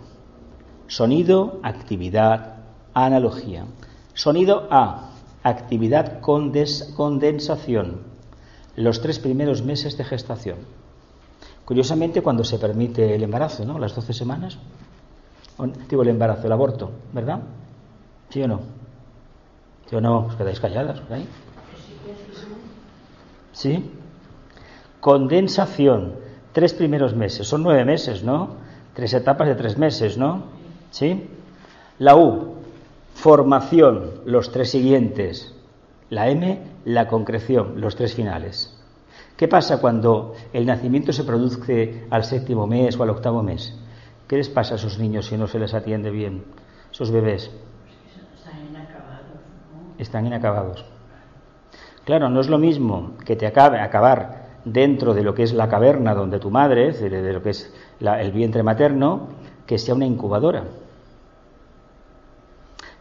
Sonido, 0.87 1.59
actividad, 1.61 2.58
analogía. 3.05 3.65
Sonido 4.13 4.67
A, 4.71 5.11
actividad 5.43 6.19
condensación, 6.21 8.01
los 8.75 9.01
tres 9.01 9.19
primeros 9.19 9.63
meses 9.63 9.97
de 9.97 10.03
gestación. 10.03 10.57
Curiosamente, 11.65 12.21
cuando 12.21 12.43
se 12.43 12.57
permite 12.57 13.15
el 13.15 13.23
embarazo, 13.23 13.63
¿no? 13.63 13.77
Las 13.77 13.93
12 13.95 14.13
semanas. 14.13 14.57
Digo, 15.89 16.01
el 16.01 16.09
embarazo, 16.09 16.47
el 16.47 16.53
aborto, 16.53 16.91
¿verdad? 17.13 17.41
¿Sí 18.29 18.41
o 18.41 18.47
no? 18.47 18.61
¿Sí 19.89 19.95
o 19.95 20.01
no? 20.01 20.25
Os 20.25 20.35
quedáis 20.35 20.59
calladas. 20.59 21.01
¿Sí? 23.51 23.91
Condensación, 24.99 26.15
tres 26.53 26.73
primeros 26.73 27.15
meses. 27.15 27.47
Son 27.47 27.61
nueve 27.61 27.85
meses, 27.85 28.23
¿no? 28.23 28.55
Tres 28.93 29.13
etapas 29.13 29.47
de 29.47 29.55
tres 29.55 29.77
meses, 29.77 30.17
¿no? 30.17 30.43
¿Sí? 30.91 31.29
La 31.99 32.15
U, 32.15 32.58
formación, 33.13 34.21
los 34.25 34.51
tres 34.51 34.71
siguientes. 34.71 35.55
La 36.09 36.29
M, 36.29 36.63
la 36.85 37.07
concreción, 37.07 37.79
los 37.79 37.95
tres 37.95 38.15
finales. 38.15 38.75
¿Qué 39.37 39.47
pasa 39.47 39.79
cuando 39.79 40.33
el 40.51 40.65
nacimiento 40.65 41.13
se 41.13 41.23
produce 41.23 42.05
al 42.09 42.23
séptimo 42.23 42.67
mes 42.67 42.97
o 42.97 43.03
al 43.03 43.11
octavo 43.11 43.43
mes? 43.43 43.73
¿Qué 44.27 44.37
les 44.37 44.49
pasa 44.49 44.73
a 44.73 44.77
esos 44.77 44.99
niños 44.99 45.27
si 45.27 45.37
no 45.37 45.47
se 45.47 45.59
les 45.59 45.73
atiende 45.73 46.09
bien? 46.09 46.43
Esos 46.91 47.09
bebés. 47.09 47.49
Están 48.35 48.67
inacabados. 48.67 49.39
Están 49.97 50.25
inacabados. 50.27 50.85
Claro, 52.03 52.29
no 52.29 52.41
es 52.41 52.49
lo 52.49 52.57
mismo 52.57 53.11
que 53.23 53.35
te 53.35 53.47
acabe 53.47 53.79
acabar 53.79 54.49
dentro 54.65 55.13
de 55.13 55.23
lo 55.23 55.33
que 55.33 55.43
es 55.43 55.53
la 55.53 55.69
caverna 55.69 56.13
donde 56.13 56.39
tu 56.39 56.49
madre, 56.49 56.91
de, 56.91 57.33
lo 57.33 57.41
que 57.41 57.51
es 57.51 57.73
el 57.99 58.31
vientre 58.31 58.63
materno, 58.63 59.27
que 59.65 59.77
sea 59.77 59.95
una 59.95 60.05
incubadora. 60.05 60.63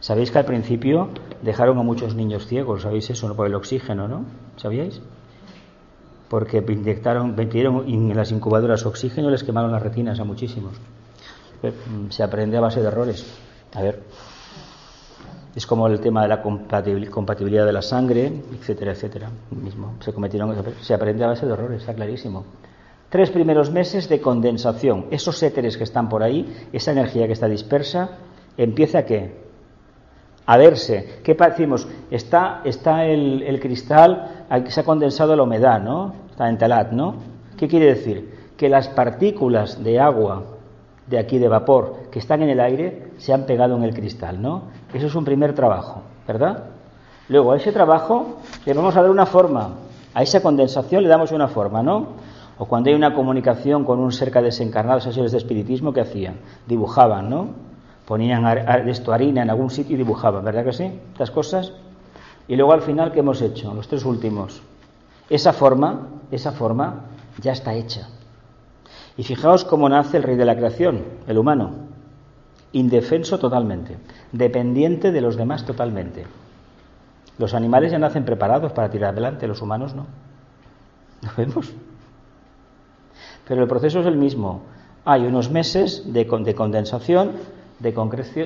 Sabéis 0.09 0.31
que 0.31 0.39
al 0.39 0.45
principio 0.45 1.09
dejaron 1.43 1.77
a 1.77 1.83
muchos 1.83 2.15
niños 2.15 2.47
ciegos, 2.47 2.81
¿sabéis 2.81 3.11
eso? 3.11 3.31
Por 3.35 3.45
el 3.45 3.53
oxígeno, 3.53 4.07
¿no? 4.07 4.25
¿Sabíais? 4.55 4.99
porque 6.27 6.63
inyectaron, 6.67 7.35
metieron 7.35 7.87
en 7.87 8.15
las 8.17 8.31
incubadoras 8.31 8.87
oxígeno 8.87 9.27
y 9.27 9.31
les 9.33 9.43
quemaron 9.43 9.71
las 9.71 9.83
retinas 9.83 10.19
a 10.19 10.23
muchísimos. 10.23 10.73
Mm, 11.61 12.09
se 12.09 12.23
aprende 12.23 12.57
a 12.57 12.61
base 12.61 12.81
de 12.81 12.87
errores. 12.87 13.23
A 13.75 13.83
ver, 13.83 14.01
es 15.55 15.67
como 15.67 15.85
el 15.85 15.99
tema 15.99 16.23
de 16.23 16.27
la 16.29 16.41
compatibilidad 16.41 17.67
de 17.67 17.73
la 17.73 17.83
sangre, 17.83 18.41
etcétera, 18.59 18.93
etcétera. 18.93 19.29
Mismo 19.51 19.93
se 19.99 20.11
cometieron, 20.11 20.55
se 20.81 20.95
aprende 20.95 21.23
a 21.23 21.27
base 21.27 21.45
de 21.45 21.53
errores, 21.53 21.81
está 21.81 21.93
clarísimo. 21.93 22.45
Tres 23.09 23.29
primeros 23.29 23.69
meses 23.69 24.09
de 24.09 24.19
condensación. 24.19 25.05
Esos 25.11 25.43
éteres 25.43 25.77
que 25.77 25.83
están 25.83 26.09
por 26.09 26.23
ahí, 26.23 26.67
esa 26.73 26.93
energía 26.93 27.27
que 27.27 27.33
está 27.33 27.47
dispersa, 27.47 28.09
empieza 28.57 28.97
a 28.97 29.05
qué? 29.05 29.48
A 30.49 30.57
verse. 30.57 31.21
¿Qué 31.23 31.35
decimos? 31.35 31.87
Está, 32.09 32.61
está 32.63 33.05
el, 33.05 33.43
el 33.43 33.59
cristal 33.59 34.47
se 34.65 34.79
ha 34.79 34.83
condensado 34.83 35.35
la 35.35 35.43
humedad, 35.43 35.79
¿no? 35.79 36.15
Está 36.31 36.49
en 36.49 36.57
talat, 36.57 36.91
¿no? 36.91 37.17
¿Qué 37.55 37.67
quiere 37.67 37.85
decir? 37.85 38.53
Que 38.57 38.67
las 38.67 38.87
partículas 38.87 39.83
de 39.83 39.99
agua 39.99 40.41
de 41.05 41.19
aquí 41.19 41.37
de 41.37 41.47
vapor 41.47 42.09
que 42.11 42.17
están 42.17 42.41
en 42.41 42.49
el 42.49 42.59
aire 42.61 43.11
se 43.17 43.31
han 43.31 43.43
pegado 43.43 43.75
en 43.75 43.83
el 43.83 43.93
cristal, 43.93 44.41
¿no? 44.41 44.63
Eso 44.91 45.05
es 45.05 45.13
un 45.13 45.23
primer 45.23 45.53
trabajo, 45.53 46.01
¿verdad? 46.27 46.63
Luego 47.27 47.51
a 47.51 47.57
ese 47.57 47.71
trabajo 47.71 48.39
le 48.65 48.73
vamos 48.73 48.95
a 48.97 49.03
dar 49.03 49.11
una 49.11 49.27
forma, 49.27 49.75
a 50.15 50.23
esa 50.23 50.41
condensación 50.41 51.03
le 51.03 51.09
damos 51.09 51.31
una 51.31 51.47
forma, 51.47 51.83
¿no? 51.83 52.07
O 52.57 52.65
cuando 52.65 52.89
hay 52.89 52.95
una 52.95 53.13
comunicación 53.13 53.85
con 53.85 53.99
un 53.99 54.11
cerca 54.11 54.41
desencarnado, 54.41 54.99
sesiones 54.99 55.31
de 55.31 55.37
espiritismo, 55.37 55.93
¿qué 55.93 56.01
hacían? 56.01 56.37
Dibujaban, 56.65 57.29
¿no? 57.29 57.68
Ponían 58.09 58.43
esto, 58.87 59.13
harina 59.13 59.43
en 59.43 59.51
algún 59.51 59.69
sitio 59.69 59.93
y 59.93 59.97
dibujaban, 59.97 60.43
¿verdad 60.43 60.65
que 60.65 60.73
sí? 60.73 60.99
Estas 61.11 61.29
cosas. 61.29 61.73
Y 62.47 62.55
luego 62.55 62.73
al 62.73 62.81
final, 62.81 63.11
¿qué 63.11 63.19
hemos 63.19 63.39
hecho? 63.39 63.71
Los 63.71 63.87
tres 63.87 64.03
últimos. 64.03 64.63
Esa 65.29 65.53
forma, 65.53 66.07
esa 66.31 66.51
forma 66.51 67.01
ya 67.39 67.51
está 67.51 67.75
hecha. 67.75 68.09
Y 69.15 69.21
fijaos 69.21 69.63
cómo 69.63 69.87
nace 69.89 70.17
el 70.17 70.23
rey 70.23 70.37
de 70.37 70.45
la 70.45 70.55
creación, 70.55 71.03
el 71.27 71.37
humano. 71.37 71.69
Indefenso 72.71 73.37
totalmente, 73.37 73.97
dependiente 74.31 75.11
de 75.11 75.21
los 75.21 75.37
demás 75.37 75.63
totalmente. 75.63 76.25
Los 77.37 77.53
animales 77.53 77.91
ya 77.91 77.99
nacen 77.99 78.25
preparados 78.25 78.71
para 78.71 78.89
tirar 78.89 79.11
adelante, 79.11 79.47
los 79.47 79.61
humanos 79.61 79.93
no. 79.93 80.07
¿Lo 81.21 81.29
vemos? 81.37 81.71
Pero 83.47 83.61
el 83.61 83.67
proceso 83.67 83.99
es 83.99 84.07
el 84.07 84.17
mismo. 84.17 84.63
Hay 85.05 85.27
unos 85.27 85.51
meses 85.51 86.11
de, 86.11 86.25
de 86.25 86.55
condensación 86.55 87.58
de, 87.79 87.91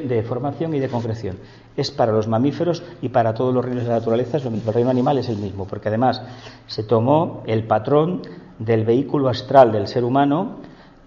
de 0.08 0.24
formación 0.24 0.74
y 0.74 0.80
de 0.80 0.90
concreción. 0.90 1.38
Es 1.76 1.92
para 1.92 2.12
los 2.12 2.28
mamíferos 2.28 2.84
y 3.02 3.10
para 3.10 3.34
todos 3.34 3.54
los 3.54 3.66
reinos 3.66 3.84
de 3.84 3.90
la 3.90 4.00
naturaleza 4.00 4.38
El 4.38 4.74
reino 4.74 4.90
animal 4.90 5.18
es 5.18 5.30
el 5.30 5.38
mismo, 5.38 5.66
porque 5.66 5.90
además 5.90 6.22
se 6.68 6.84
tomó 6.84 7.44
el 7.46 7.66
patrón 7.66 8.22
del 8.60 8.86
vehículo 8.86 9.30
astral 9.30 9.72
del 9.72 9.88
ser 9.88 10.04
humano, 10.04 10.58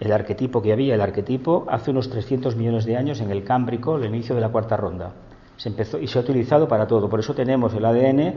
el 0.01 0.13
arquetipo 0.13 0.61
que 0.61 0.73
había, 0.73 0.95
el 0.95 1.01
arquetipo, 1.01 1.65
hace 1.69 1.91
unos 1.91 2.11
300 2.11 2.57
millones 2.57 2.85
de 2.85 2.97
años 2.97 3.21
en 3.21 3.31
el 3.31 3.45
Cámbrico, 3.45 3.97
el 3.97 4.07
inicio 4.07 4.35
de 4.35 4.41
la 4.41 4.51
cuarta 4.51 4.77
ronda. 4.77 5.13
Se 5.57 5.71
empezó 5.71 5.99
y 5.99 6.07
se 6.07 6.19
ha 6.19 6.21
utilizado 6.21 6.69
para 6.69 6.87
todo. 6.87 7.09
Por 7.09 7.21
eso 7.21 7.35
tenemos 7.35 7.73
el 7.73 7.85
ADN, 7.85 8.35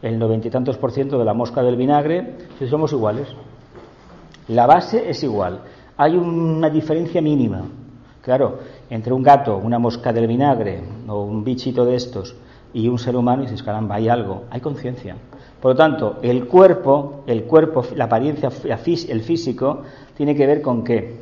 el 0.00 0.18
noventa 0.18 0.48
y 0.48 0.50
tantos 0.50 0.78
por 0.78 0.90
ciento 0.90 1.18
de 1.18 1.24
la 1.24 1.34
mosca 1.34 1.62
del 1.62 1.76
vinagre, 1.76 2.36
si 2.58 2.66
somos 2.66 2.92
iguales. 2.92 3.28
La 4.48 4.66
base 4.66 5.08
es 5.08 5.22
igual. 5.22 5.60
Hay 5.96 6.16
una 6.16 6.70
diferencia 6.70 7.20
mínima. 7.20 7.62
Claro, 8.22 8.58
entre 8.92 9.14
un 9.14 9.22
gato, 9.22 9.56
una 9.56 9.78
mosca 9.78 10.12
del 10.12 10.26
vinagre 10.26 10.82
o 11.08 11.22
un 11.22 11.42
bichito 11.42 11.86
de 11.86 11.96
estos 11.96 12.36
y 12.74 12.88
un 12.88 12.98
ser 12.98 13.16
humano 13.16 13.42
y 13.42 13.46
dices, 13.46 13.62
caramba, 13.62 13.94
hay 13.94 14.10
algo, 14.10 14.44
hay 14.50 14.60
conciencia. 14.60 15.16
Por 15.62 15.70
lo 15.70 15.76
tanto, 15.78 16.18
el 16.20 16.46
cuerpo, 16.46 17.22
el 17.26 17.44
cuerpo, 17.44 17.86
la 17.96 18.04
apariencia, 18.04 18.50
el 18.64 19.22
físico, 19.22 19.80
tiene 20.14 20.36
que 20.36 20.46
ver 20.46 20.60
con 20.60 20.84
qué? 20.84 21.20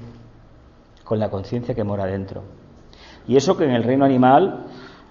Con 1.05 1.21
la 1.21 1.31
conciencia 1.31 1.73
que 1.73 1.85
mora 1.85 2.07
dentro. 2.07 2.43
Y 3.29 3.37
eso 3.37 3.57
que 3.57 3.67
en 3.67 3.71
el 3.71 3.85
reino 3.85 4.05
animal 4.05 4.67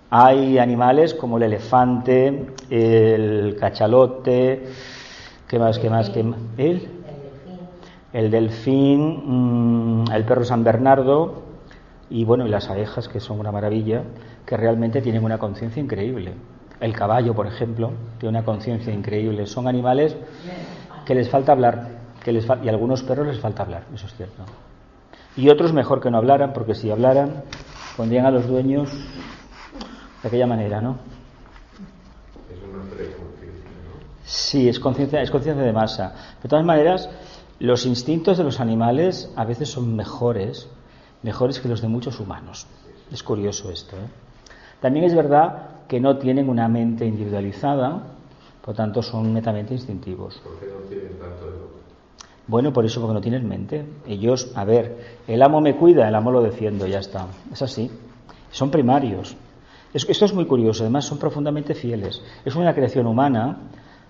hay 0.09 0.57
animales 0.57 1.13
como 1.13 1.37
el 1.37 1.43
elefante, 1.43 2.45
el 2.69 3.55
cachalote, 3.57 4.65
¿qué 5.47 5.57
más, 5.57 5.79
qué 5.79 5.89
más, 5.89 6.09
qué 6.09 6.23
más? 6.23 6.39
¿El? 6.57 6.89
El 8.11 8.29
delfín, 8.29 10.03
mm, 10.03 10.11
el 10.11 10.25
perro 10.25 10.43
San 10.43 10.65
Bernardo, 10.65 11.48
y 12.09 12.23
bueno, 12.23 12.45
y 12.45 12.49
las 12.49 12.69
abejas, 12.69 13.07
que 13.07 13.19
son 13.19 13.39
una 13.39 13.51
maravilla, 13.51 14.03
que 14.45 14.57
realmente 14.57 15.01
tienen 15.01 15.23
una 15.23 15.37
conciencia 15.37 15.81
increíble. 15.81 16.33
El 16.79 16.93
caballo, 16.93 17.35
por 17.35 17.45
ejemplo, 17.45 17.91
tiene 18.17 18.37
una 18.37 18.45
conciencia 18.45 18.93
increíble. 18.93 19.45
Son 19.45 19.67
animales 19.67 20.15
que 21.05 21.13
les 21.13 21.29
falta 21.29 21.51
hablar, 21.51 21.87
que 22.23 22.31
les 22.31 22.45
y 22.45 22.67
a 22.67 22.71
algunos 22.71 23.03
perros 23.03 23.27
les 23.27 23.39
falta 23.39 23.63
hablar, 23.63 23.83
eso 23.93 24.07
es 24.07 24.15
cierto. 24.15 24.43
Y 25.35 25.49
otros 25.49 25.73
mejor 25.73 26.01
que 26.01 26.09
no 26.09 26.17
hablaran, 26.17 26.53
porque 26.53 26.73
si 26.73 26.89
hablaran, 26.89 27.43
pondrían 27.95 28.25
a 28.25 28.31
los 28.31 28.47
dueños 28.47 28.89
de 30.21 30.27
aquella 30.27 30.47
manera, 30.47 30.81
¿no? 30.81 30.97
Sí, 34.23 34.69
es 34.69 34.79
conciencia, 34.79 35.21
es 35.21 35.31
conciencia 35.31 35.63
de 35.63 35.73
masa. 35.73 36.13
De 36.41 36.49
todas 36.49 36.63
maneras, 36.63 37.09
los 37.59 37.85
instintos 37.85 38.37
de 38.37 38.43
los 38.43 38.59
animales 38.59 39.31
a 39.35 39.43
veces 39.43 39.69
son 39.69 39.95
mejores 39.95 40.69
mejores 41.23 41.59
que 41.59 41.67
los 41.67 41.81
de 41.81 41.87
muchos 41.87 42.19
humanos. 42.19 42.67
Es 43.11 43.23
curioso 43.23 43.71
esto. 43.71 43.95
¿eh? 43.95 44.07
También 44.81 45.05
es 45.05 45.15
verdad 45.15 45.85
que 45.87 45.99
no 45.99 46.17
tienen 46.17 46.49
una 46.49 46.67
mente 46.67 47.05
individualizada, 47.05 48.03
por 48.63 48.75
tanto 48.75 49.01
son 49.01 49.33
netamente 49.33 49.73
instintivos. 49.73 50.39
¿Por 50.43 50.59
qué 50.59 50.67
no 50.67 50.87
tienen 50.87 51.17
tanto 51.19 51.71
Bueno, 52.47 52.71
por 52.71 52.85
eso 52.85 53.01
porque 53.01 53.13
no 53.13 53.21
tienen 53.21 53.47
mente. 53.47 53.85
Ellos, 54.05 54.51
a 54.55 54.63
ver, 54.63 55.19
el 55.27 55.41
amo 55.41 55.61
me 55.61 55.75
cuida, 55.75 56.07
el 56.07 56.15
amo 56.15 56.31
lo 56.31 56.41
defiendo, 56.41 56.85
ya 56.85 56.99
está. 56.99 57.27
Es 57.51 57.61
así. 57.61 57.89
Son 58.51 58.69
primarios. 58.69 59.35
Esto 59.93 60.25
es 60.25 60.33
muy 60.33 60.45
curioso, 60.45 60.83
además 60.83 61.05
son 61.05 61.17
profundamente 61.17 61.73
fieles. 61.73 62.21
Es 62.45 62.55
una 62.55 62.75
creación 62.75 63.07
humana. 63.07 63.57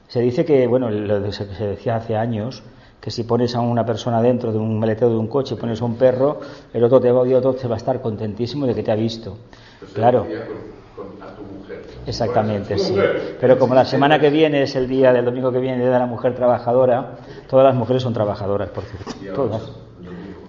Se 0.10 0.20
dice 0.20 0.43
que, 0.43 0.68
bueno, 0.68 0.89
lo 0.89 1.32
se 1.32 1.45
decía 1.45 1.95
hace 1.95 2.18
años, 2.18 2.64
que 3.00 3.12
si 3.12 3.24
pones 3.24 3.56
a 3.56 3.62
una 3.62 3.86
persona 3.86 4.22
dentro 4.22 4.52
de 4.52 4.58
un 4.58 4.80
maletero 4.80 5.10
de 5.10 5.18
un 5.18 5.28
coche, 5.28 5.56
pones 5.56 5.82
a 5.82 5.86
un 5.86 5.95
perro, 5.95 6.39
el 6.74 6.84
otro 6.84 7.00
te 7.00 7.12
va, 7.12 7.22
otro 7.22 7.54
te 7.54 7.68
va 7.68 7.76
a 7.76 7.78
estar 7.78 8.02
contentísimo 8.02 8.66
de 8.66 8.76
que 8.76 8.84
te 8.84 8.91
ha 8.91 8.95
visto. 8.95 9.38
claro. 9.93 10.26
Exactamente, 12.06 12.78
sí. 12.78 12.95
Pero 13.39 13.60
como 13.60 13.76
la 13.76 13.86
semana 13.93 14.20
que 14.20 14.30
viene 14.30 14.64
es 14.64 14.76
el 14.76 14.88
día 14.88 15.14
del 15.14 15.26
domingo 15.26 15.52
que 15.52 15.60
viene, 15.60 15.86
de 15.86 15.91
la 15.91 16.06
mujer 16.06 16.36
trabajadora, 16.36 17.18
todas 17.47 17.66
las 17.66 17.76
mujeres 17.76 18.04
son 18.04 18.14
trabajadoras, 18.14 18.70
por 18.70 18.84
cierto. 18.84 19.34
Todas. 19.34 19.62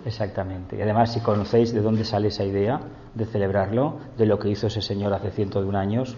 Exactamente. 0.04 0.76
Y 0.76 0.82
además, 0.82 1.12
si 1.12 1.20
conocéis 1.20 1.74
de 1.74 1.82
dónde 1.82 2.04
sale 2.04 2.28
esa 2.28 2.44
idea 2.44 2.80
de 3.14 3.26
celebrarlo, 3.26 3.96
de 4.16 4.26
lo 4.26 4.38
que 4.38 4.48
hizo 4.48 4.68
ese 4.68 4.80
señor 4.80 5.12
hace 5.12 5.30
ciento 5.30 5.60
de 5.60 5.68
un 5.68 5.76
años, 5.76 6.16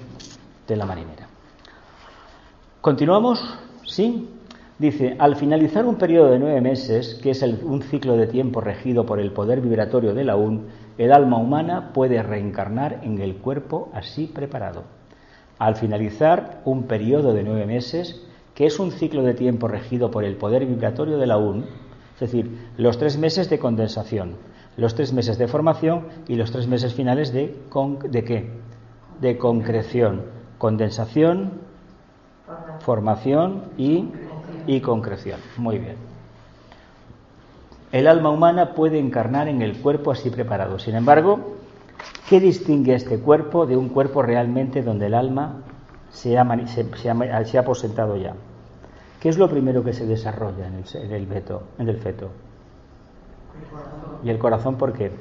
de 0.68 0.76
la 0.76 0.86
marinera. 0.86 1.26
¿Continuamos? 2.80 3.42
¿Sí? 3.84 4.28
Dice, 4.82 5.14
al 5.20 5.36
finalizar 5.36 5.86
un 5.86 5.94
periodo 5.94 6.32
de 6.32 6.40
nueve 6.40 6.60
meses, 6.60 7.20
que 7.22 7.30
es 7.30 7.40
un 7.40 7.82
ciclo 7.82 8.16
de 8.16 8.26
tiempo 8.26 8.60
regido 8.60 9.06
por 9.06 9.20
el 9.20 9.30
poder 9.30 9.60
vibratorio 9.60 10.12
de 10.12 10.24
la 10.24 10.34
UN, 10.34 10.62
el 10.98 11.12
alma 11.12 11.36
humana 11.36 11.92
puede 11.92 12.20
reencarnar 12.20 12.98
en 13.04 13.20
el 13.20 13.36
cuerpo 13.36 13.90
así 13.94 14.26
preparado. 14.26 14.82
Al 15.60 15.76
finalizar 15.76 16.62
un 16.64 16.88
periodo 16.88 17.32
de 17.32 17.44
nueve 17.44 17.64
meses, 17.64 18.26
que 18.56 18.66
es 18.66 18.80
un 18.80 18.90
ciclo 18.90 19.22
de 19.22 19.34
tiempo 19.34 19.68
regido 19.68 20.10
por 20.10 20.24
el 20.24 20.34
poder 20.34 20.66
vibratorio 20.66 21.16
de 21.16 21.28
la 21.28 21.38
UN, 21.38 21.64
es 22.14 22.20
decir, 22.20 22.50
los 22.76 22.98
tres 22.98 23.16
meses 23.16 23.48
de 23.48 23.60
condensación, 23.60 24.34
los 24.76 24.96
tres 24.96 25.12
meses 25.12 25.38
de 25.38 25.46
formación 25.46 26.08
y 26.26 26.34
los 26.34 26.50
tres 26.50 26.66
meses 26.66 26.92
finales 26.92 27.32
de, 27.32 27.56
¿de 28.10 28.24
qué? 28.24 28.50
De 29.20 29.38
concreción, 29.38 30.22
condensación, 30.58 31.52
formación 32.80 33.64
y, 33.76 34.08
y 34.66 34.80
concreción. 34.80 35.40
Muy 35.56 35.78
bien. 35.78 35.96
El 37.92 38.06
alma 38.06 38.30
humana 38.30 38.72
puede 38.74 38.98
encarnar 38.98 39.48
en 39.48 39.60
el 39.60 39.78
cuerpo 39.78 40.10
así 40.10 40.30
preparado. 40.30 40.78
Sin 40.78 40.94
embargo, 40.94 41.56
¿qué 42.28 42.40
distingue 42.40 42.94
este 42.94 43.18
cuerpo 43.18 43.66
de 43.66 43.76
un 43.76 43.90
cuerpo 43.90 44.22
realmente 44.22 44.82
donde 44.82 45.06
el 45.06 45.14
alma 45.14 45.62
se 46.10 46.38
ha, 46.38 46.66
se, 47.44 47.58
aposentado 47.58 48.16
ya? 48.16 48.34
¿Qué 49.20 49.28
es 49.28 49.36
lo 49.36 49.48
primero 49.48 49.84
que 49.84 49.92
se 49.92 50.06
desarrolla 50.06 50.66
en 50.66 50.74
el, 50.76 50.84
en 50.94 51.12
el, 51.12 51.88
el 51.88 51.96
feto? 51.98 52.30
¿Y 54.24 54.30
el 54.30 54.38
corazón 54.38 54.76
por 54.76 54.94
qué? 54.94 55.12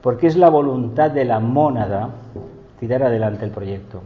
Porque 0.00 0.28
es 0.28 0.36
la 0.36 0.50
voluntad 0.50 1.10
de 1.10 1.24
la 1.24 1.40
mónada 1.40 2.10
tirar 2.78 3.02
adelante 3.02 3.44
el 3.44 3.50
proyecto. 3.50 4.02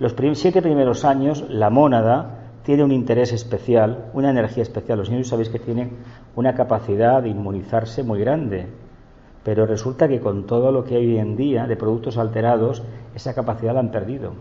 Los 0.00 0.14
siete 0.34 0.60
primeros 0.60 1.04
años, 1.04 1.44
la 1.48 1.70
mónada 1.70 2.43
tiene 2.64 2.82
un 2.82 2.92
interés 2.92 3.32
especial, 3.32 4.10
una 4.14 4.30
energía 4.30 4.62
especial. 4.62 4.98
Los 4.98 5.10
niños 5.10 5.28
sabéis 5.28 5.50
que 5.50 5.58
tienen 5.58 5.98
una 6.34 6.54
capacidad 6.54 7.22
de 7.22 7.28
inmunizarse 7.28 8.02
muy 8.02 8.18
grande, 8.18 8.66
pero 9.44 9.66
resulta 9.66 10.08
que 10.08 10.20
con 10.20 10.46
todo 10.46 10.72
lo 10.72 10.84
que 10.84 10.96
hay 10.96 11.06
hoy 11.06 11.18
en 11.18 11.36
día 11.36 11.66
de 11.66 11.76
productos 11.76 12.16
alterados, 12.16 12.82
esa 13.14 13.34
capacidad 13.34 13.74
la 13.74 13.80
han 13.80 13.90
perdido. 13.90 14.32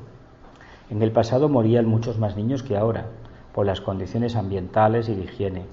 En 0.90 1.02
el 1.02 1.12
pasado 1.12 1.50
morían 1.50 1.86
muchos 1.86 2.18
más 2.18 2.38
niños 2.38 2.64
que 2.64 2.78
ahora, 2.78 3.08
por 3.54 3.66
las 3.66 3.82
condiciones 3.82 4.38
ambientales 4.38 5.10
y 5.10 5.16
de 5.16 5.24
higiene. 5.24 5.66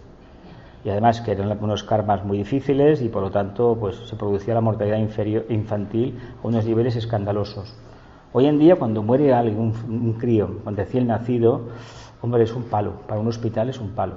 Y 0.85 0.89
además 0.89 1.21
que 1.21 1.33
eran 1.33 1.57
unos 1.63 1.85
karmas 1.85 2.25
muy 2.25 2.39
difíciles 2.39 3.01
y 3.01 3.09
por 3.09 3.23
lo 3.23 3.31
tanto 3.31 3.77
pues, 3.79 3.97
se 4.09 4.17
producía 4.17 4.55
la 4.55 4.61
mortalidad 4.61 4.99
infantil 5.49 6.19
a 6.43 6.47
unos 6.49 6.65
niveles 6.65 6.97
escandalosos. 6.97 7.77
Hoy 8.33 8.47
en 8.47 8.59
día 8.59 8.77
cuando 8.77 9.03
muere 9.03 9.33
alguien, 9.33 9.59
un, 9.61 9.75
un 9.89 10.13
crío, 10.15 10.51
un 10.65 10.77
recién 10.77 11.07
nacido, 11.07 11.69
Hombre, 12.23 12.45
es 12.45 12.53
un 12.55 12.65
palo. 12.65 12.93
Para 13.07 13.21
un 13.21 13.29
hospital 13.29 13.71
es 13.71 13.81
un 13.81 13.91
palo. 13.91 14.17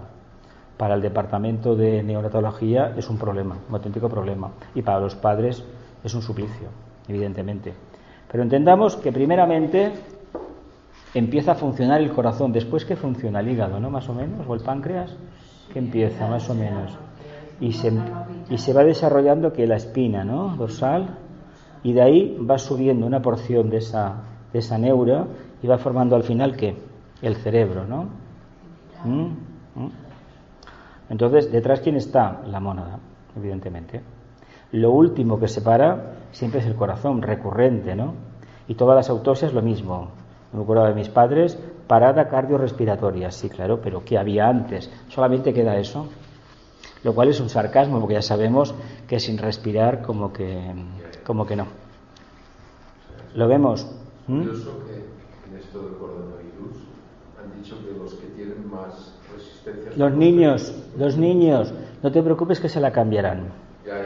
Para 0.78 0.96
el 0.96 1.02
departamento 1.02 1.76
de 1.76 2.04
neonatología 2.04 2.94
es 2.98 3.10
un 3.10 3.18
problema, 3.18 3.58
un 3.70 3.76
auténtico 3.76 4.10
problema. 4.10 4.52
Y 4.76 4.82
para 4.82 5.00
los 5.00 5.16
padres 5.16 5.64
es 6.04 6.14
un 6.14 6.22
suplicio, 6.22 6.70
evidentemente. 7.08 7.74
Pero 8.32 8.44
entendamos 8.44 8.96
que 8.98 9.12
primeramente 9.12 9.94
empieza 11.14 11.52
a 11.52 11.56
funcionar 11.56 12.02
el 12.02 12.12
corazón, 12.12 12.52
después 12.52 12.86
que 12.86 12.96
funciona 12.96 13.40
el 13.40 13.50
hígado, 13.50 13.80
¿no? 13.80 13.90
Más 13.90 14.10
o 14.10 14.14
menos, 14.14 14.46
o 14.48 14.54
el 14.56 14.62
páncreas, 14.62 15.16
que 15.72 15.80
empieza 15.80 16.28
más 16.28 16.50
o 16.50 16.56
menos. 16.56 16.98
Y 17.60 17.72
se, 17.72 17.94
y 18.50 18.58
se 18.58 18.74
va 18.74 18.84
desarrollando 18.84 19.54
que 19.54 19.68
la 19.68 19.76
espina, 19.76 20.24
¿no? 20.24 20.56
Dorsal, 20.58 21.18
y 21.84 21.94
de 21.94 22.02
ahí 22.02 22.38
va 22.38 22.58
subiendo 22.58 23.06
una 23.06 23.22
porción 23.22 23.70
de 23.70 23.78
esa, 23.78 24.24
de 24.52 24.60
esa 24.60 24.78
neura 24.78 25.28
y 25.62 25.68
va 25.68 25.78
formando 25.78 26.16
al 26.16 26.24
final 26.24 26.56
qué? 26.56 26.76
El 27.24 27.38
cerebro, 27.38 27.86
¿no? 27.86 28.10
¿Mm? 29.04 29.26
¿Mm? 29.76 29.92
Entonces, 31.10 31.52
detrás, 31.52 31.80
¿quién 31.80 31.96
está? 31.96 32.42
La 32.48 32.60
mónada, 32.60 33.00
evidentemente. 33.36 34.02
Lo 34.72 34.92
último 34.92 35.40
que 35.40 35.48
separa 35.48 36.16
siempre 36.32 36.60
es 36.60 36.66
el 36.66 36.76
corazón, 36.76 37.22
recurrente, 37.22 37.96
¿no? 37.96 38.14
Y 38.68 38.76
todas 38.76 38.96
las 38.96 39.10
autopsias 39.10 39.54
lo 39.54 39.62
mismo. 39.62 40.10
Me 40.52 40.62
acuerdo 40.62 40.86
de 40.86 40.94
mis 40.94 41.10
padres, 41.10 41.58
parada 41.88 42.28
cardiorrespiratoria, 42.28 43.32
sí, 43.32 43.50
claro, 43.50 43.80
pero 43.82 44.04
¿qué 44.04 44.18
había 44.18 44.48
antes? 44.48 44.90
Solamente 45.08 45.54
queda 45.54 45.78
eso. 45.78 46.08
Lo 47.04 47.14
cual 47.14 47.30
es 47.30 47.40
un 47.40 47.50
sarcasmo, 47.50 48.00
porque 48.00 48.16
ya 48.16 48.22
sabemos 48.22 48.74
que 49.08 49.20
sin 49.20 49.38
respirar 49.38 50.02
como 50.02 50.32
que, 50.32 50.74
como 51.26 51.46
que 51.46 51.56
no. 51.56 51.68
¿Lo 53.36 53.48
vemos? 53.48 53.86
¿Mm? 54.28 54.44
Que 57.70 57.98
los 57.98 58.14
que 58.16 58.28
tienen 58.28 58.70
más 58.70 59.14
resistencia. 59.34 59.92
Los 59.96 60.14
niños, 60.14 60.74
los 60.98 61.18
niños, 61.18 61.74
no 62.02 62.12
te 62.12 62.22
preocupes 62.22 62.60
que 62.60 62.70
se 62.70 62.80
la 62.80 62.92
cambiarán. 62.92 63.52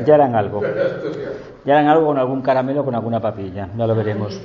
Ya, 0.06 0.16
harán 0.16 0.36
algo. 0.36 0.62
Ya 1.66 1.74
harán 1.74 1.90
algo 1.90 2.08
con 2.08 2.18
algún 2.18 2.42
caramelo, 2.42 2.86
con 2.86 2.96
alguna 2.96 3.20
papilla. 3.20 3.70
Ya 3.78 3.86
lo 3.86 3.94
veremos. 3.94 4.40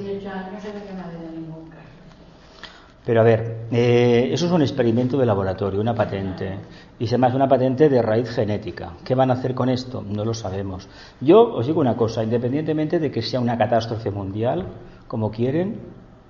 Pero 3.05 3.21
a 3.21 3.25
ver, 3.25 3.67
eh, 3.71 4.31
eso 4.33 4.47
es 4.47 4.53
un 4.53 4.63
experimento 4.63 5.17
de 5.17 5.27
laboratorio, 5.27 5.81
una 5.81 5.95
patente. 5.95 6.59
Y 6.99 7.07
se 7.07 7.13
llama 7.13 7.35
una 7.35 7.49
patente 7.49 7.89
de 7.89 8.03
raíz 8.03 8.31
genética. 8.31 8.95
¿Qué 9.05 9.15
van 9.15 9.31
a 9.31 9.35
hacer 9.35 9.55
con 9.55 9.69
esto? 9.69 10.03
No 10.03 10.25
lo 10.25 10.35
sabemos. 10.35 10.89
Yo 11.21 11.53
os 11.55 11.67
digo 11.67 11.81
una 11.81 11.97
cosa, 11.97 12.23
independientemente 12.23 12.99
de 12.99 13.11
que 13.11 13.23
sea 13.23 13.41
una 13.41 13.57
catástrofe 13.59 14.11
mundial, 14.11 14.67
como 15.09 15.31
quieren, 15.31 15.81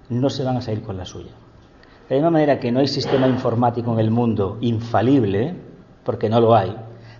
no 0.08 0.30
se 0.30 0.44
van 0.44 0.56
a 0.56 0.60
salir 0.60 0.82
con 0.82 0.96
la 0.96 1.04
suya. 1.04 1.32
De 2.12 2.18
la 2.18 2.24
misma 2.24 2.40
manera 2.40 2.60
que 2.60 2.70
no 2.70 2.80
hay 2.80 2.88
sistema 2.88 3.26
informático 3.26 3.90
en 3.94 3.98
el 3.98 4.10
mundo 4.10 4.58
infalible, 4.60 5.54
porque 6.04 6.28
no 6.28 6.42
lo 6.42 6.54
hay, 6.54 6.76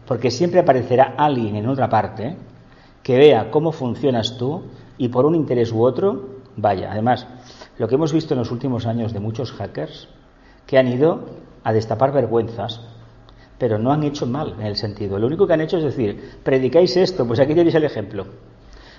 porque 0.07 0.31
siempre 0.31 0.61
aparecerá 0.61 1.15
alguien 1.17 1.57
en 1.57 1.67
otra 1.67 1.89
parte 1.89 2.37
que 3.03 3.17
vea 3.17 3.51
cómo 3.51 3.73
funcionas 3.73 4.37
tú 4.37 4.65
y 4.99 5.09
por 5.09 5.25
un 5.25 5.35
interés 5.35 5.73
u 5.73 5.83
otro, 5.83 6.41
vaya. 6.57 6.93
Además, 6.93 7.27
lo 7.79 7.89
que 7.89 7.95
hemos 7.95 8.13
visto 8.13 8.35
en 8.35 8.41
los 8.41 8.51
últimos 8.51 8.85
años 8.85 9.15
de 9.15 9.21
muchos 9.21 9.51
hackers 9.53 10.09
que 10.67 10.77
han 10.77 10.89
ido 10.89 11.25
a 11.65 11.73
destapar 11.73 12.13
vergüenzas, 12.13 12.83
pero 13.57 13.79
no 13.79 13.93
han 13.93 14.03
hecho 14.03 14.27
mal 14.27 14.57
en 14.61 14.67
el 14.67 14.77
sentido. 14.77 15.19
Lo 15.19 15.27
único 15.27 15.47
que 15.47 15.55
han 15.55 15.63
hecho 15.63 15.79
es 15.79 15.85
decir, 15.85 16.33
predicáis 16.45 16.99
esto, 16.99 17.27
pues 17.27 17.41
aquí 17.41 17.55
tenéis 17.55 17.77
el 17.77 17.85
ejemplo. 17.85 18.27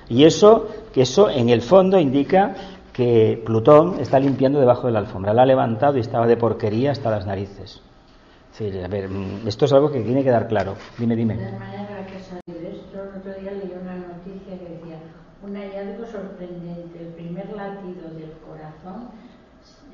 Y 0.10 0.24
eso, 0.24 0.68
que 0.92 1.04
eso 1.04 1.30
en 1.30 1.50
el 1.50 1.62
fondo 1.62 2.00
indica 2.00 2.56
que 2.94 3.42
Plutón 3.44 4.00
está 4.00 4.20
limpiando 4.20 4.60
debajo 4.60 4.86
de 4.88 4.94
la 4.94 5.00
alfombra. 5.00 5.34
La 5.34 5.42
ha 5.42 5.46
levantado 5.46 5.98
y 5.98 6.02
estaba 6.02 6.28
de 6.28 6.38
porquería 6.38 6.92
hasta 6.92 7.10
las 7.10 7.26
narices. 7.26 7.82
Sí, 8.52 8.70
a 8.80 8.88
ver, 8.88 9.10
mm, 9.10 9.48
esto 9.48 9.66
es 9.66 9.74
algo 9.74 9.92
que 9.92 10.02
tiene 10.02 10.24
que 10.24 10.30
dar 10.30 10.48
claro. 10.48 10.76
Dime, 11.00 11.16
dime. 11.16 11.36
De 11.36 11.52
manera 11.58 12.06
que 12.06 12.20
salir 12.20 12.66
esto, 12.68 13.02
el 13.02 13.18
otro 13.18 13.34
día 13.42 13.52
leí 13.52 13.74
una 13.82 13.96
noticia 13.96 14.60
que 14.60 14.76
decía 14.76 15.00
un 15.42 15.56
hallazgo 15.56 16.06
sorprendente. 16.06 17.00
El 17.00 17.08
primer 17.16 17.52
latido 17.56 18.10
del 18.14 18.32
corazón 18.48 19.10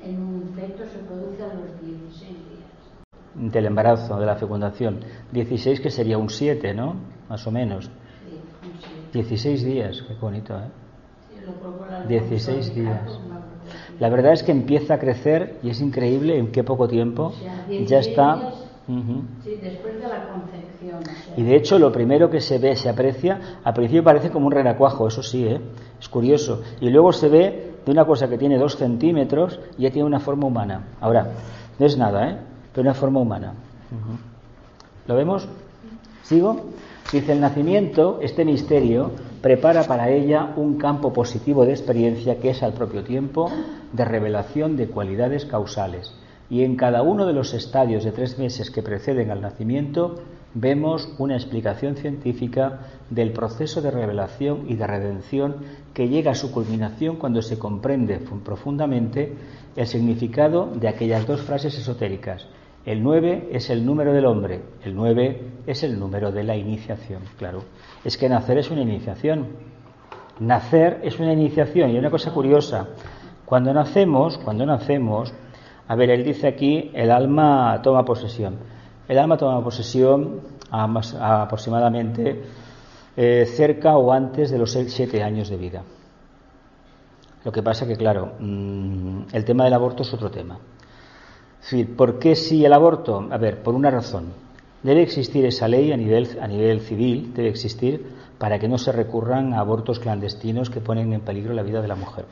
en 0.04 0.22
un 0.22 0.52
feto 0.54 0.84
se 0.84 0.98
produce 0.98 1.42
a 1.42 1.54
los 1.54 1.80
16 1.80 2.20
días. 2.20 3.52
Del 3.52 3.64
embarazo, 3.64 4.20
de 4.20 4.26
la 4.26 4.36
fecundación. 4.36 5.00
16 5.32 5.80
que 5.80 5.90
sería 5.90 6.18
un 6.18 6.28
7, 6.28 6.74
¿no? 6.74 6.96
Más 7.30 7.46
o 7.46 7.50
menos. 7.50 7.86
Sí, 7.86 8.36
un 8.62 8.78
7. 8.78 8.94
16 9.14 9.64
días, 9.64 10.04
qué 10.06 10.14
bonito, 10.20 10.54
¿eh? 10.54 10.68
16 12.08 12.74
días. 12.74 13.18
La 13.98 14.08
verdad 14.08 14.32
es 14.32 14.42
que 14.42 14.52
empieza 14.52 14.94
a 14.94 14.98
crecer 14.98 15.58
y 15.62 15.70
es 15.70 15.80
increíble 15.80 16.38
en 16.38 16.50
qué 16.50 16.64
poco 16.64 16.88
tiempo 16.88 17.32
ya 17.86 17.98
está. 17.98 18.54
Y 21.36 21.42
de 21.42 21.56
hecho, 21.56 21.78
lo 21.78 21.92
primero 21.92 22.28
que 22.28 22.40
se 22.40 22.58
ve, 22.58 22.74
se 22.76 22.88
aprecia, 22.88 23.58
al 23.62 23.74
principio 23.74 24.02
parece 24.02 24.30
como 24.30 24.46
un 24.46 24.52
renacuajo, 24.52 25.06
eso 25.06 25.22
sí, 25.22 25.46
¿eh? 25.46 25.60
es 26.00 26.08
curioso. 26.08 26.62
Y 26.80 26.90
luego 26.90 27.12
se 27.12 27.28
ve 27.28 27.74
de 27.84 27.92
una 27.92 28.04
cosa 28.04 28.28
que 28.28 28.38
tiene 28.38 28.58
dos 28.58 28.76
centímetros 28.76 29.60
y 29.78 29.82
ya 29.82 29.90
tiene 29.90 30.06
una 30.06 30.18
forma 30.18 30.46
humana. 30.46 30.88
Ahora, 31.00 31.30
no 31.78 31.86
es 31.86 31.96
nada, 31.96 32.30
¿eh? 32.30 32.36
pero 32.72 32.82
una 32.82 32.94
forma 32.94 33.20
humana. 33.20 33.54
¿Lo 35.06 35.14
vemos? 35.14 35.46
¿Sigo? 36.22 36.56
Dice 37.12 37.32
el 37.32 37.40
nacimiento, 37.40 38.18
este 38.22 38.44
misterio, 38.44 39.10
prepara 39.42 39.84
para 39.84 40.10
ella 40.10 40.52
un 40.56 40.76
campo 40.76 41.12
positivo 41.12 41.64
de 41.64 41.72
experiencia 41.72 42.38
que 42.38 42.50
es 42.50 42.62
al 42.62 42.74
propio 42.74 43.04
tiempo 43.04 43.50
de 43.92 44.04
revelación 44.04 44.76
de 44.76 44.88
cualidades 44.88 45.46
causales. 45.46 46.12
Y 46.50 46.64
en 46.64 46.76
cada 46.76 47.02
uno 47.02 47.26
de 47.26 47.32
los 47.32 47.54
estadios 47.54 48.04
de 48.04 48.12
tres 48.12 48.38
meses 48.38 48.70
que 48.70 48.82
preceden 48.82 49.30
al 49.30 49.40
nacimiento 49.40 50.16
vemos 50.52 51.08
una 51.18 51.36
explicación 51.36 51.96
científica 51.96 52.80
del 53.08 53.32
proceso 53.32 53.80
de 53.80 53.92
revelación 53.92 54.64
y 54.68 54.74
de 54.74 54.86
redención 54.86 55.56
que 55.94 56.08
llega 56.08 56.32
a 56.32 56.34
su 56.34 56.50
culminación 56.50 57.16
cuando 57.16 57.40
se 57.40 57.58
comprende 57.58 58.18
profundamente 58.44 59.32
el 59.76 59.86
significado 59.86 60.66
de 60.74 60.88
aquellas 60.88 61.26
dos 61.26 61.42
frases 61.42 61.78
esotéricas. 61.78 62.46
El 62.84 63.02
9 63.02 63.50
es 63.52 63.68
el 63.68 63.84
número 63.84 64.12
del 64.12 64.24
hombre, 64.24 64.62
el 64.84 64.94
9 64.94 65.50
es 65.66 65.82
el 65.82 65.98
número 65.98 66.32
de 66.32 66.44
la 66.44 66.56
iniciación, 66.56 67.22
claro. 67.36 67.62
Es 68.04 68.16
que 68.16 68.28
nacer 68.28 68.58
es 68.58 68.70
una 68.70 68.80
iniciación. 68.80 69.48
Nacer 70.38 71.00
es 71.02 71.20
una 71.20 71.34
iniciación 71.34 71.90
y 71.90 71.98
una 71.98 72.10
cosa 72.10 72.32
curiosa, 72.32 72.88
cuando 73.44 73.74
nacemos, 73.74 74.38
cuando 74.38 74.64
nacemos, 74.64 75.34
a 75.88 75.96
ver, 75.96 76.10
él 76.10 76.22
dice 76.22 76.46
aquí, 76.46 76.92
el 76.94 77.10
alma 77.10 77.80
toma 77.82 78.04
posesión. 78.04 78.58
El 79.08 79.18
alma 79.18 79.36
toma 79.36 79.60
posesión 79.62 80.40
a, 80.70 81.42
aproximadamente 81.42 82.44
eh, 83.16 83.44
cerca 83.46 83.96
o 83.96 84.12
antes 84.12 84.52
de 84.52 84.58
los 84.58 84.70
siete 84.70 85.22
años 85.22 85.48
de 85.48 85.56
vida. 85.56 85.82
Lo 87.44 87.50
que 87.50 87.60
pasa 87.60 87.88
que, 87.88 87.96
claro, 87.96 88.34
mm, 88.38 89.22
el 89.32 89.44
tema 89.44 89.64
del 89.64 89.74
aborto 89.74 90.04
es 90.04 90.14
otro 90.14 90.30
tema. 90.30 90.60
Decir, 91.60 91.96
¿por 91.96 92.18
qué 92.18 92.36
si 92.36 92.64
el 92.64 92.72
aborto? 92.72 93.28
A 93.30 93.36
ver, 93.38 93.62
por 93.62 93.74
una 93.74 93.90
razón. 93.90 94.32
Debe 94.82 95.02
existir 95.02 95.44
esa 95.44 95.68
ley 95.68 95.92
a 95.92 95.96
nivel, 95.96 96.38
a 96.40 96.48
nivel 96.48 96.80
civil, 96.80 97.32
debe 97.34 97.50
existir 97.50 98.06
para 98.38 98.58
que 98.58 98.68
no 98.68 98.78
se 98.78 98.92
recurran 98.92 99.52
a 99.52 99.60
abortos 99.60 100.00
clandestinos 100.00 100.70
que 100.70 100.80
ponen 100.80 101.12
en 101.12 101.20
peligro 101.20 101.52
la 101.52 101.62
vida 101.62 101.82
de 101.82 101.88
la 101.88 101.96
mujer. 101.96 102.24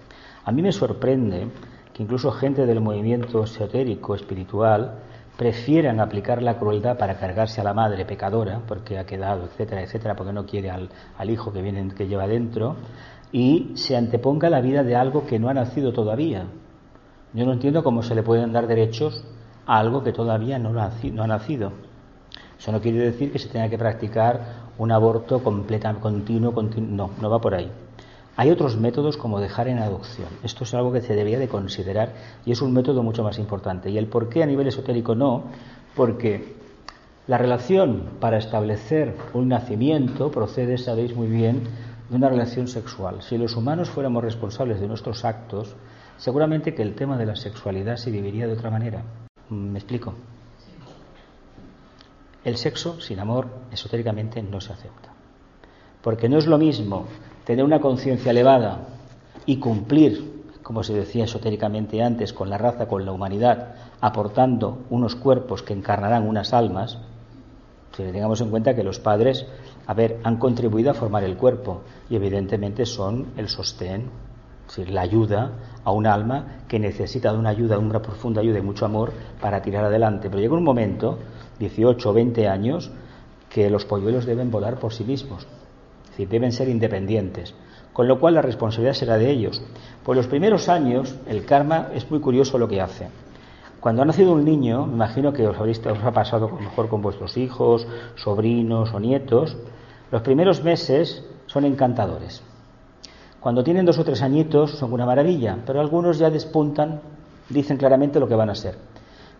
A 0.44 0.50
mí 0.50 0.62
me 0.62 0.72
sorprende 0.72 1.48
que 1.92 2.02
incluso 2.02 2.30
gente 2.30 2.64
del 2.64 2.80
movimiento 2.80 3.44
esotérico, 3.44 4.14
espiritual, 4.14 5.00
prefieran 5.36 6.00
aplicar 6.00 6.42
la 6.42 6.58
crueldad 6.58 6.96
para 6.96 7.18
cargarse 7.18 7.60
a 7.60 7.64
la 7.64 7.74
madre 7.74 8.06
pecadora, 8.06 8.62
porque 8.66 8.98
ha 8.98 9.04
quedado, 9.04 9.44
etcétera, 9.44 9.82
etcétera, 9.82 10.16
porque 10.16 10.32
no 10.32 10.46
quiere 10.46 10.70
al, 10.70 10.88
al 11.18 11.30
hijo 11.30 11.52
que, 11.52 11.60
viene, 11.60 11.94
que 11.94 12.08
lleva 12.08 12.26
dentro, 12.26 12.76
y 13.30 13.72
se 13.74 13.96
anteponga 13.96 14.48
la 14.48 14.62
vida 14.62 14.82
de 14.82 14.96
algo 14.96 15.26
que 15.26 15.38
no 15.38 15.50
ha 15.50 15.54
nacido 15.54 15.92
todavía. 15.92 16.46
Yo 17.34 17.44
no 17.44 17.52
entiendo 17.52 17.84
cómo 17.84 18.02
se 18.02 18.14
le 18.14 18.22
pueden 18.22 18.52
dar 18.52 18.66
derechos 18.66 19.24
a 19.66 19.78
algo 19.78 20.02
que 20.02 20.12
todavía 20.12 20.58
no, 20.58 20.70
ha 20.80 21.26
nacido. 21.26 21.72
Eso 22.58 22.72
no 22.72 22.80
quiere 22.80 22.98
decir 22.98 23.30
que 23.30 23.38
se 23.38 23.48
tenga 23.48 23.68
que 23.68 23.78
practicar 23.78 24.68
un 24.78 24.90
aborto 24.90 25.42
completa, 25.42 25.92
continuo, 25.94 26.52
continuo. 26.52 26.90
No, 26.90 27.10
no 27.20 27.30
va 27.30 27.40
por 27.40 27.54
ahí. 27.54 27.70
Hay 28.36 28.50
otros 28.50 28.76
métodos 28.76 29.16
como 29.16 29.40
dejar 29.40 29.68
en 29.68 29.78
adopción. 29.78 30.28
Esto 30.44 30.64
es 30.64 30.72
algo 30.72 30.92
que 30.92 31.00
se 31.00 31.14
debería 31.14 31.40
de 31.40 31.48
considerar 31.48 32.14
y 32.46 32.52
es 32.52 32.62
un 32.62 32.72
método 32.72 33.02
mucho 33.02 33.24
más 33.24 33.38
importante. 33.38 33.90
Y 33.90 33.98
el 33.98 34.06
por 34.06 34.28
qué 34.28 34.42
a 34.42 34.46
nivel 34.46 34.68
esotérico 34.68 35.14
no, 35.14 35.44
porque 35.96 36.54
la 37.26 37.36
relación 37.36 38.04
para 38.20 38.38
establecer 38.38 39.16
un 39.34 39.48
nacimiento 39.48 40.30
procede, 40.30 40.78
sabéis 40.78 41.14
muy 41.14 41.26
bien, 41.26 41.64
de 42.08 42.16
una 42.16 42.28
relación 42.28 42.68
sexual. 42.68 43.22
Si 43.22 43.36
los 43.36 43.56
humanos 43.56 43.90
fuéramos 43.90 44.22
responsables 44.22 44.80
de 44.80 44.88
nuestros 44.88 45.24
actos, 45.24 45.74
seguramente 46.18 46.74
que 46.74 46.82
el 46.82 46.94
tema 46.94 47.16
de 47.16 47.26
la 47.26 47.36
sexualidad 47.36 47.96
se 47.96 48.10
viviría 48.10 48.46
de 48.46 48.52
otra 48.52 48.70
manera. 48.70 49.02
¿Me 49.48 49.78
explico? 49.78 50.14
El 52.44 52.56
sexo 52.56 53.00
sin 53.00 53.18
amor 53.18 53.48
esotéricamente 53.72 54.42
no 54.42 54.60
se 54.60 54.72
acepta. 54.72 55.10
Porque 56.02 56.28
no 56.28 56.38
es 56.38 56.46
lo 56.46 56.58
mismo 56.58 57.06
tener 57.44 57.64
una 57.64 57.80
conciencia 57.80 58.30
elevada 58.30 58.80
y 59.46 59.58
cumplir, 59.58 60.44
como 60.62 60.82
se 60.82 60.92
decía 60.92 61.24
esotéricamente 61.24 62.02
antes, 62.02 62.32
con 62.32 62.50
la 62.50 62.58
raza, 62.58 62.86
con 62.86 63.04
la 63.04 63.12
humanidad, 63.12 63.74
aportando 64.00 64.84
unos 64.90 65.16
cuerpos 65.16 65.62
que 65.62 65.72
encarnarán 65.72 66.28
unas 66.28 66.52
almas, 66.52 66.98
si 67.96 68.04
tengamos 68.04 68.40
en 68.40 68.50
cuenta 68.50 68.76
que 68.76 68.84
los 68.84 69.00
padres 69.00 69.46
a 69.88 69.94
ver, 69.94 70.20
han 70.22 70.36
contribuido 70.36 70.90
a 70.90 70.94
formar 70.94 71.24
el 71.24 71.38
cuerpo 71.38 71.80
y 72.10 72.16
evidentemente 72.16 72.84
son 72.84 73.32
el 73.38 73.48
sostén, 73.48 74.10
decir, 74.76 74.90
la 74.90 75.02
ayuda 75.02 75.52
a 75.84 75.92
un 75.92 76.06
alma 76.06 76.58
que 76.68 76.78
necesita 76.78 77.32
de 77.32 77.38
una 77.38 77.50
ayuda, 77.50 77.78
una 77.78 78.02
profunda 78.02 78.40
ayuda 78.40 78.58
y 78.58 78.62
mucho 78.62 78.84
amor 78.84 79.12
para 79.40 79.62
tirar 79.62 79.84
adelante. 79.84 80.28
Pero 80.28 80.40
llega 80.40 80.54
un 80.54 80.64
momento, 80.64 81.18
18 81.58 82.10
o 82.10 82.12
20 82.12 82.48
años, 82.48 82.90
que 83.48 83.70
los 83.70 83.84
polluelos 83.84 84.26
deben 84.26 84.50
volar 84.50 84.78
por 84.78 84.92
sí 84.92 85.04
mismos, 85.04 85.46
es 86.04 86.10
decir, 86.10 86.28
deben 86.28 86.52
ser 86.52 86.68
independientes, 86.68 87.54
con 87.92 88.06
lo 88.06 88.20
cual 88.20 88.34
la 88.34 88.42
responsabilidad 88.42 88.94
será 88.94 89.16
de 89.16 89.30
ellos. 89.30 89.62
Pues 90.04 90.16
los 90.16 90.26
primeros 90.26 90.68
años, 90.68 91.16
el 91.26 91.44
karma 91.44 91.88
es 91.94 92.10
muy 92.10 92.20
curioso 92.20 92.58
lo 92.58 92.68
que 92.68 92.80
hace. 92.80 93.08
Cuando 93.80 94.02
ha 94.02 94.04
nacido 94.04 94.32
un 94.32 94.44
niño, 94.44 94.86
me 94.86 94.94
imagino 94.94 95.32
que 95.32 95.46
os, 95.46 95.56
habréis, 95.56 95.78
os 95.86 96.02
ha 96.02 96.12
pasado 96.12 96.48
mejor 96.48 96.88
con 96.88 97.00
vuestros 97.00 97.36
hijos, 97.36 97.86
sobrinos 98.16 98.92
o 98.92 99.00
nietos, 99.00 99.56
los 100.10 100.22
primeros 100.22 100.62
meses 100.64 101.24
son 101.46 101.64
encantadores. 101.64 102.42
Cuando 103.40 103.62
tienen 103.62 103.86
dos 103.86 103.98
o 103.98 104.04
tres 104.04 104.20
añitos 104.22 104.72
son 104.72 104.92
una 104.92 105.06
maravilla, 105.06 105.58
pero 105.64 105.80
algunos 105.80 106.18
ya 106.18 106.28
despuntan, 106.28 107.00
dicen 107.48 107.76
claramente 107.76 108.18
lo 108.18 108.26
que 108.26 108.34
van 108.34 108.50
a 108.50 108.54
ser. 108.56 108.76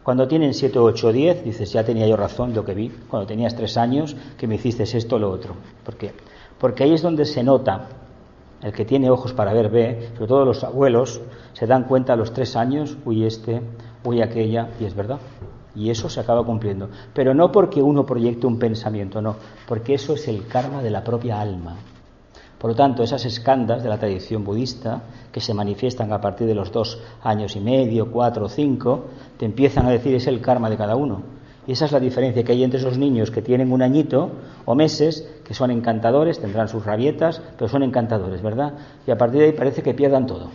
Cuando 0.04 0.28
tienen 0.28 0.54
siete, 0.54 0.78
ocho 0.78 1.08
o 1.08 1.12
diez, 1.12 1.44
dices, 1.44 1.72
ya 1.72 1.84
tenía 1.84 2.06
yo 2.06 2.16
razón 2.16 2.54
lo 2.54 2.64
que 2.64 2.74
vi. 2.74 2.88
Cuando 3.10 3.26
tenías 3.26 3.56
tres 3.56 3.76
años, 3.76 4.16
que 4.38 4.46
me 4.46 4.54
hiciste 4.54 4.84
esto 4.84 5.16
o 5.16 5.18
lo 5.18 5.30
otro. 5.30 5.54
¿Por 5.84 5.96
qué? 5.96 6.12
Porque 6.58 6.84
ahí 6.84 6.94
es 6.94 7.02
donde 7.02 7.24
se 7.24 7.42
nota, 7.42 7.88
el 8.62 8.72
que 8.72 8.84
tiene 8.84 9.10
ojos 9.10 9.32
para 9.32 9.52
ver 9.52 9.68
ve, 9.68 10.10
sobre 10.14 10.28
todo 10.28 10.44
los 10.44 10.62
abuelos, 10.62 11.20
se 11.52 11.66
dan 11.66 11.84
cuenta 11.84 12.12
a 12.12 12.16
los 12.16 12.32
tres 12.32 12.56
años, 12.56 12.96
uy 13.04 13.24
este, 13.24 13.60
uy 14.04 14.22
aquella, 14.22 14.70
y 14.80 14.84
es 14.84 14.94
verdad. 14.94 15.18
Y 15.74 15.90
eso 15.90 16.08
se 16.08 16.20
acaba 16.20 16.44
cumpliendo. 16.44 16.88
Pero 17.12 17.34
no 17.34 17.52
porque 17.52 17.82
uno 17.82 18.06
proyecte 18.06 18.46
un 18.46 18.58
pensamiento, 18.58 19.20
no, 19.20 19.36
porque 19.66 19.94
eso 19.94 20.14
es 20.14 20.26
el 20.28 20.46
karma 20.46 20.82
de 20.82 20.90
la 20.90 21.04
propia 21.04 21.40
alma. 21.40 21.76
Por 22.58 22.70
lo 22.70 22.76
tanto, 22.76 23.02
esas 23.02 23.24
escandas 23.24 23.82
de 23.82 23.88
la 23.88 23.98
tradición 23.98 24.44
budista, 24.44 25.02
que 25.30 25.40
se 25.40 25.54
manifiestan 25.54 26.12
a 26.12 26.20
partir 26.20 26.46
de 26.46 26.54
los 26.54 26.72
dos 26.72 27.00
años 27.22 27.54
y 27.54 27.60
medio, 27.60 28.10
cuatro 28.10 28.46
o 28.46 28.48
cinco, 28.48 29.06
te 29.36 29.44
empiezan 29.46 29.86
a 29.86 29.90
decir 29.90 30.14
es 30.14 30.26
el 30.26 30.40
karma 30.40 30.68
de 30.68 30.76
cada 30.76 30.96
uno. 30.96 31.22
Y 31.66 31.72
esa 31.72 31.84
es 31.84 31.92
la 31.92 32.00
diferencia 32.00 32.42
que 32.42 32.52
hay 32.52 32.64
entre 32.64 32.80
esos 32.80 32.98
niños 32.98 33.30
que 33.30 33.42
tienen 33.42 33.70
un 33.70 33.82
añito 33.82 34.30
o 34.64 34.74
meses, 34.74 35.28
que 35.44 35.54
son 35.54 35.70
encantadores, 35.70 36.40
tendrán 36.40 36.66
sus 36.68 36.84
rabietas, 36.84 37.42
pero 37.56 37.68
son 37.68 37.82
encantadores, 37.82 38.42
¿verdad? 38.42 38.72
Y 39.06 39.10
a 39.10 39.18
partir 39.18 39.40
de 39.40 39.46
ahí 39.46 39.52
parece 39.52 39.82
que 39.82 39.94
pierdan 39.94 40.26
todo. 40.26 40.48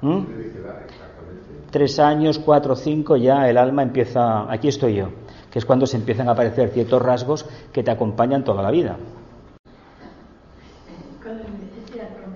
¿Mm? 0.00 0.24
tres 1.74 1.98
años, 1.98 2.38
cuatro, 2.38 2.76
cinco, 2.76 3.16
ya 3.16 3.50
el 3.50 3.58
alma 3.58 3.82
empieza, 3.82 4.48
aquí 4.48 4.68
estoy 4.68 4.94
yo, 4.94 5.08
que 5.50 5.58
es 5.58 5.64
cuando 5.64 5.86
se 5.88 5.96
empiezan 5.96 6.28
a 6.28 6.30
aparecer 6.30 6.68
ciertos 6.68 7.02
rasgos 7.02 7.44
que 7.72 7.82
te 7.82 7.90
acompañan 7.90 8.44
toda 8.44 8.62
la 8.62 8.70
vida. 8.70 8.96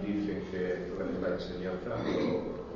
Dice 0.04 0.42
que 0.50 0.88
la 1.22 1.34
enseñanza, 1.34 1.94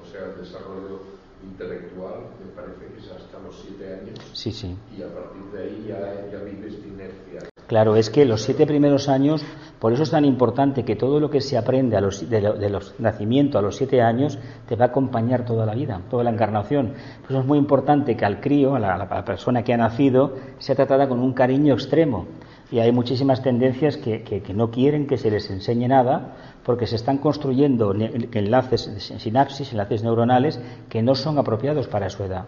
o 0.01 0.07
sea, 0.07 0.27
el 0.27 0.41
desarrollo 0.41 1.01
intelectual, 1.43 2.31
me 2.39 2.53
parece 2.55 2.95
que 2.95 3.01
es 3.01 3.11
hasta 3.11 3.41
los 3.41 3.61
siete 3.61 3.95
años. 3.95 4.21
Sí, 4.43 4.51
sí. 4.51 4.77
Y 4.99 5.03
a 5.03 5.07
partir 5.07 5.45
de 5.53 5.63
ahí 5.63 5.87
ya, 5.87 6.33
ya 6.33 6.43
vives 6.43 6.83
de 6.83 6.89
inercia. 6.89 7.49
Claro, 7.69 7.95
es 7.95 8.11
que 8.11 8.25
los 8.25 8.43
siete 8.43 8.67
primeros 8.67 9.09
años, 9.09 9.45
por 9.79 9.93
eso 9.93 10.03
es 10.03 10.11
tan 10.11 10.25
importante 10.25 10.85
que 10.85 10.97
todo 10.97 11.21
lo 11.21 11.31
que 11.31 11.41
se 11.41 11.57
aprende 11.57 11.97
a 11.97 12.01
los, 12.01 12.29
de, 12.29 12.69
los 12.69 12.99
nacimientos 12.99 13.61
a 13.61 13.63
los 13.63 13.77
siete 13.77 14.03
años 14.03 14.41
te 14.67 14.75
va 14.75 14.87
a 14.87 14.89
acompañar 14.89 15.45
toda 15.45 15.65
la 15.65 15.77
vida, 15.77 16.01
toda 16.11 16.25
la 16.25 16.31
encarnación. 16.31 16.93
Por 17.21 17.31
eso 17.31 17.39
es 17.39 17.47
muy 17.47 17.57
importante 17.57 18.17
que 18.17 18.25
al 18.25 18.41
crío, 18.41 18.75
a 18.75 18.81
la, 18.81 19.25
persona 19.25 19.63
que 19.63 19.75
ha 19.75 19.77
nacido, 19.77 20.35
sea 20.59 20.75
tratada 20.75 21.09
con 21.09 21.21
un 21.21 21.35
cariño 21.35 21.75
extremo. 21.75 22.27
Y 22.73 22.81
hay 22.81 22.91
muchísimas 22.91 23.45
tendencias 23.45 23.97
que, 23.97 24.25
que, 24.25 24.55
no 24.55 24.73
quieren 24.73 25.07
que 25.07 25.19
se 25.19 25.31
les 25.31 25.49
enseñe 25.51 25.87
nada 25.87 26.35
porque 26.65 26.89
se 26.89 26.97
están 26.97 27.19
construyendo 27.19 27.95
enlaces, 27.95 28.91
sinapsis, 29.19 29.71
enlaces 29.71 30.03
neuronales 30.03 30.61
que 30.89 31.01
no 31.01 31.15
son 31.15 31.39
apropiados 31.39 31.87
para 31.87 32.11
su 32.11 32.25
edad. 32.25 32.47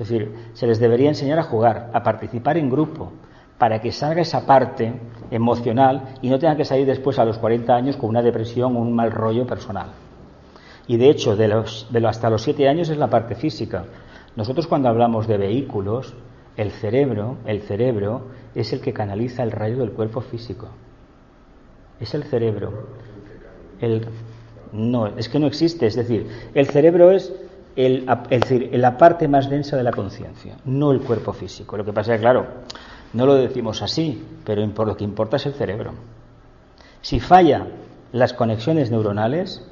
Es 0.00 0.08
decir, 0.08 0.34
se 0.54 0.66
les 0.66 0.80
debería 0.80 1.10
enseñar 1.10 1.38
a 1.38 1.42
jugar, 1.42 1.90
a 1.92 2.02
participar 2.02 2.56
en 2.56 2.70
grupo, 2.70 3.12
para 3.58 3.82
que 3.82 3.92
salga 3.92 4.22
esa 4.22 4.46
parte 4.46 4.94
emocional 5.30 6.14
y 6.22 6.30
no 6.30 6.38
tenga 6.38 6.56
que 6.56 6.64
salir 6.64 6.86
después 6.86 7.18
a 7.18 7.24
los 7.26 7.36
40 7.36 7.74
años 7.74 7.96
con 7.98 8.08
una 8.08 8.22
depresión 8.22 8.74
o 8.76 8.80
un 8.80 8.94
mal 8.94 9.10
rollo 9.10 9.46
personal. 9.46 9.90
Y 10.86 10.96
de 10.96 11.10
hecho, 11.10 11.36
de 11.36 11.48
los, 11.48 11.86
hasta 12.06 12.30
los 12.30 12.42
7 12.42 12.66
años 12.66 12.88
es 12.88 12.96
la 12.96 13.10
parte 13.10 13.34
física. 13.34 13.84
Nosotros 14.36 14.66
cuando 14.66 14.88
hablamos 14.88 15.28
de 15.28 15.36
vehículos, 15.36 16.14
el 16.56 16.70
cerebro, 16.70 17.36
el 17.44 17.60
cerebro 17.60 18.28
es 18.54 18.72
el 18.72 18.80
que 18.80 18.94
canaliza 18.94 19.42
el 19.42 19.50
rayo 19.50 19.76
del 19.76 19.92
cuerpo 19.92 20.22
físico. 20.22 20.68
Es 22.00 22.14
el 22.14 22.24
cerebro. 22.24 22.86
El, 23.82 24.06
no, 24.72 25.08
es 25.08 25.28
que 25.28 25.38
no 25.38 25.46
existe. 25.46 25.86
Es 25.86 25.96
decir, 25.96 26.26
el 26.54 26.68
cerebro 26.68 27.10
es 27.10 27.30
el, 27.76 28.06
es 28.30 28.40
decir, 28.40 28.70
la 28.74 28.96
parte 28.96 29.28
más 29.28 29.48
densa 29.48 29.76
de 29.76 29.82
la 29.82 29.92
conciencia, 29.92 30.56
no 30.64 30.92
el 30.92 31.00
cuerpo 31.00 31.32
físico. 31.32 31.76
Lo 31.76 31.84
que 31.84 31.92
pasa 31.92 32.14
es 32.14 32.20
claro, 32.20 32.46
no 33.12 33.26
lo 33.26 33.34
decimos 33.34 33.82
así, 33.82 34.24
pero 34.44 34.64
lo 34.64 34.96
que 34.96 35.04
importa 35.04 35.36
es 35.36 35.46
el 35.46 35.54
cerebro. 35.54 35.92
Si 37.00 37.18
falla 37.18 37.66
las 38.12 38.32
conexiones 38.32 38.90
neuronales, 38.90 39.66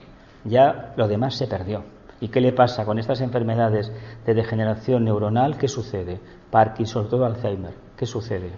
ya 0.45 0.93
lo 0.97 1.09
demás 1.09 1.35
se 1.37 1.47
perdió. 1.47 1.85
¿Y 2.21 2.29
qué 2.29 2.41
le 2.41 2.53
pasa 2.53 2.85
con 2.85 2.99
estas 2.99 3.21
enfermedades 3.21 3.93
de 4.27 4.35
degeneración 4.35 5.05
neuronal? 5.05 5.57
¿Qué 5.57 5.69
sucede? 5.69 6.19
Parkinson, 6.51 7.09
todo 7.09 7.27
Alzheimer. 7.27 7.75
¿Qué 7.97 8.07
sucede? 8.07 8.51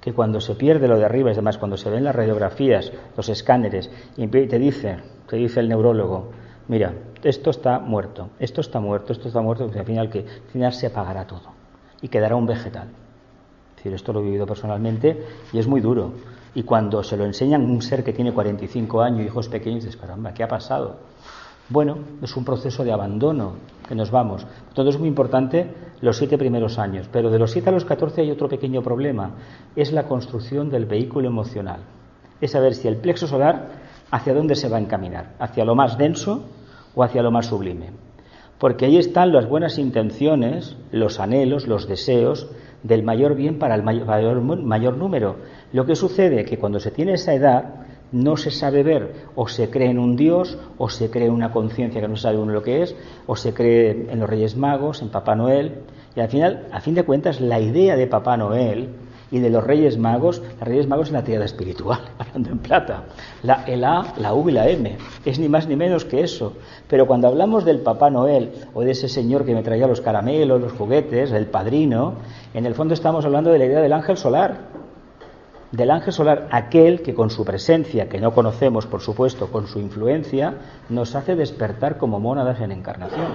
Que 0.00 0.12
cuando 0.12 0.40
se 0.40 0.54
pierde 0.54 0.86
lo 0.86 0.98
de 0.98 1.04
arriba, 1.04 1.30
es 1.30 1.36
demás, 1.36 1.58
cuando 1.58 1.76
se 1.76 1.90
ven 1.90 2.04
las 2.04 2.14
radiografías, 2.14 2.92
los 3.16 3.28
escáneres, 3.28 3.90
y 4.16 4.26
te 4.28 4.58
dice, 4.58 4.98
te 5.26 5.36
dice 5.36 5.60
el 5.60 5.68
neurólogo, 5.68 6.30
mira, 6.68 6.94
esto 7.22 7.50
está 7.50 7.78
muerto, 7.78 8.30
esto 8.38 8.60
está 8.60 8.80
muerto, 8.80 9.12
esto 9.12 9.28
está 9.28 9.40
muerto, 9.40 9.64
porque 9.64 9.80
al 9.80 9.86
final, 9.86 10.10
que, 10.10 10.26
al 10.64 10.72
se 10.72 10.86
apagará 10.86 11.26
todo 11.26 11.52
y 12.00 12.08
quedará 12.08 12.36
un 12.36 12.46
vegetal. 12.46 12.88
Es 13.70 13.76
decir, 13.76 13.94
esto 13.94 14.12
lo 14.12 14.20
he 14.20 14.24
vivido 14.24 14.46
personalmente 14.46 15.24
y 15.52 15.58
es 15.58 15.66
muy 15.66 15.80
duro. 15.80 16.12
Y 16.54 16.62
cuando 16.62 17.02
se 17.02 17.16
lo 17.16 17.24
enseñan 17.24 17.62
un 17.62 17.82
ser 17.82 18.04
que 18.04 18.12
tiene 18.12 18.32
45 18.32 19.02
años, 19.02 19.26
hijos 19.26 19.48
pequeños, 19.48 19.84
dices, 19.84 20.00
caramba, 20.00 20.32
¿qué 20.32 20.42
ha 20.42 20.48
pasado? 20.48 20.96
Bueno, 21.68 21.96
es 22.22 22.36
un 22.36 22.44
proceso 22.44 22.84
de 22.84 22.92
abandono 22.92 23.54
que 23.88 23.94
nos 23.94 24.10
vamos. 24.10 24.46
Todo 24.74 24.90
es 24.90 24.98
muy 24.98 25.08
importante 25.08 25.72
los 26.02 26.18
siete 26.18 26.36
primeros 26.36 26.78
años, 26.78 27.08
pero 27.10 27.30
de 27.30 27.38
los 27.38 27.52
siete 27.52 27.70
a 27.70 27.72
los 27.72 27.86
14 27.86 28.20
hay 28.20 28.30
otro 28.30 28.48
pequeño 28.48 28.82
problema, 28.82 29.30
es 29.74 29.90
la 29.90 30.04
construcción 30.04 30.68
del 30.68 30.84
vehículo 30.84 31.26
emocional. 31.26 31.80
Es 32.40 32.50
saber 32.50 32.74
si 32.74 32.86
el 32.86 32.98
plexo 32.98 33.26
solar 33.26 33.83
hacia 34.14 34.32
dónde 34.32 34.54
se 34.54 34.68
va 34.68 34.76
a 34.76 34.80
encaminar, 34.80 35.34
hacia 35.40 35.64
lo 35.64 35.74
más 35.74 35.98
denso 35.98 36.44
o 36.94 37.02
hacia 37.02 37.20
lo 37.20 37.32
más 37.32 37.46
sublime. 37.46 37.90
Porque 38.60 38.84
ahí 38.86 38.96
están 38.96 39.32
las 39.32 39.48
buenas 39.48 39.76
intenciones, 39.76 40.76
los 40.92 41.18
anhelos, 41.18 41.66
los 41.66 41.88
deseos 41.88 42.48
del 42.84 43.02
mayor 43.02 43.34
bien 43.34 43.58
para 43.58 43.74
el 43.74 43.82
mayor, 43.82 44.40
mayor 44.40 44.96
número. 44.96 45.38
Lo 45.72 45.84
que 45.84 45.96
sucede 45.96 46.42
es 46.42 46.48
que 46.48 46.58
cuando 46.58 46.78
se 46.78 46.92
tiene 46.92 47.14
esa 47.14 47.34
edad, 47.34 47.86
no 48.12 48.36
se 48.36 48.52
sabe 48.52 48.84
ver, 48.84 49.14
o 49.34 49.48
se 49.48 49.68
cree 49.68 49.90
en 49.90 49.98
un 49.98 50.14
Dios, 50.14 50.58
o 50.78 50.88
se 50.88 51.10
cree 51.10 51.26
en 51.26 51.32
una 51.32 51.50
conciencia 51.50 52.00
que 52.00 52.06
no 52.06 52.16
sabe 52.16 52.38
uno 52.38 52.52
lo 52.52 52.62
que 52.62 52.82
es, 52.82 52.94
o 53.26 53.34
se 53.34 53.52
cree 53.52 54.06
en 54.12 54.20
los 54.20 54.30
Reyes 54.30 54.56
Magos, 54.56 55.02
en 55.02 55.08
Papá 55.08 55.34
Noel, 55.34 55.80
y 56.14 56.20
al 56.20 56.28
final, 56.28 56.68
a 56.70 56.80
fin 56.80 56.94
de 56.94 57.02
cuentas, 57.02 57.40
la 57.40 57.58
idea 57.58 57.96
de 57.96 58.06
Papá 58.06 58.36
Noel 58.36 58.90
y 59.30 59.40
de 59.40 59.50
los 59.50 59.64
Reyes 59.64 59.98
Magos, 59.98 60.42
los 60.58 60.68
Reyes 60.68 60.86
Magos 60.86 61.08
es 61.08 61.12
la 61.12 61.24
triada 61.24 61.44
espiritual, 61.44 62.00
hablando 62.18 62.50
en 62.50 62.58
plata, 62.58 63.04
la, 63.42 63.64
el 63.66 63.84
A, 63.84 64.14
la 64.18 64.34
U 64.34 64.48
y 64.48 64.52
la 64.52 64.68
M, 64.68 64.96
es 65.24 65.38
ni 65.38 65.48
más 65.48 65.66
ni 65.66 65.76
menos 65.76 66.04
que 66.04 66.22
eso. 66.22 66.54
Pero 66.88 67.06
cuando 67.06 67.28
hablamos 67.28 67.64
del 67.64 67.80
Papá 67.80 68.10
Noel 68.10 68.52
o 68.74 68.82
de 68.82 68.92
ese 68.92 69.08
señor 69.08 69.44
que 69.44 69.54
me 69.54 69.62
traía 69.62 69.86
los 69.86 70.00
caramelos, 70.00 70.60
los 70.60 70.72
juguetes, 70.72 71.32
el 71.32 71.46
padrino, 71.46 72.14
en 72.52 72.66
el 72.66 72.74
fondo 72.74 72.94
estamos 72.94 73.24
hablando 73.24 73.50
de 73.50 73.58
la 73.58 73.66
idea 73.66 73.80
del 73.80 73.92
ángel 73.92 74.16
solar 74.16 74.74
del 75.76 75.90
ángel 75.90 76.12
solar, 76.12 76.48
aquel 76.52 77.02
que 77.02 77.14
con 77.14 77.30
su 77.30 77.44
presencia, 77.44 78.08
que 78.08 78.20
no 78.20 78.32
conocemos 78.32 78.86
por 78.86 79.00
supuesto, 79.00 79.50
con 79.50 79.66
su 79.66 79.80
influencia, 79.80 80.54
nos 80.88 81.16
hace 81.16 81.34
despertar 81.34 81.98
como 81.98 82.20
mónadas 82.20 82.60
en 82.60 82.70
encarnación. 82.70 83.26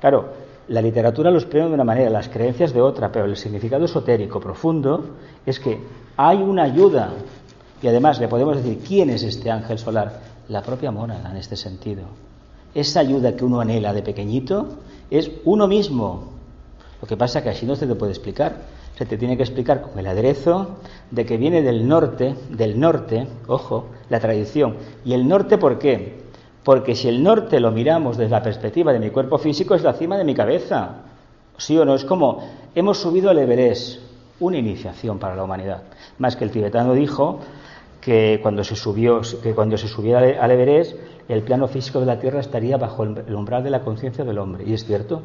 Claro, 0.00 0.28
la 0.68 0.82
literatura 0.82 1.30
los 1.30 1.44
exprime 1.44 1.68
de 1.68 1.74
una 1.74 1.84
manera, 1.84 2.10
las 2.10 2.28
creencias 2.28 2.72
de 2.72 2.80
otra, 2.80 3.10
pero 3.10 3.24
el 3.24 3.36
significado 3.36 3.84
esotérico 3.84 4.40
profundo 4.40 5.16
es 5.44 5.58
que 5.60 5.78
hay 6.16 6.38
una 6.38 6.64
ayuda, 6.64 7.10
y 7.82 7.88
además 7.88 8.20
le 8.20 8.28
podemos 8.28 8.56
decir, 8.56 8.80
¿quién 8.86 9.10
es 9.10 9.22
este 9.22 9.50
ángel 9.50 9.78
solar? 9.78 10.20
La 10.48 10.62
propia 10.62 10.90
mónada 10.90 11.30
en 11.30 11.36
este 11.36 11.56
sentido. 11.56 12.02
Esa 12.74 13.00
ayuda 13.00 13.36
que 13.36 13.44
uno 13.44 13.60
anhela 13.60 13.92
de 13.92 14.02
pequeñito 14.02 14.66
es 15.10 15.30
uno 15.44 15.68
mismo. 15.68 16.32
Lo 17.00 17.08
que 17.08 17.16
pasa 17.16 17.38
es 17.38 17.44
que 17.44 17.50
así 17.50 17.66
no 17.66 17.76
se 17.76 17.86
te 17.86 17.94
puede 17.94 18.12
explicar 18.12 18.56
se 18.98 19.06
te 19.06 19.16
tiene 19.16 19.36
que 19.36 19.44
explicar 19.44 19.80
con 19.80 19.96
el 19.96 20.08
aderezo 20.08 20.78
de 21.12 21.24
que 21.24 21.36
viene 21.36 21.62
del 21.62 21.86
norte, 21.86 22.34
del 22.50 22.80
norte, 22.80 23.28
ojo, 23.46 23.86
la 24.10 24.18
tradición. 24.18 24.74
¿Y 25.04 25.12
el 25.12 25.28
norte 25.28 25.56
por 25.56 25.78
qué? 25.78 26.18
Porque 26.68 26.94
si 26.94 27.08
el 27.08 27.22
norte 27.22 27.60
lo 27.60 27.70
miramos 27.70 28.18
desde 28.18 28.30
la 28.30 28.42
perspectiva 28.42 28.92
de 28.92 28.98
mi 28.98 29.08
cuerpo 29.08 29.38
físico, 29.38 29.74
es 29.74 29.82
la 29.82 29.94
cima 29.94 30.18
de 30.18 30.24
mi 30.24 30.34
cabeza. 30.34 30.96
¿Sí 31.56 31.78
o 31.78 31.86
no? 31.86 31.94
Es 31.94 32.04
como, 32.04 32.46
hemos 32.74 32.98
subido 32.98 33.30
al 33.30 33.38
Everest, 33.38 34.00
una 34.38 34.58
iniciación 34.58 35.18
para 35.18 35.34
la 35.34 35.44
humanidad. 35.44 35.84
Más 36.18 36.36
que 36.36 36.44
el 36.44 36.50
tibetano 36.50 36.92
dijo 36.92 37.38
que 38.02 38.40
cuando 38.42 38.62
se 38.64 38.76
subió, 38.76 39.22
que 39.42 39.54
cuando 39.54 39.78
se 39.78 39.88
subiera 39.88 40.18
al 40.18 40.50
Everest, 40.50 40.94
el 41.30 41.42
plano 41.42 41.68
físico 41.68 42.00
de 42.00 42.04
la 42.04 42.20
Tierra 42.20 42.40
estaría 42.40 42.76
bajo 42.76 43.02
el 43.02 43.34
umbral 43.34 43.64
de 43.64 43.70
la 43.70 43.80
conciencia 43.80 44.22
del 44.22 44.36
hombre. 44.36 44.64
Y 44.66 44.74
es 44.74 44.84
cierto, 44.84 45.22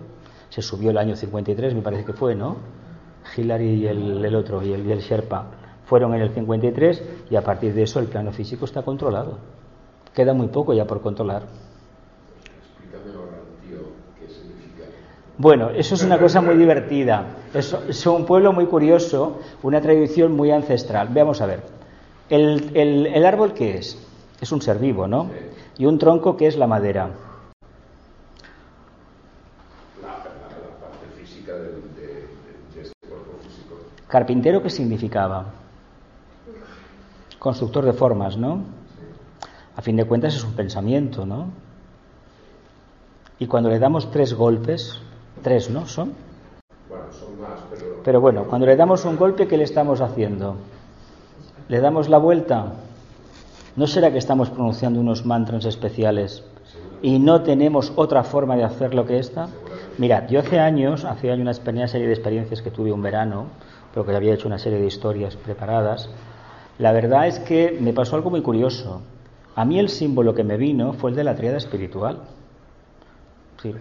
se 0.47 0.61
subió 0.61 0.91
el 0.91 0.97
año 0.97 1.17
53, 1.17 1.75
me 1.75 1.81
parece 1.81 2.05
que 2.05 2.13
fue, 2.13 2.35
¿no? 2.35 2.55
Hillary 3.35 3.81
y 3.81 3.87
el, 3.87 4.33
otro, 4.37 4.63
y 4.63 4.71
el, 4.71 5.01
Sherpa, 5.01 5.47
fueron 5.87 6.15
en 6.15 6.21
el 6.21 6.29
53 6.29 7.03
y 7.29 7.35
a 7.35 7.41
partir 7.41 7.73
de 7.73 7.83
eso 7.83 7.99
el 7.99 8.05
plano 8.05 8.31
físico 8.31 8.63
está 8.63 8.81
controlado. 8.81 9.62
Queda 10.13 10.33
muy 10.33 10.47
poco 10.47 10.73
ya 10.73 10.85
por 10.85 11.01
controlar. 11.01 11.43
Bueno, 15.37 15.71
eso 15.71 15.95
es 15.95 16.03
una 16.03 16.19
cosa 16.19 16.41
muy 16.41 16.55
divertida. 16.55 17.25
Es, 17.53 18.05
un 18.05 18.25
pueblo 18.25 18.53
muy 18.53 18.67
curioso, 18.67 19.39
una 19.63 19.81
tradición 19.81 20.31
muy 20.33 20.51
ancestral. 20.51 21.09
Veamos 21.09 21.41
a 21.41 21.47
ver. 21.47 21.61
El, 22.29 22.71
el 22.75 23.25
árbol, 23.25 23.53
¿qué 23.53 23.77
es? 23.77 23.97
Es 24.39 24.51
un 24.51 24.61
ser 24.61 24.77
vivo, 24.77 25.07
¿no? 25.07 25.29
Y 25.77 25.85
un 25.85 25.97
tronco, 25.97 26.37
¿qué 26.37 26.47
es 26.47 26.57
la 26.57 26.67
madera? 26.67 27.09
Carpintero, 34.07 34.61
¿qué 34.61 34.69
significaba? 34.69 35.45
Constructor 37.39 37.83
de 37.83 37.93
formas, 37.93 38.37
¿no? 38.37 38.82
A 39.75 39.81
fin 39.81 39.95
de 39.95 40.05
cuentas 40.05 40.35
es 40.35 40.43
un 40.43 40.53
pensamiento, 40.53 41.25
¿no? 41.25 41.47
Y 43.39 43.47
cuando 43.47 43.69
le 43.69 43.79
damos 43.79 44.11
tres 44.11 44.33
golpes, 44.33 44.99
tres, 45.41 45.69
¿no? 45.69 45.85
¿Son? 45.87 46.13
Bueno, 46.87 47.05
son 47.11 47.41
más, 47.41 47.59
pero... 47.71 48.01
Pero 48.03 48.21
bueno, 48.21 48.45
cuando 48.45 48.67
le 48.67 48.75
damos 48.75 49.05
un 49.05 49.17
golpe, 49.17 49.47
¿qué 49.47 49.57
le 49.57 49.63
estamos 49.63 50.01
haciendo? 50.01 50.57
¿Le 51.67 51.79
damos 51.79 52.09
la 52.09 52.17
vuelta? 52.17 52.73
¿No 53.75 53.87
será 53.87 54.11
que 54.11 54.19
estamos 54.19 54.49
pronunciando 54.51 54.99
unos 54.99 55.25
mantras 55.25 55.65
especiales 55.65 56.43
y 57.01 57.17
no 57.17 57.41
tenemos 57.41 57.91
otra 57.95 58.23
forma 58.23 58.55
de 58.55 58.63
hacer 58.63 58.93
lo 58.93 59.05
que 59.05 59.17
esta? 59.17 59.47
Mirad, 59.97 60.29
yo 60.29 60.41
hace 60.41 60.59
años, 60.59 61.05
hace 61.05 61.31
años 61.31 61.59
una 61.65 61.87
serie 61.87 62.07
de 62.07 62.13
experiencias 62.13 62.61
que 62.61 62.69
tuve 62.69 62.91
un 62.91 63.01
verano, 63.01 63.47
pero 63.93 64.05
que 64.05 64.15
había 64.15 64.35
hecho 64.35 64.47
una 64.47 64.59
serie 64.59 64.79
de 64.79 64.85
historias 64.85 65.35
preparadas, 65.35 66.09
la 66.77 66.91
verdad 66.91 67.27
es 67.27 67.39
que 67.39 67.77
me 67.79 67.93
pasó 67.93 68.15
algo 68.15 68.29
muy 68.29 68.41
curioso. 68.41 69.01
A 69.55 69.65
mí 69.65 69.79
el 69.79 69.89
símbolo 69.89 70.33
que 70.33 70.43
me 70.43 70.57
vino 70.57 70.93
fue 70.93 71.11
el 71.11 71.15
de 71.15 71.23
la 71.23 71.35
triada 71.35 71.57
espiritual. 71.57 72.21
Sí, 73.61 73.73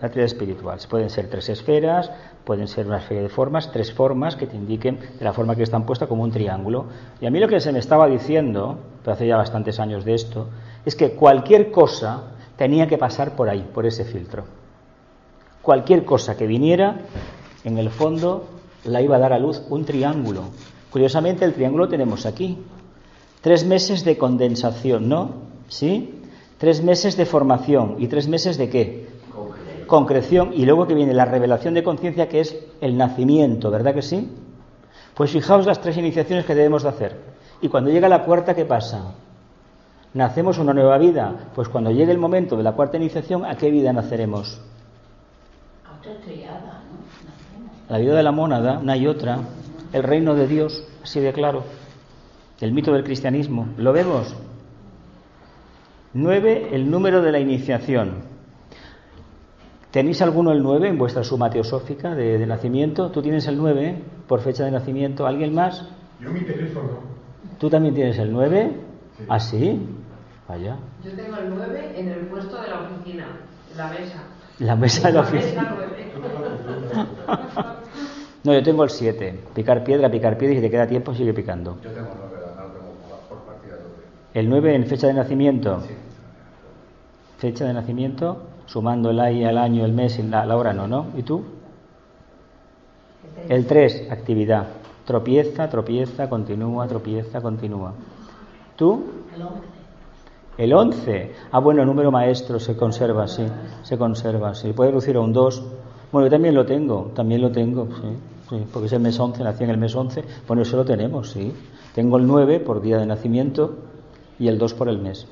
la 0.00 0.10
triada 0.10 0.26
espiritual. 0.26 0.78
Pueden 0.88 1.10
ser 1.10 1.28
tres 1.30 1.48
esferas, 1.48 2.10
pueden 2.44 2.66
ser 2.66 2.86
una 2.86 3.00
serie 3.00 3.22
de 3.22 3.28
formas, 3.28 3.70
tres 3.70 3.92
formas 3.92 4.34
que 4.34 4.46
te 4.46 4.56
indiquen 4.56 4.98
de 4.98 5.24
la 5.24 5.32
forma 5.32 5.54
que 5.54 5.62
están 5.62 5.86
puestas 5.86 6.08
como 6.08 6.24
un 6.24 6.32
triángulo. 6.32 6.86
Y 7.20 7.26
a 7.26 7.30
mí 7.30 7.38
lo 7.38 7.48
que 7.48 7.60
se 7.60 7.72
me 7.72 7.78
estaba 7.78 8.08
diciendo, 8.08 8.78
pero 9.02 9.14
hace 9.14 9.26
ya 9.26 9.36
bastantes 9.36 9.78
años 9.78 10.04
de 10.04 10.14
esto, 10.14 10.48
es 10.84 10.96
que 10.96 11.12
cualquier 11.12 11.70
cosa 11.70 12.32
tenía 12.56 12.88
que 12.88 12.98
pasar 12.98 13.36
por 13.36 13.48
ahí, 13.48 13.68
por 13.72 13.86
ese 13.86 14.04
filtro. 14.04 14.44
Cualquier 15.62 16.04
cosa 16.04 16.36
que 16.36 16.46
viniera, 16.46 17.02
en 17.62 17.78
el 17.78 17.90
fondo, 17.90 18.48
la 18.84 19.00
iba 19.00 19.16
a 19.16 19.20
dar 19.20 19.32
a 19.32 19.38
luz 19.38 19.62
un 19.68 19.84
triángulo. 19.84 20.42
Curiosamente, 20.90 21.44
el 21.44 21.54
triángulo 21.54 21.88
tenemos 21.88 22.26
aquí. 22.26 22.58
Tres 23.42 23.66
meses 23.66 24.04
de 24.04 24.16
condensación, 24.16 25.08
¿no? 25.08 25.30
¿Sí? 25.68 26.22
Tres 26.58 26.82
meses 26.82 27.16
de 27.16 27.26
formación. 27.26 27.96
¿Y 27.98 28.06
tres 28.06 28.28
meses 28.28 28.56
de 28.56 28.70
qué? 28.70 29.08
Concreción. 29.86 30.52
Y 30.54 30.64
luego 30.64 30.86
que 30.86 30.94
viene 30.94 31.12
la 31.12 31.26
revelación 31.26 31.74
de 31.74 31.82
conciencia, 31.82 32.28
que 32.28 32.40
es 32.40 32.56
el 32.80 32.96
nacimiento, 32.96 33.70
¿verdad 33.70 33.94
que 33.94 34.02
sí? 34.02 34.30
Pues 35.14 35.30
fijaos 35.30 35.66
las 35.66 35.80
tres 35.80 35.98
iniciaciones 35.98 36.46
que 36.46 36.54
debemos 36.54 36.84
de 36.84 36.88
hacer. 36.88 37.20
Y 37.60 37.68
cuando 37.68 37.90
llega 37.90 38.08
la 38.08 38.24
cuarta, 38.24 38.54
¿qué 38.54 38.64
pasa? 38.64 39.12
¿Nacemos 40.14 40.58
una 40.58 40.72
nueva 40.72 40.96
vida? 40.96 41.50
Pues 41.54 41.68
cuando 41.68 41.90
llegue 41.90 42.12
el 42.12 42.18
momento 42.18 42.56
de 42.56 42.62
la 42.62 42.72
cuarta 42.72 42.96
iniciación, 42.96 43.44
¿a 43.44 43.56
qué 43.56 43.70
vida 43.70 43.92
naceremos? 43.92 44.60
la 47.88 47.98
vida 47.98 48.14
de 48.14 48.22
la 48.22 48.32
mónada, 48.32 48.78
una 48.78 48.96
y 48.96 49.06
otra, 49.06 49.38
el 49.92 50.02
reino 50.02 50.34
de 50.34 50.46
Dios, 50.46 50.82
así 51.02 51.20
de 51.20 51.32
claro, 51.32 51.62
el 52.62 52.72
mito 52.72 52.92
del 52.92 53.02
cristianismo. 53.02 53.68
¿Lo 53.76 53.92
vemos? 53.92 54.34
Nueve, 56.14 56.68
el 56.72 56.90
número 56.90 57.20
de 57.20 57.32
la 57.32 57.40
iniciación. 57.40 58.22
¿Tenéis 59.90 60.22
alguno 60.22 60.52
el 60.52 60.62
nueve 60.62 60.88
en 60.88 60.96
vuestra 60.96 61.24
suma 61.24 61.50
teosófica 61.50 62.14
de, 62.14 62.46
nacimiento? 62.46 63.10
¿Tú 63.10 63.20
tienes 63.20 63.46
el 63.48 63.58
nueve 63.58 64.02
por 64.28 64.40
fecha 64.40 64.64
de 64.64 64.70
nacimiento? 64.70 65.26
¿Alguien 65.26 65.54
más? 65.54 65.88
Yo 66.20 66.30
mi 66.30 66.40
teléfono. 66.42 67.00
¿Tú 67.58 67.68
también 67.68 67.94
tienes 67.94 68.18
el 68.18 68.32
nueve? 68.32 68.76
Sí. 69.18 69.24
¿Ah, 69.28 69.40
sí? 69.40 69.80
Vaya. 70.48 70.76
Yo 71.04 71.12
tengo 71.12 71.36
el 71.38 71.50
nueve 71.50 71.92
en 71.96 72.08
el 72.08 72.20
puesto 72.28 72.62
de 72.62 72.68
la 72.68 72.80
oficina, 72.80 73.26
en 73.72 73.76
la 73.76 73.88
mesa. 73.88 74.22
La 74.60 74.76
mesa 74.76 75.08
de 75.08 75.14
la 75.14 75.20
oficina. 75.20 75.76
No, 78.44 78.52
yo 78.52 78.62
tengo 78.62 78.82
el 78.82 78.90
7. 78.90 79.38
Picar 79.54 79.84
piedra, 79.84 80.10
picar 80.10 80.36
piedra 80.36 80.54
y 80.54 80.56
si 80.56 80.62
te 80.62 80.70
queda 80.70 80.86
tiempo 80.86 81.14
sigue 81.14 81.32
picando. 81.32 81.78
Yo 81.80 81.90
tengo 81.90 82.08
el 82.08 82.18
9, 82.18 82.46
no 82.56 82.64
tengo 82.72 82.90
por 83.28 83.38
partida 83.44 83.76
¿El 84.34 84.48
9 84.48 84.74
en 84.74 84.86
fecha 84.86 85.08
de 85.08 85.14
nacimiento? 85.14 85.80
Sí. 85.82 85.94
Fecha 87.38 87.66
de 87.66 87.74
nacimiento, 87.74 88.38
sumando 88.66 89.10
el 89.10 89.20
ahí 89.20 89.44
al 89.44 89.58
año, 89.58 89.84
el 89.84 89.92
mes 89.92 90.18
y 90.18 90.22
la, 90.22 90.56
hora 90.56 90.72
no, 90.72 90.86
¿no? 90.86 91.06
¿Y 91.16 91.22
tú? 91.22 91.42
El 93.48 93.66
3, 93.66 94.10
actividad. 94.10 94.68
Tropieza, 95.04 95.68
tropieza, 95.68 96.30
continúa, 96.30 96.86
tropieza, 96.86 97.42
continúa. 97.42 97.92
¿Tú? 98.76 99.04
El 99.34 99.42
11. 99.42 99.60
El 100.56 100.72
11. 100.72 101.32
Ah, 101.50 101.58
bueno, 101.58 101.82
el 101.82 101.88
número 101.88 102.10
maestro 102.10 102.58
se 102.58 102.74
conserva, 102.74 103.28
sí. 103.28 103.44
Se 103.82 103.98
conserva, 103.98 104.54
sí. 104.54 104.72
Puede 104.72 104.92
reducir 104.92 105.16
a 105.16 105.20
un 105.20 105.32
2 105.32 105.62
Bueno, 106.10 106.28
yo 106.28 106.30
también 106.30 106.54
lo 106.54 106.64
tengo, 106.64 107.10
también 107.14 107.42
lo 107.42 107.50
tengo, 107.50 107.88
sí, 108.48 108.64
porque 108.72 108.86
es 108.86 108.92
el 108.92 109.00
mes 109.00 109.18
11, 109.18 109.42
nací 109.42 109.64
en 109.64 109.70
el 109.70 109.78
mes 109.78 109.94
11, 109.94 110.22
bueno, 110.46 110.62
eso 110.62 110.76
lo 110.76 110.84
tenemos, 110.84 111.30
sí. 111.30 111.52
Tengo 111.94 112.18
el 112.18 112.26
9 112.26 112.60
por 112.60 112.80
día 112.80 112.98
de 112.98 113.06
nacimiento 113.06 113.91
y 114.42 114.48
el 114.48 114.58
2 114.58 114.74
por 114.74 114.88
el 114.88 114.98
mes. 114.98 115.24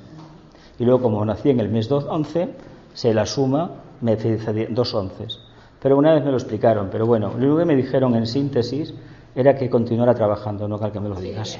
Y 0.78 0.84
luego, 0.84 1.02
como 1.02 1.24
nací 1.24 1.50
en 1.50 1.58
el 1.58 1.68
mes 1.68 1.90
11, 1.90 2.48
se 2.94 3.12
la 3.12 3.26
suma, 3.26 3.72
me 4.00 4.14
dice 4.14 4.68
dos 4.70 4.94
onces. 4.94 5.40
Pero 5.82 5.98
una 5.98 6.14
vez 6.14 6.24
me 6.24 6.30
lo 6.30 6.36
explicaron, 6.36 6.90
pero 6.92 7.06
bueno, 7.06 7.32
lo 7.36 7.58
que 7.58 7.64
me 7.64 7.74
dijeron 7.74 8.14
en 8.14 8.26
síntesis 8.26 8.94
era 9.34 9.56
que 9.56 9.68
continuara 9.68 10.14
trabajando, 10.14 10.68
no 10.68 10.78
que 10.78 11.00
me 11.00 11.08
lo 11.08 11.16
digas. 11.16 11.58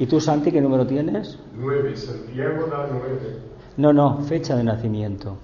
¿Y 0.00 0.06
tú, 0.06 0.20
Santi, 0.20 0.50
qué 0.50 0.60
número 0.60 0.84
tienes? 0.84 1.38
9, 1.54 1.96
Santiago 1.96 2.66
da 2.66 2.88
9. 2.90 3.38
No, 3.76 3.92
no, 3.92 4.18
fecha 4.22 4.56
de 4.56 4.64
nacimiento. 4.64 5.36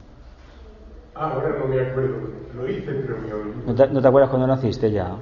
Ah, 1.14 1.34
ahora 1.34 1.56
no 1.60 1.68
me 1.68 1.80
acuerdo. 1.80 2.16
Lo 2.56 2.68
hice, 2.68 2.92
pero 2.92 3.18
me 3.20 3.32
olvidé. 3.32 3.66
¿No 3.66 3.74
te, 3.76 3.86
¿No 3.88 4.02
te, 4.02 4.08
acuerdas 4.08 4.30
cuando 4.30 4.48
naciste 4.48 4.90
ya? 4.90 5.14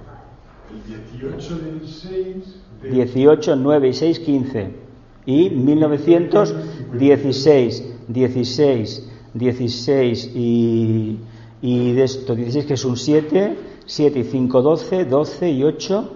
El 0.72 0.82
18 1.20 1.58
del 1.58 1.86
6. 1.86 2.60
De... 2.82 2.88
18, 2.88 3.56
9 3.56 3.88
y 3.88 3.92
6, 3.92 4.20
15. 4.20 4.83
Y 5.26 5.50
1916, 5.50 7.84
16, 8.08 9.10
16 9.34 10.30
y, 10.34 11.18
y 11.62 11.92
de 11.92 12.04
esto, 12.04 12.34
16 12.34 12.66
que 12.66 12.74
es 12.74 12.84
un 12.84 12.96
7, 12.96 13.56
7 13.86 14.18
y 14.18 14.24
5, 14.24 14.62
12, 14.62 15.04
12 15.06 15.50
y 15.50 15.64
8, 15.64 16.10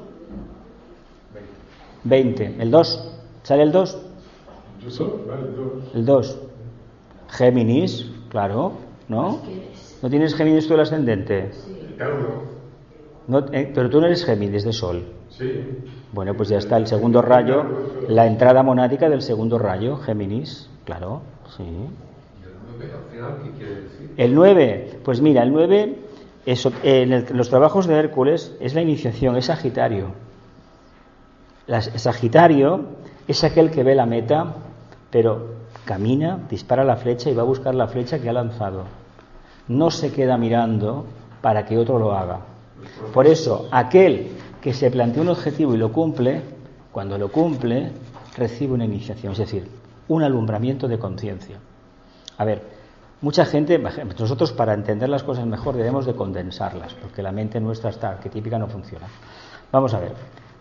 20. 2.04 2.56
¿El 2.58 2.70
2? 2.70 3.12
¿Sale 3.42 3.62
el 3.62 3.72
2? 3.72 3.98
El 5.94 6.04
2. 6.04 6.38
Géminis, 7.30 8.10
claro, 8.28 8.72
¿no? 9.08 9.40
¿No 10.02 10.10
tienes 10.10 10.34
Géminis 10.34 10.68
tú 10.68 10.74
el 10.74 10.80
ascendente? 10.80 11.50
No, 13.28 13.44
eh, 13.52 13.70
pero 13.74 13.88
tú 13.90 14.00
no 14.00 14.06
eres 14.06 14.24
Géminis 14.24 14.64
de 14.64 14.72
Sol. 14.72 15.04
Sí. 15.28 15.52
Bueno, 16.12 16.34
pues 16.34 16.48
ya 16.48 16.58
está 16.58 16.78
el 16.78 16.86
segundo 16.86 17.20
rayo, 17.20 17.64
la 18.08 18.26
entrada 18.26 18.62
monática 18.62 19.08
del 19.08 19.20
segundo 19.20 19.58
rayo, 19.58 19.98
Géminis, 19.98 20.70
claro, 20.84 21.20
sí. 21.56 21.64
El 24.16 24.34
9, 24.34 25.00
pues 25.04 25.20
mira, 25.20 25.42
el 25.42 25.52
9, 25.52 25.96
eso, 26.46 26.72
en, 26.82 27.26
los 27.36 27.50
trabajos 27.50 27.86
de 27.86 27.94
Hércules 27.94 28.56
es 28.60 28.74
la 28.74 28.80
iniciación, 28.80 29.36
es 29.36 29.46
Sagitario. 29.46 30.12
sagitario 31.66 32.80
es 33.26 33.44
aquel 33.44 33.70
que 33.70 33.82
ve 33.82 33.94
la 33.94 34.06
meta, 34.06 34.54
pero 35.10 35.58
camina, 35.84 36.38
dispara 36.48 36.84
la 36.84 36.96
flecha 36.96 37.28
y 37.30 37.34
va 37.34 37.42
a 37.42 37.46
buscar 37.46 37.74
la 37.74 37.88
flecha 37.88 38.18
que 38.18 38.28
ha 38.30 38.32
lanzado. 38.32 38.84
No 39.68 39.90
se 39.90 40.12
queda 40.12 40.38
mirando 40.38 41.04
para 41.42 41.66
que 41.66 41.76
otro 41.76 41.98
lo 41.98 42.12
haga. 42.16 42.40
Por 43.12 43.26
eso, 43.26 43.68
aquel 43.70 44.28
que 44.60 44.72
se 44.72 44.90
plantea 44.90 45.22
un 45.22 45.28
objetivo 45.28 45.74
y 45.74 45.78
lo 45.78 45.92
cumple, 45.92 46.42
cuando 46.92 47.18
lo 47.18 47.30
cumple, 47.30 47.92
recibe 48.36 48.74
una 48.74 48.84
iniciación, 48.84 49.32
es 49.32 49.38
decir, 49.38 49.68
un 50.08 50.22
alumbramiento 50.22 50.88
de 50.88 50.98
conciencia. 50.98 51.58
A 52.38 52.44
ver, 52.44 52.62
mucha 53.20 53.44
gente, 53.44 53.78
nosotros 54.18 54.52
para 54.52 54.74
entender 54.74 55.08
las 55.08 55.22
cosas 55.22 55.46
mejor 55.46 55.76
debemos 55.76 56.06
de 56.06 56.14
condensarlas, 56.14 56.94
porque 56.94 57.22
la 57.22 57.32
mente 57.32 57.60
nuestra 57.60 57.90
está 57.90 58.10
arquetípica 58.10 58.58
no 58.58 58.68
funciona. 58.68 59.06
Vamos 59.70 59.92
a 59.94 60.00
ver, 60.00 60.12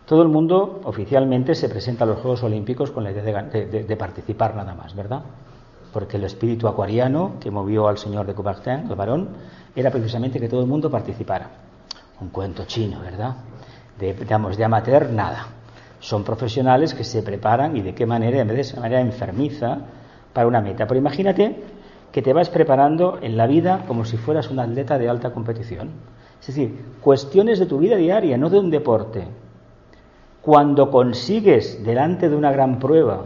todo 0.05 0.21
el 0.21 0.29
mundo 0.29 0.81
oficialmente 0.83 1.53
se 1.53 1.69
presenta 1.69 2.03
a 2.03 2.07
los 2.07 2.19
Juegos 2.19 2.43
Olímpicos 2.43 2.91
con 2.91 3.03
la 3.03 3.11
idea 3.11 3.43
de, 3.43 3.95
participar 3.97 4.55
nada 4.55 4.73
más, 4.73 4.95
¿verdad? 4.95 5.21
Porque 5.93 6.17
el 6.17 6.23
espíritu 6.23 6.67
acuariano 6.67 7.33
que 7.39 7.51
movió 7.51 7.87
al 7.87 7.97
señor 7.97 8.25
de 8.25 8.33
Coubertin, 8.33 8.89
el 8.89 8.95
varón, 8.95 9.29
era 9.75 9.91
precisamente 9.91 10.39
que 10.39 10.49
todo 10.49 10.61
el 10.61 10.67
mundo 10.67 10.89
participara. 10.89 11.66
Un 12.21 12.29
cuento 12.29 12.65
chino, 12.65 12.99
¿verdad? 13.01 13.35
De, 13.99 14.13
digamos, 14.13 14.57
de 14.57 14.63
amateur, 14.63 15.11
nada. 15.11 15.47
Son 15.99 16.23
profesionales 16.23 16.93
que 16.93 17.03
se 17.03 17.23
preparan 17.23 17.75
y 17.75 17.81
de 17.81 17.93
qué 17.93 18.05
manera, 18.05 18.39
en 18.39 18.47
vez 18.47 18.73
de 18.73 18.81
manera 18.81 19.01
enfermiza, 19.01 19.79
para 20.33 20.47
una 20.47 20.61
meta. 20.61 20.85
Pero 20.87 20.99
imagínate 20.99 21.55
que 22.11 22.21
te 22.21 22.33
vas 22.33 22.49
preparando 22.49 23.19
en 23.21 23.37
la 23.37 23.47
vida 23.47 23.83
como 23.87 24.05
si 24.05 24.17
fueras 24.17 24.49
un 24.49 24.59
atleta 24.59 24.97
de 24.97 25.09
alta 25.09 25.31
competición. 25.31 25.89
Es 26.39 26.47
decir, 26.47 26.85
cuestiones 27.01 27.59
de 27.59 27.65
tu 27.65 27.79
vida 27.79 27.95
diaria, 27.95 28.37
no 28.37 28.49
de 28.49 28.59
un 28.59 28.69
deporte. 28.69 29.27
Cuando 30.41 30.89
consigues 30.89 31.83
delante 31.83 32.29
de 32.29 32.35
una 32.35 32.51
gran 32.51 32.79
prueba, 32.79 33.25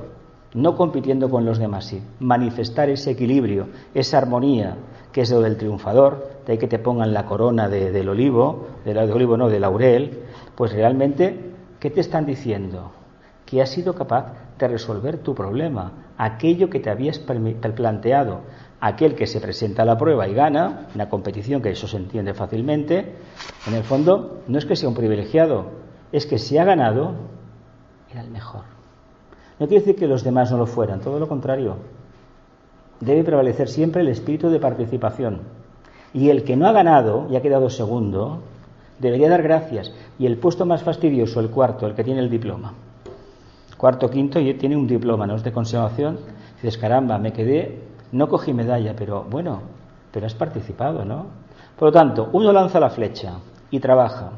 no 0.53 0.75
compitiendo 0.75 1.29
con 1.29 1.45
los 1.45 1.59
demás, 1.59 1.85
sí, 1.85 2.01
manifestar 2.19 2.89
ese 2.89 3.11
equilibrio, 3.11 3.67
esa 3.93 4.17
armonía, 4.17 4.75
que 5.11 5.21
es 5.21 5.31
lo 5.31 5.41
del 5.41 5.57
triunfador, 5.57 6.30
de 6.45 6.53
ahí 6.53 6.57
que 6.57 6.67
te 6.67 6.79
pongan 6.79 7.13
la 7.13 7.25
corona 7.25 7.69
del 7.69 8.09
olivo, 8.09 8.67
del 8.85 8.95
de 8.95 9.13
olivo 9.13 9.37
no, 9.37 9.49
de 9.49 9.59
laurel, 9.59 10.19
pues 10.55 10.73
realmente, 10.73 11.51
¿qué 11.79 11.89
te 11.89 12.01
están 12.01 12.25
diciendo? 12.25 12.91
Que 13.45 13.61
has 13.61 13.69
sido 13.69 13.93
capaz 13.93 14.33
de 14.57 14.67
resolver 14.67 15.17
tu 15.19 15.33
problema, 15.33 15.91
aquello 16.17 16.69
que 16.69 16.79
te 16.79 16.89
habías 16.89 17.19
planteado, 17.19 18.41
aquel 18.79 19.15
que 19.15 19.27
se 19.27 19.41
presenta 19.41 19.83
a 19.83 19.85
la 19.85 19.97
prueba 19.97 20.27
y 20.27 20.33
gana, 20.33 20.87
una 20.93 21.09
competición 21.09 21.61
que 21.61 21.71
eso 21.71 21.87
se 21.87 21.97
entiende 21.97 22.33
fácilmente, 22.33 23.15
en 23.67 23.73
el 23.73 23.83
fondo 23.83 24.41
no 24.47 24.57
es 24.57 24.65
que 24.65 24.75
sea 24.75 24.89
un 24.89 24.95
privilegiado, 24.95 25.65
es 26.11 26.25
que 26.25 26.37
si 26.37 26.57
ha 26.57 26.63
ganado, 26.63 27.13
era 28.11 28.21
el 28.21 28.29
mejor. 28.29 28.63
No 29.59 29.67
quiere 29.67 29.85
decir 29.85 29.95
que 29.95 30.07
los 30.07 30.23
demás 30.23 30.51
no 30.51 30.57
lo 30.57 30.65
fueran, 30.65 31.01
todo 31.01 31.19
lo 31.19 31.27
contrario. 31.27 31.77
Debe 32.99 33.23
prevalecer 33.23 33.67
siempre 33.67 34.01
el 34.01 34.07
espíritu 34.07 34.49
de 34.49 34.59
participación. 34.59 35.41
Y 36.13 36.29
el 36.29 36.43
que 36.43 36.55
no 36.55 36.67
ha 36.67 36.71
ganado 36.71 37.27
y 37.29 37.35
ha 37.35 37.41
quedado 37.41 37.69
segundo, 37.69 38.39
debería 38.99 39.29
dar 39.29 39.43
gracias. 39.43 39.93
Y 40.19 40.25
el 40.25 40.37
puesto 40.37 40.65
más 40.65 40.83
fastidioso, 40.83 41.39
el 41.39 41.49
cuarto, 41.49 41.87
el 41.87 41.95
que 41.95 42.03
tiene 42.03 42.19
el 42.19 42.29
diploma. 42.29 42.73
Cuarto, 43.77 44.09
quinto, 44.09 44.39
y 44.39 44.53
tiene 44.55 44.77
un 44.77 44.87
diploma, 44.87 45.25
¿no 45.25 45.35
es 45.35 45.43
de 45.43 45.51
conservación? 45.51 46.19
Dices, 46.55 46.77
caramba, 46.77 47.17
me 47.17 47.33
quedé 47.33 47.91
no 48.11 48.27
cogí 48.27 48.53
medalla, 48.53 48.93
pero 48.95 49.23
bueno, 49.23 49.61
pero 50.11 50.25
has 50.25 50.33
participado, 50.33 51.05
¿no? 51.05 51.27
Por 51.77 51.87
lo 51.87 51.91
tanto, 51.91 52.29
uno 52.33 52.51
lanza 52.51 52.79
la 52.79 52.89
flecha 52.89 53.33
y 53.69 53.79
trabaja. 53.79 54.31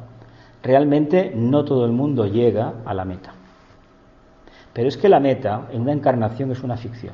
Realmente 0.61 1.33
no 1.35 1.65
todo 1.65 1.85
el 1.85 1.91
mundo 1.91 2.25
llega 2.25 2.73
a 2.85 2.93
la 2.93 3.03
meta. 3.03 3.33
Pero 4.71 4.87
es 4.87 4.97
que 4.97 5.09
la 5.09 5.19
meta 5.19 5.67
en 5.71 5.81
una 5.81 5.91
encarnación 5.91 6.51
es 6.51 6.63
una 6.63 6.77
ficción. 6.77 7.13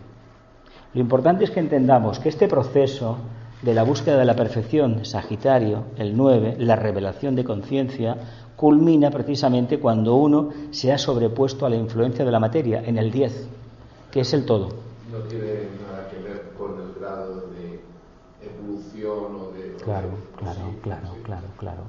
Lo 0.93 1.01
importante 1.01 1.43
es 1.45 1.51
que 1.51 1.60
entendamos 1.60 2.20
que 2.20 2.30
este 2.30 2.47
proceso 2.47 3.18
de 3.62 3.74
la 3.74 3.84
búsqueda 3.84 4.18
de 4.18 4.26
la 4.26 4.36
perfección, 4.36 5.05
Sagitario, 5.05 5.84
el 5.97 6.16
9, 6.16 6.55
la 6.60 6.76
revelación 6.76 7.36
de 7.36 7.43
conciencia, 7.43 8.16
culmina 8.55 9.12
precisamente 9.12 9.80
cuando 9.80 10.16
uno 10.16 10.49
se 10.72 10.91
ha 10.91 10.97
sobrepuesto 10.97 11.66
a 11.66 11.70
la 11.70 11.76
influencia 11.76 12.26
de 12.26 12.32
la 12.32 12.39
materia, 12.39 12.82
en 12.86 12.97
el 12.97 13.12
10, 13.12 13.47
que 14.12 14.22
es 14.22 14.34
el 14.34 14.45
todo. 14.45 14.70
No 15.12 15.20
tiene 15.28 15.70
nada 15.82 16.07
que 16.10 16.22
ver 16.22 16.51
con 16.57 16.80
el 16.80 16.93
grado 16.99 17.47
de 17.47 17.80
evolución 18.45 19.36
o 19.36 19.51
de... 19.51 19.76
Claro, 19.84 20.10
claro, 20.38 20.60
claro, 20.82 21.16
claro, 21.24 21.47
claro. 21.57 21.82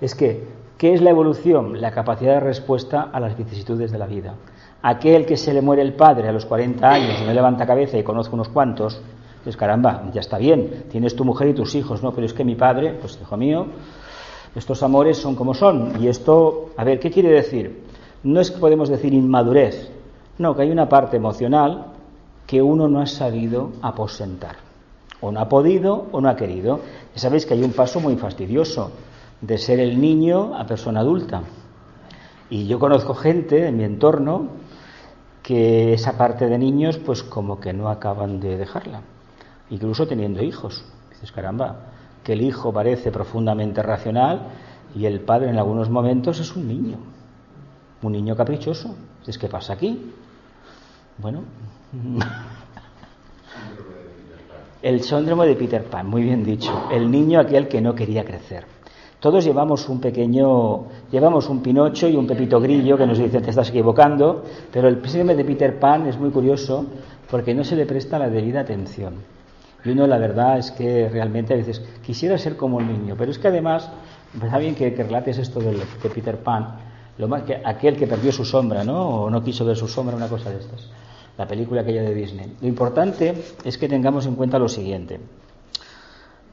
Es 0.00 0.14
que, 0.14 0.46
¿qué 0.76 0.92
es 0.92 1.00
la 1.00 1.10
evolución? 1.10 1.80
La 1.80 1.92
capacidad 1.92 2.34
de 2.34 2.40
respuesta 2.40 3.02
a 3.12 3.20
las 3.20 3.36
vicisitudes 3.36 3.90
de 3.92 3.98
la 3.98 4.06
vida. 4.06 4.34
Aquel 4.82 5.24
que 5.24 5.38
se 5.38 5.54
le 5.54 5.62
muere 5.62 5.80
el 5.82 5.94
padre 5.94 6.28
a 6.28 6.32
los 6.32 6.44
40 6.44 6.86
años 6.86 7.18
y 7.22 7.24
no 7.24 7.32
levanta 7.32 7.66
cabeza 7.66 7.96
y 7.96 8.02
conozco 8.02 8.34
unos 8.34 8.50
cuantos, 8.50 9.00
pues 9.44 9.56
caramba, 9.56 10.10
ya 10.12 10.20
está 10.20 10.38
bien, 10.38 10.86
tienes 10.90 11.14
tu 11.14 11.24
mujer 11.24 11.48
y 11.48 11.54
tus 11.54 11.74
hijos, 11.74 12.02
no, 12.02 12.12
pero 12.12 12.26
es 12.26 12.32
que 12.32 12.44
mi 12.44 12.56
padre, 12.56 12.94
pues 13.00 13.18
hijo 13.20 13.36
mío, 13.36 13.66
estos 14.54 14.82
amores 14.82 15.18
son 15.18 15.34
como 15.34 15.52
son. 15.52 16.02
Y 16.02 16.08
esto, 16.08 16.70
a 16.76 16.84
ver, 16.84 16.98
¿qué 16.98 17.10
quiere 17.10 17.30
decir? 17.30 17.84
No 18.22 18.40
es 18.40 18.50
que 18.50 18.58
podemos 18.58 18.88
decir 18.88 19.12
inmadurez, 19.12 19.90
no, 20.38 20.56
que 20.56 20.62
hay 20.62 20.70
una 20.70 20.88
parte 20.88 21.18
emocional 21.18 21.92
que 22.46 22.62
uno 22.62 22.88
no 22.88 23.00
ha 23.00 23.06
sabido 23.06 23.72
aposentar. 23.82 24.56
O 25.20 25.30
no 25.30 25.40
ha 25.40 25.48
podido 25.48 26.06
o 26.12 26.20
no 26.20 26.28
ha 26.28 26.36
querido. 26.36 26.80
Ya 27.14 27.20
sabéis 27.20 27.46
que 27.46 27.54
hay 27.54 27.62
un 27.62 27.72
paso 27.72 28.00
muy 28.00 28.16
fastidioso 28.16 28.90
de 29.40 29.58
ser 29.58 29.80
el 29.80 30.00
niño 30.00 30.54
a 30.54 30.66
persona 30.66 31.00
adulta. 31.00 31.42
Y 32.50 32.66
yo 32.66 32.78
conozco 32.78 33.14
gente 33.14 33.66
en 33.66 33.76
mi 33.76 33.84
entorno 33.84 34.48
que 35.42 35.94
esa 35.94 36.16
parte 36.16 36.46
de 36.46 36.58
niños 36.58 36.98
pues 36.98 37.22
como 37.22 37.60
que 37.60 37.72
no 37.72 37.88
acaban 37.88 38.40
de 38.40 38.56
dejarla. 38.56 39.02
Incluso 39.74 40.06
teniendo 40.06 40.40
hijos. 40.40 40.84
Dices, 41.10 41.32
caramba, 41.32 41.74
que 42.22 42.34
el 42.34 42.42
hijo 42.42 42.72
parece 42.72 43.10
profundamente 43.10 43.82
racional 43.82 44.42
y 44.94 45.04
el 45.04 45.18
padre 45.18 45.50
en 45.50 45.58
algunos 45.58 45.90
momentos 45.90 46.38
es 46.38 46.54
un 46.54 46.68
niño. 46.68 46.98
Un 48.00 48.12
niño 48.12 48.36
caprichoso. 48.36 48.94
Dices, 49.18 49.36
¿qué 49.36 49.48
pasa 49.48 49.72
aquí? 49.72 50.12
Bueno, 51.18 51.42
el 54.82 55.02
síndrome 55.02 55.48
de 55.48 55.56
Peter 55.56 55.82
Pan, 55.86 56.08
muy 56.08 56.22
bien 56.22 56.44
dicho. 56.44 56.86
El 56.92 57.10
niño 57.10 57.40
aquel 57.40 57.66
que 57.66 57.80
no 57.80 57.96
quería 57.96 58.24
crecer. 58.24 58.66
Todos 59.18 59.44
llevamos 59.44 59.88
un 59.88 60.00
pequeño, 60.00 60.84
llevamos 61.10 61.48
un 61.48 61.60
Pinocho 61.62 62.06
y 62.06 62.14
un 62.14 62.28
Pepito 62.28 62.60
Grillo 62.60 62.96
que 62.96 63.08
nos 63.08 63.18
dicen 63.18 63.42
te 63.42 63.50
estás 63.50 63.70
equivocando, 63.70 64.44
pero 64.72 64.86
el 64.86 65.04
síndrome 65.04 65.34
de 65.34 65.44
Peter 65.44 65.80
Pan 65.80 66.06
es 66.06 66.16
muy 66.16 66.30
curioso 66.30 66.86
porque 67.28 67.54
no 67.54 67.64
se 67.64 67.74
le 67.74 67.86
presta 67.86 68.20
la 68.20 68.30
debida 68.30 68.60
atención. 68.60 69.33
Y 69.84 69.90
uno, 69.90 70.06
la 70.06 70.18
verdad 70.18 70.58
es 70.58 70.70
que 70.70 71.08
realmente 71.08 71.54
a 71.54 71.56
veces 71.56 71.82
quisiera 72.02 72.38
ser 72.38 72.56
como 72.56 72.78
un 72.78 72.86
niño, 72.86 73.16
pero 73.18 73.30
es 73.30 73.38
que 73.38 73.48
además, 73.48 73.90
está 74.42 74.58
bien 74.58 74.74
que, 74.74 74.90
relates 74.90 75.38
esto 75.38 75.60
de, 75.60 75.72
de 75.72 76.10
Peter 76.10 76.38
Pan, 76.38 76.76
lo 77.18 77.28
más 77.28 77.42
que 77.42 77.60
aquel 77.64 77.96
que 77.96 78.06
perdió 78.06 78.32
su 78.32 78.44
sombra, 78.44 78.82
¿no? 78.82 79.24
O 79.24 79.30
no 79.30 79.44
quiso 79.44 79.64
ver 79.64 79.76
su 79.76 79.86
sombra, 79.86 80.16
una 80.16 80.28
cosa 80.28 80.50
de 80.50 80.58
estas. 80.58 80.88
La 81.36 81.46
película 81.46 81.82
aquella 81.82 82.02
de 82.02 82.14
Disney. 82.14 82.56
Lo 82.60 82.68
importante 82.68 83.34
es 83.64 83.78
que 83.78 83.88
tengamos 83.88 84.26
en 84.26 84.34
cuenta 84.34 84.58
lo 84.58 84.68
siguiente. 84.68 85.20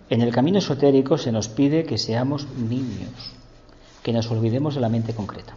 En 0.09 0.21
el 0.21 0.33
camino 0.33 0.57
esotérico 0.57 1.17
se 1.17 1.31
nos 1.31 1.47
pide 1.47 1.83
que 1.83 1.97
seamos 1.97 2.47
niños, 2.57 3.33
que 4.03 4.11
nos 4.11 4.29
olvidemos 4.29 4.75
de 4.75 4.81
la 4.81 4.89
mente 4.89 5.13
concreta. 5.13 5.53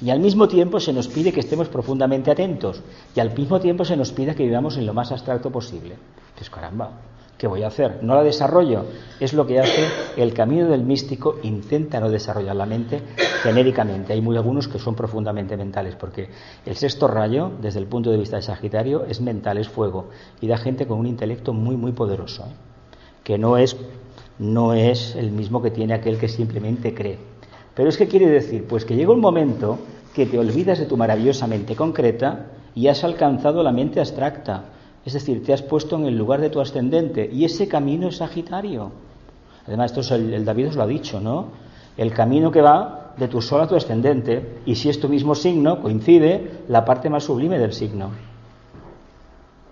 Y 0.00 0.10
al 0.10 0.20
mismo 0.20 0.46
tiempo 0.46 0.78
se 0.80 0.92
nos 0.92 1.08
pide 1.08 1.32
que 1.32 1.40
estemos 1.40 1.68
profundamente 1.68 2.30
atentos. 2.30 2.82
Y 3.14 3.20
al 3.20 3.34
mismo 3.34 3.58
tiempo 3.60 3.84
se 3.84 3.96
nos 3.96 4.12
pide 4.12 4.34
que 4.34 4.44
vivamos 4.44 4.76
en 4.76 4.86
lo 4.86 4.94
más 4.94 5.10
abstracto 5.10 5.50
posible. 5.50 5.96
Pues 6.36 6.50
caramba, 6.50 6.92
¿Qué 7.38 7.46
voy 7.46 7.62
a 7.62 7.68
hacer? 7.68 8.02
No 8.02 8.16
la 8.16 8.24
desarrollo. 8.24 8.84
Es 9.20 9.32
lo 9.32 9.46
que 9.46 9.60
hace 9.60 9.86
el 10.16 10.34
camino 10.34 10.66
del 10.66 10.82
místico, 10.82 11.36
intenta 11.44 12.00
no 12.00 12.10
desarrollar 12.10 12.56
la 12.56 12.66
mente 12.66 13.00
genéricamente. 13.44 14.12
Hay 14.12 14.20
muy 14.20 14.36
algunos 14.36 14.66
que 14.66 14.80
son 14.80 14.96
profundamente 14.96 15.56
mentales, 15.56 15.94
porque 15.94 16.28
el 16.66 16.74
sexto 16.74 17.06
rayo, 17.06 17.52
desde 17.62 17.78
el 17.78 17.86
punto 17.86 18.10
de 18.10 18.16
vista 18.18 18.36
de 18.36 18.42
Sagitario, 18.42 19.04
es 19.04 19.20
mental, 19.20 19.56
es 19.58 19.68
fuego, 19.68 20.08
y 20.40 20.48
da 20.48 20.58
gente 20.58 20.88
con 20.88 20.98
un 20.98 21.06
intelecto 21.06 21.52
muy, 21.52 21.76
muy 21.76 21.92
poderoso, 21.92 22.42
¿eh? 22.42 22.54
que 23.22 23.38
no 23.38 23.56
es, 23.56 23.76
no 24.40 24.74
es 24.74 25.14
el 25.14 25.30
mismo 25.30 25.62
que 25.62 25.70
tiene 25.70 25.94
aquel 25.94 26.18
que 26.18 26.26
simplemente 26.26 26.92
cree. 26.92 27.20
Pero 27.78 27.88
es 27.88 27.96
que 27.96 28.08
quiere 28.08 28.26
decir, 28.26 28.66
pues 28.66 28.84
que 28.84 28.96
llega 28.96 29.12
un 29.12 29.20
momento 29.20 29.78
que 30.12 30.26
te 30.26 30.38
olvidas 30.38 30.80
de 30.80 30.86
tu 30.86 30.96
maravillosa 30.96 31.46
mente 31.46 31.76
concreta 31.76 32.46
y 32.74 32.88
has 32.88 33.04
alcanzado 33.04 33.62
la 33.62 33.70
mente 33.70 34.00
abstracta 34.00 34.64
es 35.08 35.14
decir, 35.14 35.42
te 35.42 35.54
has 35.54 35.62
puesto 35.62 35.96
en 35.96 36.04
el 36.04 36.18
lugar 36.18 36.38
de 36.38 36.50
tu 36.50 36.60
ascendente 36.60 37.30
y 37.32 37.46
ese 37.46 37.66
camino 37.66 38.08
es 38.08 38.18
Sagitario. 38.18 38.92
Además, 39.66 39.92
esto 39.92 40.00
es 40.00 40.10
el, 40.10 40.44
David 40.44 40.68
os 40.68 40.76
lo 40.76 40.82
ha 40.82 40.86
dicho, 40.86 41.18
¿no? 41.18 41.46
El 41.96 42.12
camino 42.12 42.50
que 42.50 42.60
va 42.60 43.14
de 43.16 43.26
tu 43.26 43.40
sol 43.40 43.62
a 43.62 43.66
tu 43.66 43.74
ascendente 43.74 44.60
y 44.66 44.74
si 44.74 44.90
es 44.90 45.00
tu 45.00 45.08
mismo 45.08 45.34
signo, 45.34 45.80
coincide 45.80 46.64
la 46.68 46.84
parte 46.84 47.08
más 47.08 47.24
sublime 47.24 47.58
del 47.58 47.72
signo. 47.72 48.10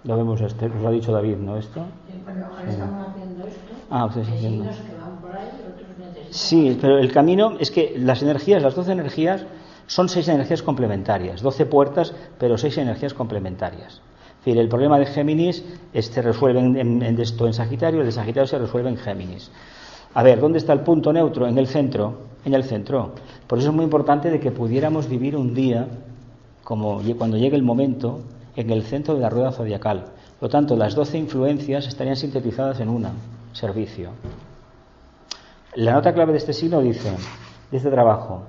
Lo 0.05 0.17
vemos, 0.17 0.41
este, 0.41 0.67
os 0.67 0.81
lo 0.81 0.89
ha 0.89 0.91
dicho 0.91 1.13
David, 1.13 1.37
¿no? 1.37 1.59
Esto. 1.59 1.85
Sí, 2.07 2.19
bueno, 2.25 2.47
ahora 2.47 2.71
estamos 2.71 3.09
haciendo 3.09 3.47
esto. 3.47 3.75
Ah, 3.91 4.07
ustedes 4.07 4.29
haciendo. 4.29 4.65
que 4.65 4.71
van 4.71 5.21
por 5.21 5.37
ahí. 5.37 5.66
Sí, 6.31 6.77
pero 6.81 6.99
el 6.99 7.13
camino 7.13 7.57
es 7.59 7.71
que 7.71 7.95
las 7.99 8.23
energías, 8.23 8.63
las 8.63 8.75
doce 8.75 8.93
energías, 8.93 9.47
son 9.87 10.09
seis 10.09 10.29
energías 10.29 10.63
complementarias, 10.63 11.43
doce 11.43 11.67
puertas, 11.67 12.13
pero 12.39 12.59
seis 12.59 12.77
energías 12.79 13.15
complementarias 13.15 14.01
el 14.53 14.69
problema 14.69 14.99
de 14.99 15.07
Géminis 15.07 15.65
se 15.93 16.23
resuelve 16.23 16.61
en, 16.61 17.03
esto 17.21 17.47
en 17.47 17.55
Sagitario, 17.55 18.01
el 18.01 18.07
de 18.07 18.13
Sagitario 18.13 18.47
se 18.47 18.59
resuelve 18.59 18.91
en 18.91 18.97
Géminis. 18.97 19.51
A 20.15 20.23
ver, 20.23 20.41
¿dónde 20.41 20.59
está 20.59 20.73
el 20.73 20.81
punto 20.81 21.13
neutro? 21.13 21.47
En 21.47 21.59
el 21.59 21.67
centro, 21.67 22.19
en 22.45 22.55
el 22.55 22.65
centro. 22.65 23.13
Por 23.47 23.59
eso 23.59 23.69
es 23.71 23.75
muy 23.75 23.85
importante 23.85 24.31
de 24.31 24.39
que 24.39 24.53
pudiéramos 24.53 25.09
vivir 25.09 25.37
un 25.37 25.53
día, 25.53 25.89
como 26.63 27.03
cuando 27.19 27.37
llegue 27.37 27.57
el 27.57 27.63
momento, 27.63 28.21
en 28.55 28.71
el 28.71 28.83
centro 28.85 29.15
de 29.15 29.21
la 29.21 29.31
rueda 29.31 29.53
zodiacal. 29.53 30.05
Por 30.39 30.49
lo 30.49 30.49
tanto, 30.49 30.77
las 30.77 30.95
doce 30.95 31.19
influencias 31.19 31.87
estarían 31.87 32.17
sintetizadas 32.17 32.81
en 32.81 32.89
una, 32.89 33.13
servicio. 33.53 34.11
La 35.77 35.93
nota 35.93 36.15
clave 36.15 36.33
de 36.33 36.39
este 36.39 36.55
signo 36.55 36.81
dice, 36.81 37.11
de 37.71 37.77
este 37.77 37.91
trabajo, 37.91 38.45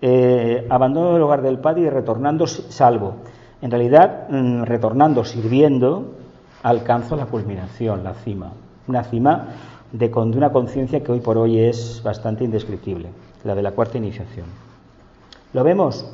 eh, 0.00 0.66
abandono 0.70 1.14
el 1.14 1.22
hogar 1.22 1.42
del 1.42 1.58
padre 1.58 1.82
y 1.82 1.90
retornando 1.90 2.46
salvo. 2.46 3.16
En 3.60 3.70
realidad, 3.70 4.26
mm, 4.30 4.62
retornando, 4.62 5.22
sirviendo, 5.22 6.14
alcanzo 6.62 7.14
la 7.14 7.26
culminación, 7.26 8.02
la 8.02 8.14
cima. 8.14 8.52
Una 8.88 9.04
cima 9.04 9.48
de, 9.92 10.10
una 10.14 10.50
conciencia 10.50 11.04
que 11.04 11.12
hoy 11.12 11.20
por 11.20 11.36
hoy 11.36 11.60
es 11.60 12.00
bastante 12.02 12.44
indescriptible, 12.44 13.10
la 13.44 13.54
de 13.54 13.62
la 13.62 13.72
cuarta 13.72 13.98
iniciación. 13.98 14.46
¿Lo 15.52 15.62
vemos? 15.62 16.10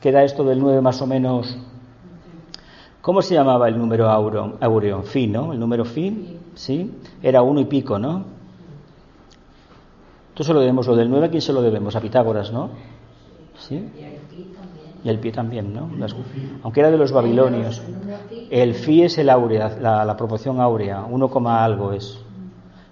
Queda 0.00 0.24
esto 0.24 0.44
del 0.44 0.60
9 0.60 0.80
más 0.80 1.02
o 1.02 1.06
menos. 1.06 1.58
¿Cómo 3.02 3.20
se 3.20 3.34
llamaba 3.34 3.68
el 3.68 3.76
número 3.76 4.08
áureo? 4.08 5.02
Fin, 5.02 5.32
¿no? 5.32 5.52
El 5.52 5.60
número 5.60 5.84
fin, 5.84 6.38
¿sí? 6.54 6.90
Era 7.22 7.42
uno 7.42 7.60
y 7.60 7.66
pico, 7.66 7.98
¿no? 7.98 8.33
Entonces 10.34 10.52
lo 10.52 10.62
debemos, 10.62 10.88
lo 10.88 10.96
del 10.96 11.08
9, 11.08 11.26
¿a 11.26 11.30
quién 11.30 11.40
se 11.40 11.52
lo 11.52 11.62
debemos? 11.62 11.94
A 11.94 12.00
Pitágoras, 12.00 12.52
¿no? 12.52 12.70
¿Sí? 13.56 13.88
Y 15.04 15.08
el 15.08 15.20
pie 15.20 15.30
también, 15.30 15.72
¿no? 15.72 15.88
aunque 16.64 16.80
era 16.80 16.90
de 16.90 16.98
los 16.98 17.12
babilonios. 17.12 17.80
El 18.50 18.74
fi 18.74 19.04
es 19.04 19.16
el 19.18 19.30
áurea, 19.30 19.78
la, 19.78 20.16
proporción 20.16 20.60
áurea, 20.60 21.04
1, 21.08 21.30
algo 21.50 21.92
es. 21.92 22.18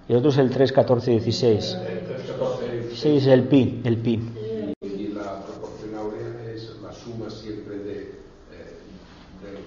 Y 0.09 0.13
el 0.13 0.19
otro 0.19 0.31
es 0.31 0.39
el 0.39 0.51
3, 0.51 0.71
14, 0.71 1.11
16. 1.11 1.79
Sí, 2.95 3.17
es 3.17 3.27
el 3.27 3.43
pi, 3.49 3.81
el 3.83 3.97
pi. 3.97 4.21
Y 4.81 5.09
la 5.09 5.41
proporción 5.41 5.97
áurea 5.97 6.53
es 6.55 6.77
la 6.81 6.93
suma 6.93 7.29
siempre 7.29 7.79
de, 7.79 8.03
eh, 8.53 8.79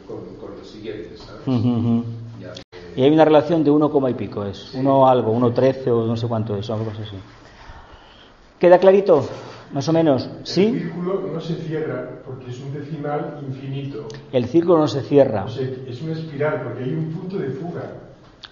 con, 0.07 0.19
los 0.57 0.65
siguientes, 0.65 1.19
¿sabes? 1.19 2.05
Y 2.95 3.01
hay 3.01 3.11
una 3.11 3.25
relación 3.25 3.65
de 3.65 3.71
1, 3.71 4.09
y 4.09 4.13
pico, 4.13 4.45
es 4.45 4.73
1 4.73 5.07
algo, 5.09 5.31
1, 5.33 5.51
13 5.51 5.91
o 5.91 6.05
no 6.05 6.15
sé 6.15 6.25
cuánto 6.29 6.55
es, 6.55 6.69
algo 6.69 6.89
así. 6.91 7.17
¿Queda 8.59 8.79
clarito? 8.79 9.27
Más 9.73 9.89
o 9.89 9.93
menos, 9.93 10.29
¿sí? 10.43 10.65
El 10.65 10.79
círculo 10.79 11.29
no 11.33 11.41
se 11.41 11.55
cierra 11.55 12.09
porque 12.25 12.49
es 12.49 12.61
un 12.61 12.73
decimal 12.73 13.39
infinito. 13.45 14.07
El 14.31 14.45
círculo 14.45 14.79
no 14.79 14.87
se 14.87 15.01
cierra. 15.01 15.45
es 15.87 16.01
una 16.01 16.13
espiral 16.13 16.61
porque 16.63 16.83
hay 16.83 16.93
un 16.93 17.11
punto 17.11 17.37
de 17.37 17.49
fuga. 17.49 17.81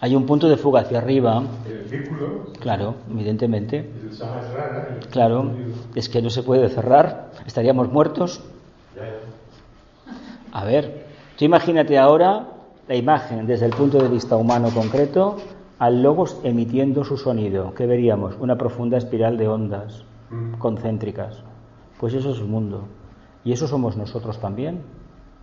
Hay 0.01 0.15
un 0.15 0.25
punto 0.25 0.49
de 0.49 0.57
fuga 0.57 0.81
hacia 0.81 0.97
arriba. 0.97 1.41
El 1.65 1.89
círculo. 1.89 2.47
Claro, 2.59 2.95
evidentemente. 3.09 3.89
El 4.03 4.11
Sahasrara, 4.11 4.99
claro, 5.11 5.51
es 5.95 6.09
que 6.09 6.21
no 6.21 6.29
se 6.29 6.43
puede 6.43 6.67
cerrar. 6.67 7.31
Estaríamos 7.45 7.89
muertos. 7.89 8.43
A 10.51 10.65
ver, 10.65 11.05
tú 11.37 11.45
imagínate 11.45 11.97
ahora 11.97 12.47
la 12.87 12.95
imagen 12.95 13.47
desde 13.47 13.65
el 13.65 13.71
punto 13.71 13.97
de 13.97 14.09
vista 14.09 14.35
humano 14.35 14.69
concreto 14.73 15.37
al 15.79 16.03
logos 16.03 16.39
emitiendo 16.43 17.03
su 17.03 17.17
sonido. 17.17 17.73
¿Qué 17.73 17.85
veríamos? 17.85 18.35
Una 18.39 18.57
profunda 18.57 18.97
espiral 18.97 19.37
de 19.37 19.47
ondas 19.47 20.05
concéntricas. 20.57 21.43
Pues 21.99 22.13
eso 22.13 22.31
es 22.31 22.39
el 22.39 22.47
mundo. 22.47 22.85
Y 23.43 23.51
eso 23.51 23.67
somos 23.67 23.97
nosotros 23.97 24.39
también. 24.39 24.81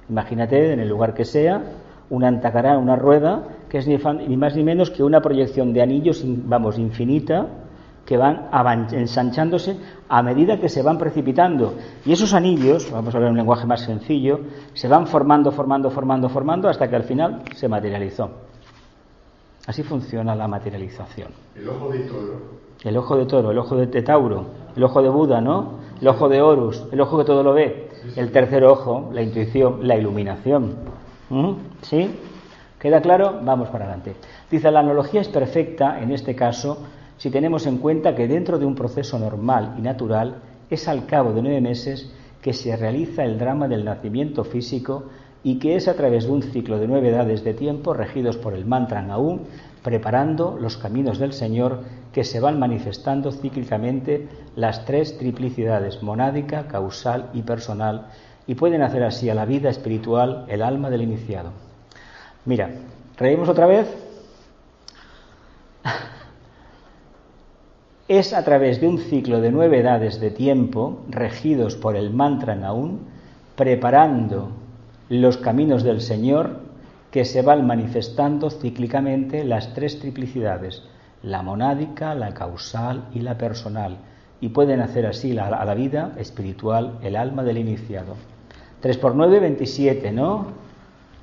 Imagínate, 0.09 0.73
en 0.73 0.81
el 0.81 0.89
lugar 0.89 1.15
que 1.15 1.25
sea, 1.25 1.63
una 2.09 2.29
antacará, 2.29 2.77
una 2.79 2.97
rueda, 2.97 3.45
que 3.69 3.79
es 3.79 3.87
ni, 3.87 3.97
más 4.37 4.57
ni 4.57 4.65
menos 4.65 4.91
que 4.91 5.05
una 5.05 5.21
proyección 5.21 5.73
de 5.73 5.83
anillos, 5.83 6.23
vamos, 6.25 6.79
infinita, 6.79 7.47
que 8.05 8.17
van 8.17 8.49
ensanchándose 8.91 9.77
a 10.09 10.23
medida 10.23 10.59
que 10.59 10.69
se 10.69 10.83
van 10.83 10.99
precipitando. 10.99 11.75
Y 12.05 12.13
esos 12.13 12.35
anillos, 12.35 12.91
vamos 12.91 13.15
a 13.15 13.19
hablar 13.19 13.31
un 13.31 13.37
lenguaje 13.37 13.67
más 13.67 13.83
sencillo, 13.83 14.41
se 14.75 14.89
van 14.89 15.07
formando, 15.07 15.53
formando, 15.53 15.91
formando, 15.91 16.29
formando, 16.29 16.69
hasta 16.69 16.89
que 16.89 16.97
al 16.97 17.05
final 17.05 17.43
se 17.55 17.69
materializó. 17.69 18.50
Así 19.71 19.85
funciona 19.85 20.35
la 20.35 20.49
materialización. 20.49 21.29
El 21.55 21.69
ojo 21.69 21.91
de 21.91 22.01
toro. 22.01 22.41
El 22.83 22.97
ojo 22.97 23.17
de 23.17 23.27
toro, 23.27 23.53
el 23.53 23.59
ojo 23.59 23.77
de 23.77 24.03
Tauro, 24.03 24.47
el 24.75 24.83
ojo 24.83 25.01
de 25.01 25.09
Buda, 25.09 25.41
¿no? 25.41 25.75
El 26.01 26.09
ojo 26.09 26.29
de 26.29 26.43
Horus, 26.43 26.83
el 26.91 27.01
ojo 27.01 27.19
que 27.19 27.25
todo 27.25 27.45
lo 27.45 27.53
ve. 27.53 27.89
El 28.17 28.33
tercer 28.33 28.65
ojo, 28.65 29.11
la 29.13 29.23
intuición, 29.23 29.87
la 29.87 29.97
iluminación. 29.97 30.75
¿Mm? 31.29 31.53
¿Sí? 31.83 32.11
¿Queda 32.81 33.01
claro? 33.01 33.39
Vamos 33.45 33.69
para 33.69 33.85
adelante. 33.85 34.17
Dice, 34.51 34.73
la 34.73 34.81
analogía 34.81 35.21
es 35.21 35.29
perfecta 35.29 36.01
en 36.03 36.11
este 36.11 36.35
caso 36.35 36.79
si 37.17 37.31
tenemos 37.31 37.65
en 37.69 37.79
cuenta 37.79 38.17
que 38.17 38.27
dentro 38.27 38.59
de 38.59 38.67
un 38.67 38.75
proceso 38.75 39.21
normal 39.21 39.77
y 39.79 39.83
natural 39.83 40.43
es 40.69 40.89
al 40.89 41.07
cabo 41.07 41.33
de 41.33 41.43
nueve 41.43 41.61
meses 41.61 42.13
que 42.43 42.53
se 42.53 42.77
realiza 42.77 43.23
el 43.23 43.39
drama 43.39 43.69
del 43.69 43.85
nacimiento 43.85 44.43
físico 44.43 45.05
y 45.43 45.59
que 45.59 45.77
es 45.77 45.89
a 45.89 45.95
través 45.95 46.25
de 46.25 46.33
un 46.33 46.43
ciclo 46.43 46.79
de 46.79 46.87
nueve 46.87 47.09
edades 47.09 47.45
de 47.45 47.55
tiempo 47.55 47.95
regidos 47.95 48.37
por 48.37 48.55
el 48.55 48.67
mantra 48.67 49.07
aún 49.11 49.43
preparando 49.83 50.59
los 50.61 50.77
caminos 50.77 51.19
del 51.19 51.33
Señor 51.33 51.81
que 52.13 52.25
se 52.25 52.41
van 52.41 52.59
manifestando 52.59 53.33
cíclicamente 53.33 54.29
las 54.57 54.85
tres 54.85 55.17
triplicidades, 55.19 56.03
monádica, 56.03 56.67
causal 56.69 57.31
y 57.33 57.43
personal, 57.43 58.09
y 58.47 58.55
pueden 58.55 58.83
hacer 58.83 59.05
así 59.05 59.31
a 59.31 59.35
la 59.35 59.45
vida 59.45 59.71
espiritual 59.71 60.45
el 60.49 60.63
alma 60.63 60.91
del 60.91 61.03
iniciado. 61.03 61.53
Mira, 62.45 62.71
reímos 63.17 63.49
otra 63.49 63.67
vez. 63.67 63.87
Es 68.09 68.33
a 68.33 68.43
través 68.45 68.81
de 68.81 68.89
un 68.89 68.99
ciclo 68.99 69.41
de 69.41 69.53
nueve 69.53 69.79
edades 69.79 70.19
de 70.21 70.33
tiempo, 70.33 71.05
regidos 71.09 71.77
por 71.77 71.95
el 71.95 72.11
mantra 72.11 72.57
Naún, 72.57 73.03
preparando 73.55 74.51
los 75.11 75.39
caminos 75.39 75.83
del 75.83 76.01
Señor, 76.01 76.61
que 77.11 77.25
se 77.25 77.43
van 77.43 77.67
manifestando 77.67 78.49
cíclicamente 78.49 79.45
las 79.45 79.75
tres 79.75 79.99
triplicidades, 79.99 80.85
la 81.25 81.43
monádica, 81.43 82.15
la 82.15 82.33
causal 82.33 83.09
y 83.13 83.19
la 83.19 83.37
personal, 83.37 83.99
y 84.41 84.51
pueden 84.51 84.81
hacer 84.81 85.07
así 85.07 85.37
a 85.37 85.51
la 85.51 85.75
vida 85.75 86.15
espiritual 86.17 86.99
el 87.03 87.17
alma 87.17 87.43
del 87.43 87.59
iniciado. 87.59 88.15
3 88.81 88.99
por 88.99 89.17
9, 89.17 89.41
27, 89.41 90.13
¿no? 90.13 90.47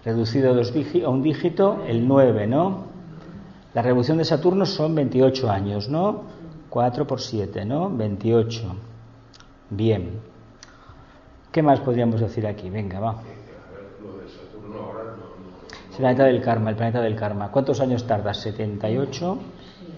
Reducido 0.03 0.51
a 0.51 1.09
un 1.09 1.23
dígito, 1.23 1.83
el 1.87 2.05
9, 2.05 2.45
¿no? 2.45 2.83
La 3.73 3.81
revolución 3.81 4.17
de 4.17 4.25
Saturno 4.25 4.65
son 4.65 4.95
28 4.95 5.49
años, 5.49 5.87
¿no? 5.87 6.23
4 6.69 7.07
por 7.07 7.21
7, 7.21 7.63
¿no? 7.63 7.89
28. 7.89 8.75
Bien. 9.69 10.19
¿Qué 11.53 11.63
más 11.63 11.79
podríamos 11.79 12.19
decir 12.19 12.45
aquí? 12.45 12.69
Venga, 12.69 12.99
va. 12.99 13.15
El 15.97 16.01
planeta 16.01 16.25
del 16.25 16.41
karma, 16.41 16.69
el 16.69 16.75
planeta 16.75 17.01
del 17.01 17.15
karma. 17.15 17.49
¿Cuántos 17.49 17.81
años 17.81 18.05
tarda? 18.05 18.31
¿78? 18.31 19.37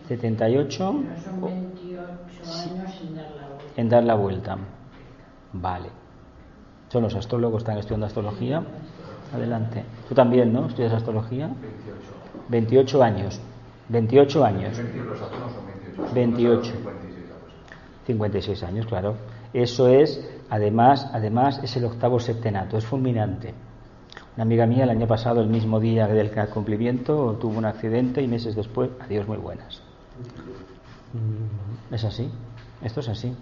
¿78? 0.08 0.70
Son 0.72 1.06
28 1.41 2.00
años 2.54 3.02
en 3.02 3.16
dar 3.16 3.26
la 3.36 3.47
vuelta. 3.50 3.74
En 3.76 3.89
dar 3.89 4.04
la 4.06 4.16
vuelta. 4.16 4.58
Vale. 5.52 5.89
Son 6.88 7.04
los 7.04 7.14
astrólogos 7.16 7.64
están 7.64 7.80
estudiando 7.80 8.06
astrología. 8.06 8.64
Adelante. 9.34 9.84
Tú 10.08 10.16
también, 10.16 10.54
¿no? 10.54 10.68
¿Estudias 10.68 10.93
astrología? 10.93 11.50
28 12.47 13.04
años. 13.04 13.41
28 13.89 14.45
años. 14.45 14.82
28. 16.14 16.74
56 18.08 18.64
años, 18.64 18.86
claro. 18.86 19.16
Eso 19.52 19.89
es, 19.89 20.26
además, 20.50 21.10
además 21.12 21.60
es 21.62 21.76
el 21.76 21.84
octavo 21.84 22.22
septenato, 22.22 22.78
es 22.78 22.86
fulminante. 22.86 23.54
Una 24.40 24.46
amiga 24.46 24.66
mía 24.66 24.86
el 24.86 24.90
año 24.92 25.06
pasado, 25.06 25.42
el 25.42 25.50
mismo 25.50 25.82
día 25.82 26.08
del 26.08 26.32
cumplimiento, 26.54 27.36
tuvo 27.42 27.58
un 27.58 27.66
accidente 27.66 28.22
y 28.22 28.28
meses 28.30 28.56
después, 28.56 28.90
adiós 29.02 29.28
muy 29.28 29.36
buenas. 29.36 29.82
Mm, 31.12 31.94
Es 31.94 32.06
así, 32.06 32.32
esto 32.82 33.02
es 33.02 33.10
así. 33.10 33.36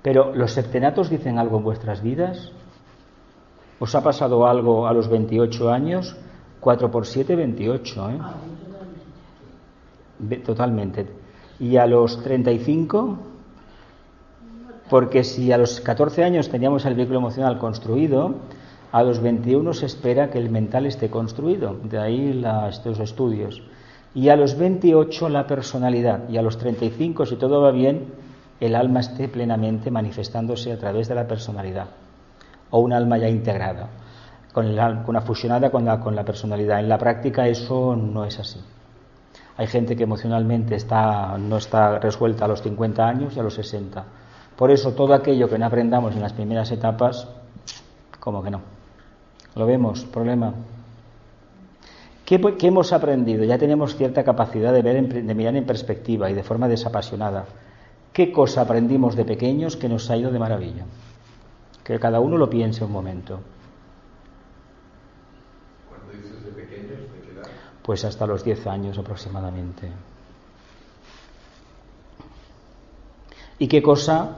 Pero 0.00 0.34
los 0.34 0.52
septenatos 0.52 1.10
dicen 1.10 1.38
algo 1.38 1.58
en 1.58 1.64
vuestras 1.64 2.00
vidas. 2.02 2.52
¿Os 3.80 3.94
ha 3.94 4.02
pasado 4.02 4.46
algo 4.46 4.86
a 4.86 4.94
los 4.94 5.08
28 5.10 5.70
años? 5.70 6.16
4 6.60 6.90
por 6.90 7.04
7, 7.06 7.36
28. 7.36 8.08
¿eh? 8.10 8.18
Ve- 10.20 10.36
Totalmente. 10.38 11.06
¿Y 11.58 11.76
a 11.76 11.84
los 11.84 12.22
35? 12.22 13.18
Porque 14.88 15.22
si 15.22 15.52
a 15.52 15.58
los 15.58 15.82
14 15.82 16.24
años 16.24 16.48
teníamos 16.48 16.86
el 16.86 16.94
vehículo 16.94 17.18
emocional 17.18 17.58
construido, 17.58 18.36
a 18.92 19.02
los 19.02 19.20
21 19.20 19.72
se 19.72 19.86
espera 19.86 20.30
que 20.30 20.38
el 20.38 20.50
mental 20.50 20.86
esté 20.86 21.10
construido. 21.10 21.76
De 21.84 21.98
ahí 21.98 22.32
la- 22.32 22.68
estos 22.68 22.98
estudios. 22.98 23.62
Y 24.14 24.28
a 24.28 24.36
los 24.36 24.58
28 24.58 25.28
la 25.28 25.46
personalidad. 25.46 26.28
Y 26.28 26.36
a 26.38 26.42
los 26.42 26.58
35, 26.58 27.26
si 27.26 27.36
todo 27.36 27.60
va 27.62 27.70
bien, 27.70 28.06
el 28.58 28.74
alma 28.74 29.00
esté 29.00 29.28
plenamente 29.28 29.90
manifestándose 29.90 30.72
a 30.72 30.78
través 30.78 31.08
de 31.08 31.14
la 31.14 31.26
personalidad. 31.28 31.86
O 32.70 32.80
un 32.80 32.92
alma 32.92 33.16
ya 33.18 33.28
integrada, 33.28 33.88
con, 34.52 34.66
el 34.66 34.78
al- 34.78 35.02
con 35.02 35.10
una 35.10 35.20
fusionada 35.20 35.70
con 35.70 35.84
la, 35.84 36.00
con 36.00 36.16
la 36.16 36.24
personalidad. 36.24 36.80
En 36.80 36.88
la 36.88 36.98
práctica 36.98 37.46
eso 37.46 37.94
no 37.96 38.24
es 38.24 38.38
así. 38.40 38.60
Hay 39.56 39.66
gente 39.68 39.94
que 39.94 40.04
emocionalmente 40.04 40.74
está, 40.74 41.36
no 41.38 41.58
está 41.58 41.98
resuelta 41.98 42.46
a 42.46 42.48
los 42.48 42.62
50 42.62 43.06
años 43.06 43.36
y 43.36 43.40
a 43.40 43.42
los 43.42 43.54
60. 43.54 44.04
Por 44.56 44.70
eso 44.70 44.92
todo 44.94 45.14
aquello 45.14 45.48
que 45.48 45.58
no 45.58 45.66
aprendamos 45.66 46.14
en 46.14 46.22
las 46.22 46.32
primeras 46.32 46.70
etapas, 46.72 47.28
como 48.18 48.42
que 48.42 48.50
no. 48.50 48.79
¿Lo 49.56 49.66
vemos? 49.66 50.04
Problema. 50.04 50.54
¿Qué, 52.24 52.40
qué 52.58 52.68
hemos 52.68 52.92
aprendido? 52.92 53.44
Ya 53.44 53.58
tenemos 53.58 53.96
cierta 53.96 54.22
capacidad 54.22 54.72
de, 54.72 54.82
ver 54.82 54.96
en- 54.96 55.26
de 55.26 55.34
mirar 55.34 55.56
en 55.56 55.66
perspectiva 55.66 56.30
y 56.30 56.34
de 56.34 56.42
forma 56.42 56.68
desapasionada. 56.68 57.46
¿Qué 58.12 58.30
cosa 58.32 58.62
aprendimos 58.62 59.16
de 59.16 59.24
pequeños 59.24 59.76
que 59.76 59.88
nos 59.88 60.08
ha 60.10 60.16
ido 60.16 60.30
de 60.30 60.38
maravilla? 60.38 60.84
Que 61.84 61.98
cada 61.98 62.20
uno 62.20 62.36
lo 62.36 62.48
piense 62.48 62.84
un 62.84 62.92
momento. 62.92 63.40
Cuando 65.88 66.12
dices 66.12 66.44
de 66.44 66.50
pequeños, 66.52 67.00
¿de 67.12 67.20
qué 67.26 67.32
edad? 67.32 67.46
Pues 67.82 68.04
hasta 68.04 68.26
los 68.26 68.44
10 68.44 68.64
años 68.66 68.98
aproximadamente. 68.98 69.88
¿Y 73.58 73.68
qué 73.68 73.82
cosa 73.82 74.36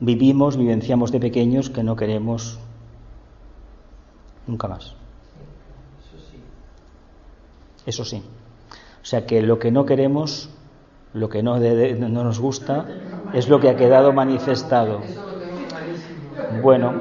vivimos, 0.00 0.56
vivenciamos 0.56 1.10
de 1.12 1.20
pequeños 1.20 1.70
que 1.70 1.82
no 1.82 1.96
queremos 1.96 2.58
nunca 4.50 4.68
más? 4.68 4.94
Eso 7.86 8.04
sí. 8.04 8.22
O 9.02 9.04
sea 9.04 9.24
que 9.24 9.40
lo 9.42 9.58
que 9.58 9.70
no 9.70 9.86
queremos, 9.86 10.50
lo 11.14 11.28
que 11.28 11.42
no, 11.42 11.58
no 11.58 12.24
nos 12.24 12.38
gusta, 12.38 12.86
es 13.32 13.48
lo 13.48 13.60
que 13.60 13.70
ha 13.70 13.76
quedado 13.76 14.12
manifestado. 14.12 15.00
Bueno, 16.62 16.92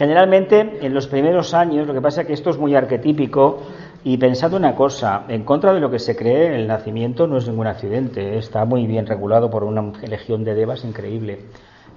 Generalmente, 0.00 0.78
en 0.80 0.94
los 0.94 1.06
primeros 1.08 1.52
años, 1.52 1.86
lo 1.86 1.92
que 1.92 2.00
pasa 2.00 2.22
es 2.22 2.26
que 2.26 2.32
esto 2.32 2.48
es 2.48 2.56
muy 2.56 2.74
arquetípico 2.74 3.58
y 4.02 4.16
pensad 4.16 4.54
una 4.54 4.74
cosa, 4.74 5.24
en 5.28 5.44
contra 5.44 5.74
de 5.74 5.80
lo 5.80 5.90
que 5.90 5.98
se 5.98 6.16
cree, 6.16 6.54
el 6.54 6.66
nacimiento 6.66 7.26
no 7.26 7.36
es 7.36 7.46
ningún 7.46 7.66
accidente, 7.66 8.38
está 8.38 8.64
muy 8.64 8.86
bien 8.86 9.06
regulado 9.06 9.50
por 9.50 9.62
una 9.62 9.92
legión 10.08 10.42
de 10.42 10.54
devas 10.54 10.86
increíble. 10.86 11.40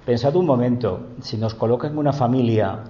Pensad 0.04 0.36
un 0.36 0.44
momento, 0.44 1.14
si 1.22 1.38
nos 1.38 1.54
colocan 1.54 1.92
en 1.92 1.98
una 1.98 2.12
familia 2.12 2.80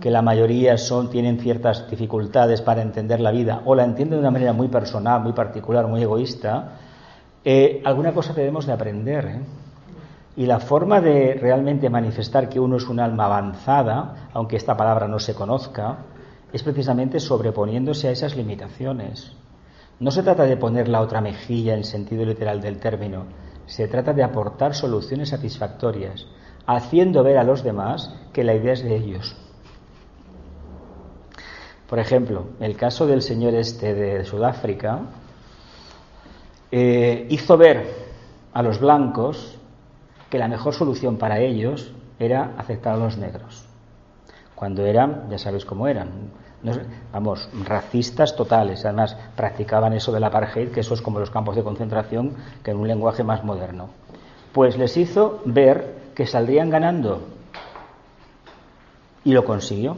que 0.00 0.10
la 0.10 0.22
mayoría 0.22 0.78
son, 0.78 1.10
tienen 1.10 1.38
ciertas 1.38 1.88
dificultades 1.90 2.62
para 2.62 2.80
entender 2.80 3.20
la 3.20 3.30
vida 3.30 3.60
o 3.66 3.74
la 3.74 3.84
entienden 3.84 4.18
de 4.18 4.20
una 4.20 4.30
manera 4.30 4.54
muy 4.54 4.68
personal, 4.68 5.20
muy 5.20 5.34
particular, 5.34 5.86
muy 5.86 6.02
egoísta, 6.02 6.78
eh, 7.44 7.82
alguna 7.84 8.12
cosa 8.12 8.32
debemos 8.32 8.64
de 8.64 8.72
aprender. 8.72 9.26
¿eh? 9.26 9.40
Y 10.36 10.46
la 10.46 10.60
forma 10.60 11.02
de 11.02 11.34
realmente 11.34 11.90
manifestar 11.90 12.48
que 12.48 12.58
uno 12.58 12.78
es 12.78 12.88
un 12.88 13.00
alma 13.00 13.26
avanzada, 13.26 14.30
aunque 14.32 14.56
esta 14.56 14.74
palabra 14.74 15.06
no 15.06 15.18
se 15.18 15.34
conozca, 15.34 15.98
es 16.54 16.62
precisamente 16.62 17.20
sobreponiéndose 17.20 18.08
a 18.08 18.12
esas 18.12 18.34
limitaciones. 18.34 19.32
No 20.00 20.10
se 20.10 20.22
trata 20.22 20.44
de 20.44 20.56
poner 20.56 20.88
la 20.88 21.02
otra 21.02 21.20
mejilla 21.20 21.74
en 21.74 21.84
sentido 21.84 22.24
literal 22.24 22.62
del 22.62 22.78
término, 22.78 23.24
se 23.66 23.88
trata 23.88 24.14
de 24.14 24.22
aportar 24.22 24.74
soluciones 24.74 25.28
satisfactorias, 25.28 26.26
haciendo 26.66 27.22
ver 27.22 27.38
a 27.38 27.44
los 27.44 27.62
demás 27.62 28.14
que 28.32 28.44
la 28.44 28.54
idea 28.54 28.72
es 28.72 28.82
de 28.82 28.96
ellos. 28.96 29.36
Por 31.88 31.98
ejemplo, 31.98 32.44
el 32.60 32.76
caso 32.76 33.06
del 33.06 33.20
señor 33.22 33.54
este 33.54 33.92
de 33.94 34.24
Sudáfrica 34.24 35.00
eh, 36.70 37.26
hizo 37.30 37.56
ver 37.56 37.86
a 38.54 38.62
los 38.62 38.80
blancos 38.80 39.58
que 40.30 40.38
la 40.38 40.48
mejor 40.48 40.74
solución 40.74 41.18
para 41.18 41.40
ellos 41.40 41.92
era 42.18 42.52
aceptar 42.56 42.94
a 42.94 42.96
los 42.98 43.18
negros. 43.18 43.66
Cuando 44.54 44.86
eran, 44.86 45.26
ya 45.28 45.38
sabes 45.38 45.64
cómo 45.64 45.88
eran, 45.88 46.08
no- 46.62 46.72
vamos, 47.12 47.48
racistas 47.64 48.36
totales. 48.36 48.84
Además, 48.86 49.16
practicaban 49.36 49.92
eso 49.92 50.12
del 50.12 50.24
apartheid, 50.24 50.70
que 50.70 50.80
eso 50.80 50.94
es 50.94 51.02
como 51.02 51.18
los 51.18 51.30
campos 51.30 51.56
de 51.56 51.62
concentración, 51.64 52.34
que 52.62 52.70
en 52.70 52.78
un 52.78 52.88
lenguaje 52.88 53.24
más 53.24 53.44
moderno. 53.44 53.88
Pues 54.52 54.78
les 54.78 54.96
hizo 54.96 55.42
ver 55.44 56.01
que 56.14 56.26
saldrían 56.26 56.70
ganando. 56.70 57.22
Y 59.24 59.32
lo 59.32 59.44
consiguió. 59.44 59.96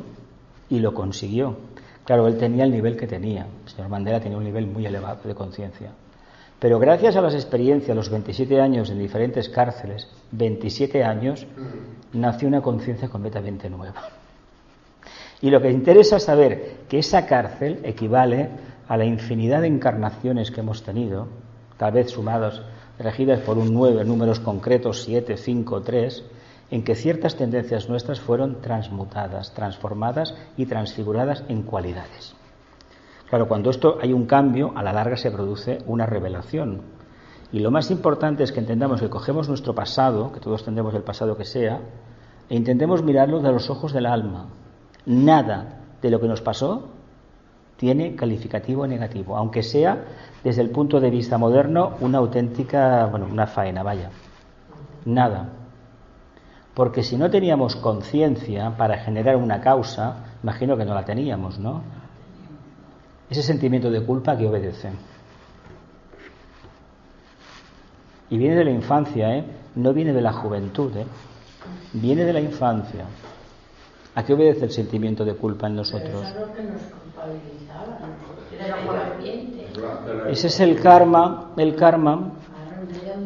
Y 0.69 0.81
lo 0.81 0.95
consiguió. 0.95 1.57
Claro, 2.05 2.27
él 2.27 2.37
tenía 2.37 2.65
el 2.65 2.71
nivel 2.71 2.97
que 2.97 3.07
tenía. 3.07 3.47
El 3.65 3.71
señor 3.71 3.89
Mandela 3.89 4.21
tenía 4.21 4.37
un 4.37 4.45
nivel 4.45 4.67
muy 4.67 4.85
elevado 4.85 5.21
de 5.25 5.35
conciencia. 5.35 5.91
Pero 6.59 6.79
gracias 6.79 7.17
a 7.17 7.21
las 7.21 7.35
experiencias, 7.35 7.97
los 7.97 8.09
27 8.09 8.61
años 8.61 8.91
en 8.91 8.99
diferentes 8.99 9.49
cárceles, 9.49 10.09
27 10.33 11.05
años, 11.05 11.47
nació 12.13 12.49
una 12.49 12.63
conciencia 12.63 13.09
completamente 13.09 13.69
nueva. 13.69 14.03
Y 15.41 15.51
lo 15.51 15.61
que 15.61 15.71
interesa 15.71 16.17
es 16.17 16.23
saber 16.23 16.77
que 16.89 17.01
esa 17.01 17.27
cárcel 17.27 17.81
equivale 17.83 18.49
a 18.89 18.97
la 18.97 19.05
infinidad 19.05 19.61
de 19.61 19.67
encarnaciones 19.67 20.51
que 20.51 20.61
hemos 20.61 20.83
tenido, 20.83 21.29
tal 21.77 21.93
vez 21.93 22.11
sumadas, 22.11 22.63
regidas 22.99 23.41
por 23.41 23.59
un 23.59 23.73
9, 23.75 24.05
números 24.05 24.41
concretos, 24.41 25.03
7, 25.03 25.37
5, 25.37 25.83
3, 25.83 26.25
en 26.71 26.85
que 26.85 26.95
ciertas 26.95 27.37
tendencias 27.37 27.89
nuestras 27.89 28.21
fueron 28.21 28.61
transmutadas, 28.61 29.53
transformadas 29.55 30.35
y 30.57 30.67
transfiguradas 30.67 31.45
en 31.49 31.63
cualidades. 31.63 32.35
Claro, 33.29 33.49
cuando 33.49 33.71
esto 33.71 33.99
hay 34.01 34.13
un 34.13 34.27
cambio, 34.27 34.73
a 34.77 34.83
la 34.83 34.93
larga 34.93 35.17
se 35.17 35.31
produce 35.31 35.79
una 35.87 36.07
revelación. 36.07 36.83
Y 37.53 37.61
lo 37.61 37.71
más 37.71 37.91
importante 37.91 38.43
es 38.43 38.53
que 38.53 38.61
entendamos 38.61 39.01
que 39.01 39.11
cogemos 39.11 39.49
nuestro 39.49 39.75
pasado, 39.75 40.33
que 40.33 40.41
todos 40.41 40.65
tendremos 40.65 40.95
el 40.95 41.03
pasado 41.03 41.37
que 41.37 41.45
sea, 41.45 41.81
e 42.49 42.57
intentemos 42.57 43.03
mirarlo 43.03 43.41
de 43.41 43.53
los 43.53 43.71
ojos 43.71 43.93
del 43.93 44.07
alma. 44.07 44.49
Nada 45.07 45.81
de 46.01 46.11
lo 46.11 46.21
que 46.21 46.29
nos 46.29 46.43
pasó 46.43 46.94
tiene 47.77 48.15
calificativo 48.15 48.87
negativo, 48.87 49.37
aunque 49.37 49.63
sea 49.63 50.05
desde 50.43 50.63
el 50.63 50.71
punto 50.71 51.01
de 51.01 51.11
vista 51.11 51.39
moderno 51.39 51.97
una 52.01 52.19
auténtica, 52.19 53.07
bueno, 53.07 53.27
una 53.31 53.47
faena, 53.47 53.83
vaya. 53.83 54.11
Nada. 55.05 55.49
Porque 56.75 57.03
si 57.03 57.17
no 57.17 57.31
teníamos 57.31 57.77
conciencia 57.77 58.77
para 58.77 58.99
generar 58.99 59.37
una 59.37 59.61
causa, 59.61 60.37
imagino 60.43 60.77
que 60.77 60.85
no 60.85 60.95
la 60.95 61.05
teníamos, 61.05 61.59
¿no? 61.59 61.83
Ese 63.31 63.43
sentimiento 63.43 63.91
de 63.91 64.05
culpa 64.05 64.37
que 64.37 64.47
obedece. 64.47 64.91
Y 68.31 68.39
viene 68.39 68.57
de 68.57 68.65
la 68.65 68.71
infancia, 68.71 69.37
¿eh? 69.37 69.45
No 69.77 69.93
viene 69.93 70.13
de 70.13 70.21
la 70.21 70.33
juventud, 70.33 70.97
¿eh? 70.97 71.07
Viene 71.93 72.25
de 72.25 72.33
la 72.33 72.41
infancia. 72.41 73.05
¿A 74.15 74.25
qué 74.25 74.35
obedece 74.35 74.65
el 74.65 74.71
sentimiento 74.71 75.25
de 75.25 75.35
culpa 75.35 75.67
en 75.67 75.77
nosotros? 75.77 76.35
Ese 80.29 80.47
es 80.47 80.61
el 80.61 80.81
karma, 80.81 81.53
el 81.57 81.75
karma, 81.75 82.33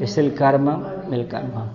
es 0.01 0.19
el 0.19 0.35
karma, 0.35 0.95
el 1.11 1.29
karma. 1.29 1.73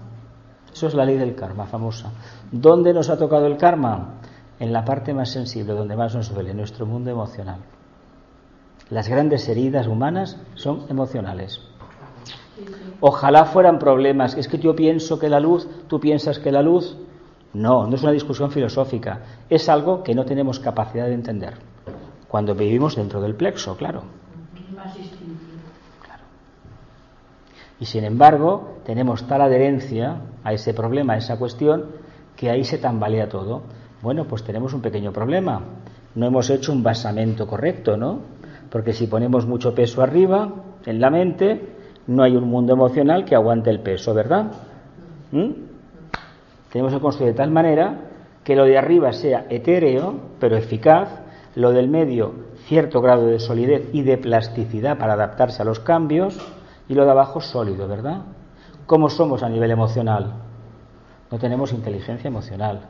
Eso 0.74 0.88
es 0.88 0.94
la 0.94 1.06
ley 1.06 1.18
del 1.18 1.36
karma 1.36 1.66
famosa. 1.66 2.12
¿Dónde 2.52 2.94
nos 2.94 3.10
ha 3.10 3.18
tocado 3.18 3.46
el 3.46 3.58
karma? 3.58 4.16
En 4.60 4.74
la 4.74 4.84
parte 4.84 5.14
más 5.14 5.30
sensible, 5.30 5.74
donde 5.74 5.96
más 5.96 6.16
nos 6.16 6.34
duele, 6.34 6.54
nuestro 6.54 6.86
mundo 6.86 7.12
emocional. 7.12 7.60
Las 8.90 9.08
grandes 9.08 9.48
heridas 9.50 9.88
humanas 9.88 10.38
son 10.56 10.86
emocionales. 10.90 11.62
Ojalá 13.02 13.46
fueran 13.46 13.80
problemas. 13.80 14.36
Es 14.36 14.48
que 14.48 14.58
yo 14.58 14.76
pienso 14.76 15.20
que 15.20 15.30
la 15.30 15.40
luz, 15.40 15.68
tú 15.88 16.00
piensas 16.00 16.40
que 16.40 16.52
la 16.52 16.62
luz. 16.62 16.98
No, 17.54 17.86
no 17.86 17.96
es 17.96 18.04
una 18.04 18.12
discusión 18.12 18.52
filosófica. 18.52 19.22
Es 19.50 19.70
algo 19.70 20.04
que 20.04 20.16
no 20.16 20.26
tenemos 20.26 20.60
capacidad 20.60 21.06
de 21.06 21.14
entender. 21.14 21.73
Cuando 22.34 22.56
vivimos 22.56 22.96
dentro 22.96 23.22
del 23.22 23.36
plexo, 23.36 23.78
claro. 23.78 24.02
Claro. 26.04 26.24
Y 27.80 27.86
sin 27.86 28.06
embargo, 28.06 28.80
tenemos 28.84 29.28
tal 29.28 29.44
adherencia 29.44 30.18
a 30.44 30.52
ese 30.52 30.74
problema, 30.74 31.14
a 31.14 31.18
esa 31.18 31.38
cuestión, 31.38 31.92
que 32.36 32.50
ahí 32.50 32.64
se 32.64 32.80
tambalea 32.80 33.30
todo. 33.30 33.62
Bueno, 34.02 34.26
pues 34.26 34.44
tenemos 34.44 34.74
un 34.74 34.82
pequeño 34.82 35.14
problema. 35.14 35.62
No 36.16 36.26
hemos 36.26 36.50
hecho 36.50 36.72
un 36.72 36.82
basamento 36.82 37.46
correcto, 37.46 37.98
¿no? 37.98 38.22
Porque 38.72 38.94
si 38.94 39.06
ponemos 39.06 39.46
mucho 39.46 39.76
peso 39.76 40.02
arriba, 40.02 40.52
en 40.88 41.00
la 41.00 41.12
mente, 41.12 41.62
no 42.08 42.24
hay 42.24 42.36
un 42.36 42.46
mundo 42.46 42.74
emocional 42.74 43.26
que 43.26 43.36
aguante 43.36 43.70
el 43.70 43.82
peso, 43.82 44.12
¿verdad? 44.16 44.54
¿Mm? 45.32 45.52
Tenemos 46.72 46.96
que 46.96 47.00
construir 47.00 47.34
de 47.34 47.38
tal 47.38 47.52
manera 47.52 48.10
que 48.44 48.56
lo 48.56 48.66
de 48.66 48.76
arriba 48.76 49.12
sea 49.14 49.46
etéreo, 49.52 50.16
pero 50.40 50.58
eficaz, 50.58 51.22
lo 51.56 51.72
del 51.72 51.88
medio 51.88 52.34
cierto 52.68 53.02
grado 53.02 53.28
de 53.28 53.40
solidez 53.40 53.90
y 53.94 54.02
de 54.04 54.18
plasticidad 54.18 54.98
para 54.98 55.14
adaptarse 55.14 55.62
a 55.62 55.66
los 55.66 55.80
cambios, 55.80 56.40
y 56.88 56.96
lo 56.96 57.06
de 57.06 57.12
abajo 57.12 57.42
sólido, 57.42 57.88
¿verdad? 57.88 58.22
¿Cómo 58.86 59.10
somos 59.10 59.44
a 59.44 59.50
nivel 59.50 59.72
emocional? 59.72 60.34
No 61.32 61.40
tenemos 61.40 61.74
inteligencia 61.74 62.28
emocional. 62.28 62.82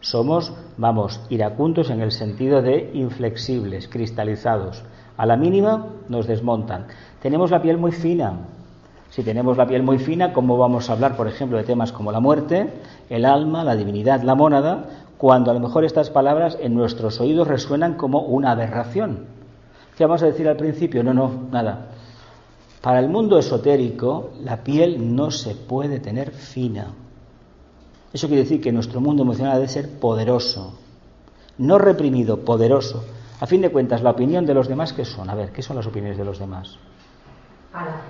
Somos, 0.00 0.52
vamos, 0.76 1.20
iracundos 1.28 1.90
en 1.90 2.00
el 2.00 2.12
sentido 2.12 2.62
de 2.62 2.90
inflexibles, 2.94 3.88
cristalizados. 3.88 4.82
A 5.16 5.26
la 5.26 5.36
mínima 5.36 5.86
nos 6.08 6.26
desmontan. 6.26 6.86
Tenemos 7.20 7.50
la 7.50 7.60
piel 7.60 7.78
muy 7.78 7.92
fina. 7.92 8.34
Si 9.10 9.22
tenemos 9.22 9.56
la 9.56 9.66
piel 9.66 9.82
muy 9.82 9.98
fina, 9.98 10.32
¿cómo 10.32 10.56
vamos 10.56 10.88
a 10.88 10.92
hablar, 10.92 11.16
por 11.16 11.26
ejemplo, 11.26 11.58
de 11.58 11.64
temas 11.64 11.92
como 11.92 12.12
la 12.12 12.20
muerte, 12.20 12.72
el 13.08 13.24
alma, 13.24 13.64
la 13.64 13.74
divinidad, 13.74 14.22
la 14.22 14.34
mónada, 14.34 14.84
cuando 15.20 15.50
a 15.50 15.54
lo 15.54 15.60
mejor 15.60 15.84
estas 15.84 16.08
palabras 16.08 16.56
en 16.62 16.74
nuestros 16.74 17.20
oídos 17.20 17.46
resuenan 17.46 17.98
como 17.98 18.20
una 18.20 18.52
aberración? 18.52 19.26
¿Qué 19.94 20.06
vamos 20.06 20.22
a 20.22 20.26
decir 20.26 20.48
al 20.48 20.56
principio? 20.56 21.04
No, 21.04 21.12
no, 21.12 21.30
nada. 21.52 21.88
Para 22.80 23.00
el 23.00 23.10
mundo 23.10 23.38
esotérico, 23.38 24.30
la 24.42 24.64
piel 24.64 25.14
no 25.14 25.30
se 25.30 25.54
puede 25.54 26.00
tener 26.00 26.30
fina. 26.30 26.94
Eso 28.10 28.28
quiere 28.28 28.44
decir 28.44 28.62
que 28.62 28.72
nuestro 28.72 29.02
mundo 29.02 29.22
emocional 29.22 29.56
debe 29.56 29.68
ser 29.68 29.98
poderoso, 29.98 30.78
no 31.58 31.76
reprimido, 31.76 32.42
poderoso. 32.42 33.04
A 33.40 33.46
fin 33.46 33.60
de 33.60 33.70
cuentas, 33.70 34.02
la 34.02 34.12
opinión 34.12 34.46
de 34.46 34.54
los 34.54 34.68
demás, 34.68 34.94
¿qué 34.94 35.04
son? 35.04 35.28
A 35.28 35.34
ver, 35.34 35.52
¿qué 35.52 35.60
son 35.60 35.76
las 35.76 35.86
opiniones 35.86 36.16
de 36.16 36.24
los 36.24 36.38
demás? 36.38 36.78
Palabras. 37.70 38.00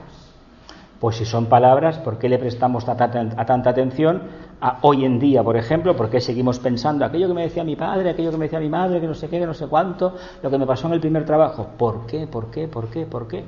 Pues 1.01 1.17
si 1.17 1.25
son 1.25 1.47
palabras, 1.47 1.99
¿por 1.99 2.19
qué 2.19 2.29
le 2.29 2.39
prestamos 2.39 2.89
a 2.89 2.97
tanta 2.97 3.71
atención 3.71 4.23
a 4.61 4.79
hoy 4.83 5.05
en 5.05 5.19
día, 5.19 5.43
por 5.43 5.57
ejemplo? 5.57 5.97
¿Por 5.97 6.11
qué 6.11 6.21
seguimos 6.21 6.59
pensando 6.59 7.05
aquello 7.05 7.29
que 7.29 7.35
me 7.35 7.43
decía 7.43 7.65
mi 7.65 7.77
padre, 7.77 8.11
aquello 8.11 8.31
que 8.31 8.37
me 8.37 8.45
decía 8.45 8.61
mi 8.61 8.69
madre, 8.69 9.01
que 9.01 9.07
no 9.07 9.15
sé 9.15 9.29
qué, 9.29 9.39
que 9.39 9.47
no 9.47 9.55
sé 9.55 9.67
cuánto, 9.67 10.15
lo 10.43 10.51
que 10.51 10.59
me 10.59 10.67
pasó 10.67 10.87
en 10.87 10.95
el 10.95 11.01
primer 11.01 11.25
trabajo? 11.25 11.69
¿Por 11.79 12.07
qué? 12.07 12.27
¿Por 12.27 12.51
qué? 12.51 12.69
¿Por 12.69 12.89
qué? 12.89 13.07
¿Por 13.07 13.27
qué? 13.27 13.45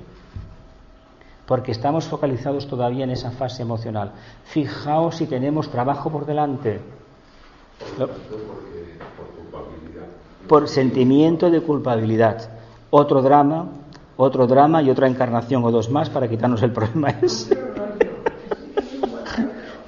Porque 1.46 1.72
estamos 1.72 2.06
focalizados 2.06 2.66
todavía 2.66 3.04
en 3.04 3.10
esa 3.10 3.30
fase 3.30 3.62
emocional. 3.62 4.12
Fijaos 4.44 5.16
si 5.16 5.26
tenemos 5.26 5.68
trabajo 5.70 6.10
por 6.10 6.24
delante. 6.24 6.80
por 10.48 10.68
sentimiento 10.68 11.50
de 11.50 11.60
culpabilidad. 11.60 12.50
Otro 12.90 13.22
drama, 13.22 13.68
otro 14.16 14.46
drama 14.46 14.82
y 14.82 14.90
otra 14.90 15.08
encarnación 15.08 15.64
o 15.64 15.70
dos 15.70 15.90
más 15.90 16.10
para 16.10 16.28
quitarnos 16.28 16.62
el 16.62 16.72
problema. 16.72 17.14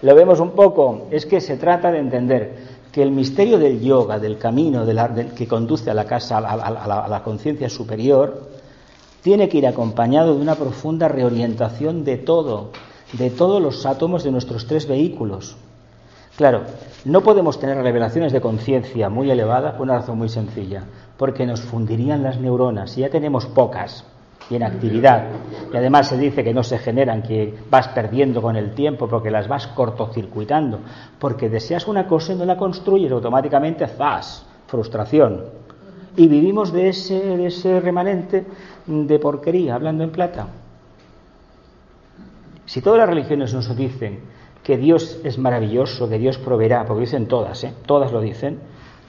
Lo 0.05 0.14
vemos 0.14 0.38
un 0.38 0.50
poco, 0.50 1.07
es 1.11 1.24
que 1.24 1.40
se 1.40 1.57
trata 1.57 1.90
de 1.90 1.98
entender 1.98 2.57
que 2.92 3.02
el 3.02 3.11
misterio 3.11 3.59
del 3.59 3.80
yoga, 3.80 4.18
del 4.18 4.36
camino 4.36 4.84
que 5.34 5.48
conduce 5.48 5.90
a 5.90 5.94
la 5.94 6.05
casa, 6.05 6.36
a 6.36 7.09
la 7.09 7.22
conciencia 7.22 7.70
superior, 7.70 8.50
tiene 9.22 9.48
que 9.48 9.57
ir 9.57 9.66
acompañado 9.66 10.34
de 10.34 10.42
una 10.42 10.57
profunda 10.57 11.09
reorientación 11.09 12.05
de 12.05 12.18
todo, 12.18 12.68
de 13.14 13.30
todos 13.30 13.62
los 13.62 13.86
átomos 13.86 14.24
de 14.24 14.30
nuestros 14.30 14.66
tres 14.66 14.86
vehículos. 14.86 15.57
Claro, 16.36 16.64
no 17.07 17.22
podemos 17.22 17.59
tener 17.59 17.78
revelaciones 17.78 18.34
de 18.34 18.42
conciencia 18.42 19.09
muy 19.09 19.30
elevadas 19.30 19.72
por 19.72 19.84
una 19.84 20.00
razón 20.00 20.18
muy 20.18 20.28
sencilla, 20.28 20.84
porque 21.16 21.46
nos 21.46 21.62
fundirían 21.62 22.22
las 22.22 22.38
neuronas 22.38 22.98
y 22.98 23.00
ya 23.00 23.09
tenemos 23.09 23.46
pocas 23.46 24.05
y 24.51 24.57
en 24.57 24.62
actividad. 24.62 25.24
Y 25.72 25.76
además 25.76 26.09
se 26.09 26.18
dice 26.18 26.45
que 26.45 26.55
no 26.55 26.62
se 26.62 26.78
generan, 26.78 27.22
que 27.22 27.55
vas 27.70 27.88
perdiendo 27.88 28.42
con 28.42 28.57
el 28.57 28.72
tiempo 28.72 29.09
porque 29.09 29.30
las 29.30 29.49
vas 29.49 29.66
cortocircuitando, 29.68 30.80
porque 31.18 31.49
deseas 31.49 31.86
una 31.88 32.07
cosa 32.07 32.32
y 32.32 32.36
no 32.36 32.45
la 32.45 32.57
construyes 32.57 33.12
automáticamente, 33.12 33.86
¡zas! 33.86 34.47
Frustración. 34.66 35.45
Y 36.16 36.28
vivimos 36.28 36.72
de 36.72 36.88
ese, 36.88 37.36
de 37.36 37.47
ese 37.47 37.80
remanente 37.80 38.45
de 38.86 39.18
porquería, 39.18 39.74
hablando 39.74 40.05
en 40.05 40.11
plata. 40.11 40.49
Si 42.66 42.80
todas 42.80 42.99
las 42.99 43.09
religiones 43.09 43.53
nos 43.53 43.76
dicen 43.76 44.20
que 44.62 44.78
Dios 44.78 45.20
es 45.24 45.38
maravilloso, 45.38 46.09
que 46.09 46.18
Dios 46.18 46.38
proveerá, 46.38 46.86
porque 46.86 47.03
dicen 47.03 47.26
todas, 47.26 47.62
¿eh? 47.64 47.72
todas 47.84 48.11
lo 48.12 48.20
dicen, 48.20 48.59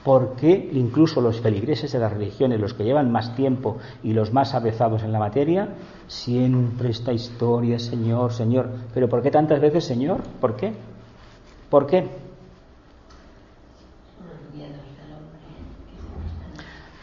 ¿por 0.06 0.36
qué 0.36 0.70
incluso 0.72 1.20
los 1.20 1.40
feligreses 1.40 1.90
de 1.90 1.98
las 1.98 2.12
religiones, 2.12 2.60
los 2.60 2.74
que 2.74 2.84
llevan 2.84 3.10
más 3.10 3.34
tiempo 3.34 3.78
y 4.04 4.12
los 4.12 4.32
más 4.32 4.54
avezados 4.54 5.02
en 5.02 5.10
la 5.10 5.18
materia, 5.18 5.70
siempre 6.06 6.90
esta 6.90 7.12
historia, 7.12 7.80
Señor, 7.80 8.32
Señor? 8.32 8.68
¿Pero 8.94 9.08
por 9.08 9.20
qué 9.20 9.32
tantas 9.32 9.60
veces 9.60 9.84
Señor? 9.84 10.20
¿Por 10.40 10.54
qué? 10.54 10.74
¿Por 11.68 11.88
qué? 11.88 12.06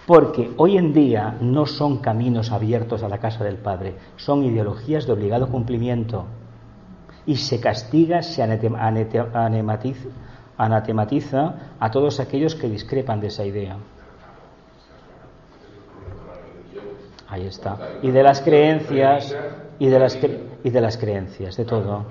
Porque 0.07 0.51
hoy 0.55 0.77
en 0.77 0.93
día 0.93 1.37
no 1.41 1.65
son 1.65 1.97
caminos 1.97 2.53
abiertos 2.53 3.03
a 3.03 3.09
la 3.09 3.17
casa 3.17 3.43
del 3.43 3.57
Padre, 3.57 3.95
son 4.15 4.45
ideologías 4.45 5.05
de 5.05 5.11
obligado 5.11 5.49
cumplimiento 5.49 6.23
y 7.25 7.35
se 7.35 7.59
castiga, 7.59 8.23
se 8.23 8.43
anatematiza 10.57 11.53
a 11.79 11.91
todos 11.91 12.19
aquellos 12.19 12.55
que 12.55 12.69
discrepan 12.69 13.19
de 13.19 13.27
esa 13.27 13.45
idea. 13.45 13.77
Ahí 17.27 17.47
está. 17.47 17.77
Y 18.01 18.11
de 18.11 18.21
las 18.21 18.41
creencias, 18.41 19.35
y 19.79 19.87
de 19.87 19.99
las, 19.99 20.19
y 20.63 20.69
de 20.69 20.81
las 20.81 20.97
creencias, 20.97 21.57
de 21.57 21.65
todo. 21.65 22.05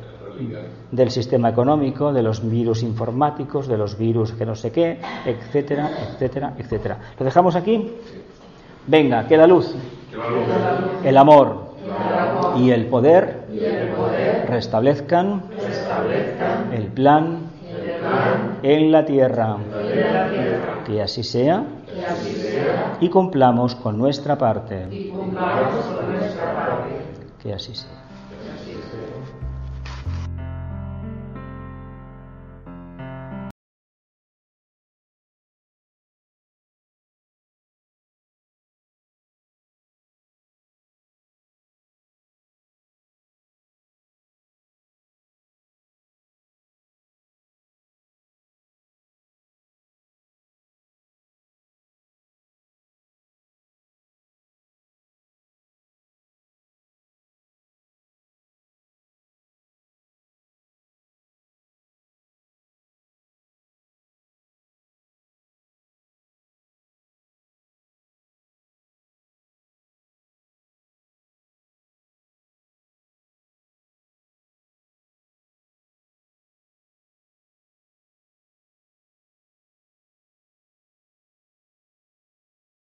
Del 0.90 1.10
sistema 1.10 1.50
económico, 1.50 2.12
de 2.12 2.22
los 2.22 2.48
virus 2.48 2.82
informáticos, 2.82 3.68
de 3.68 3.76
los 3.76 3.96
virus 3.96 4.32
que 4.32 4.44
no 4.44 4.56
sé 4.56 4.72
qué, 4.72 4.98
etcétera, 5.24 5.90
etcétera, 6.00 6.54
etcétera. 6.58 6.98
¿Lo 7.18 7.24
dejamos 7.24 7.54
aquí? 7.54 7.92
Venga, 8.86 9.28
que 9.28 9.36
la 9.36 9.46
luz, 9.46 9.72
el 11.04 11.16
amor 11.16 11.74
y 12.56 12.70
el 12.70 12.86
poder 12.86 13.46
restablezcan 14.48 15.42
el 16.72 16.86
plan 16.88 17.51
en 18.62 18.92
la 18.92 19.04
tierra. 19.04 19.56
Que 20.86 21.02
así 21.02 21.22
sea 21.22 21.64
y 23.00 23.08
cumplamos 23.08 23.74
con 23.74 23.98
nuestra 23.98 24.38
parte. 24.38 24.86
Que 27.42 27.52
así 27.54 27.74
sea. 27.74 28.01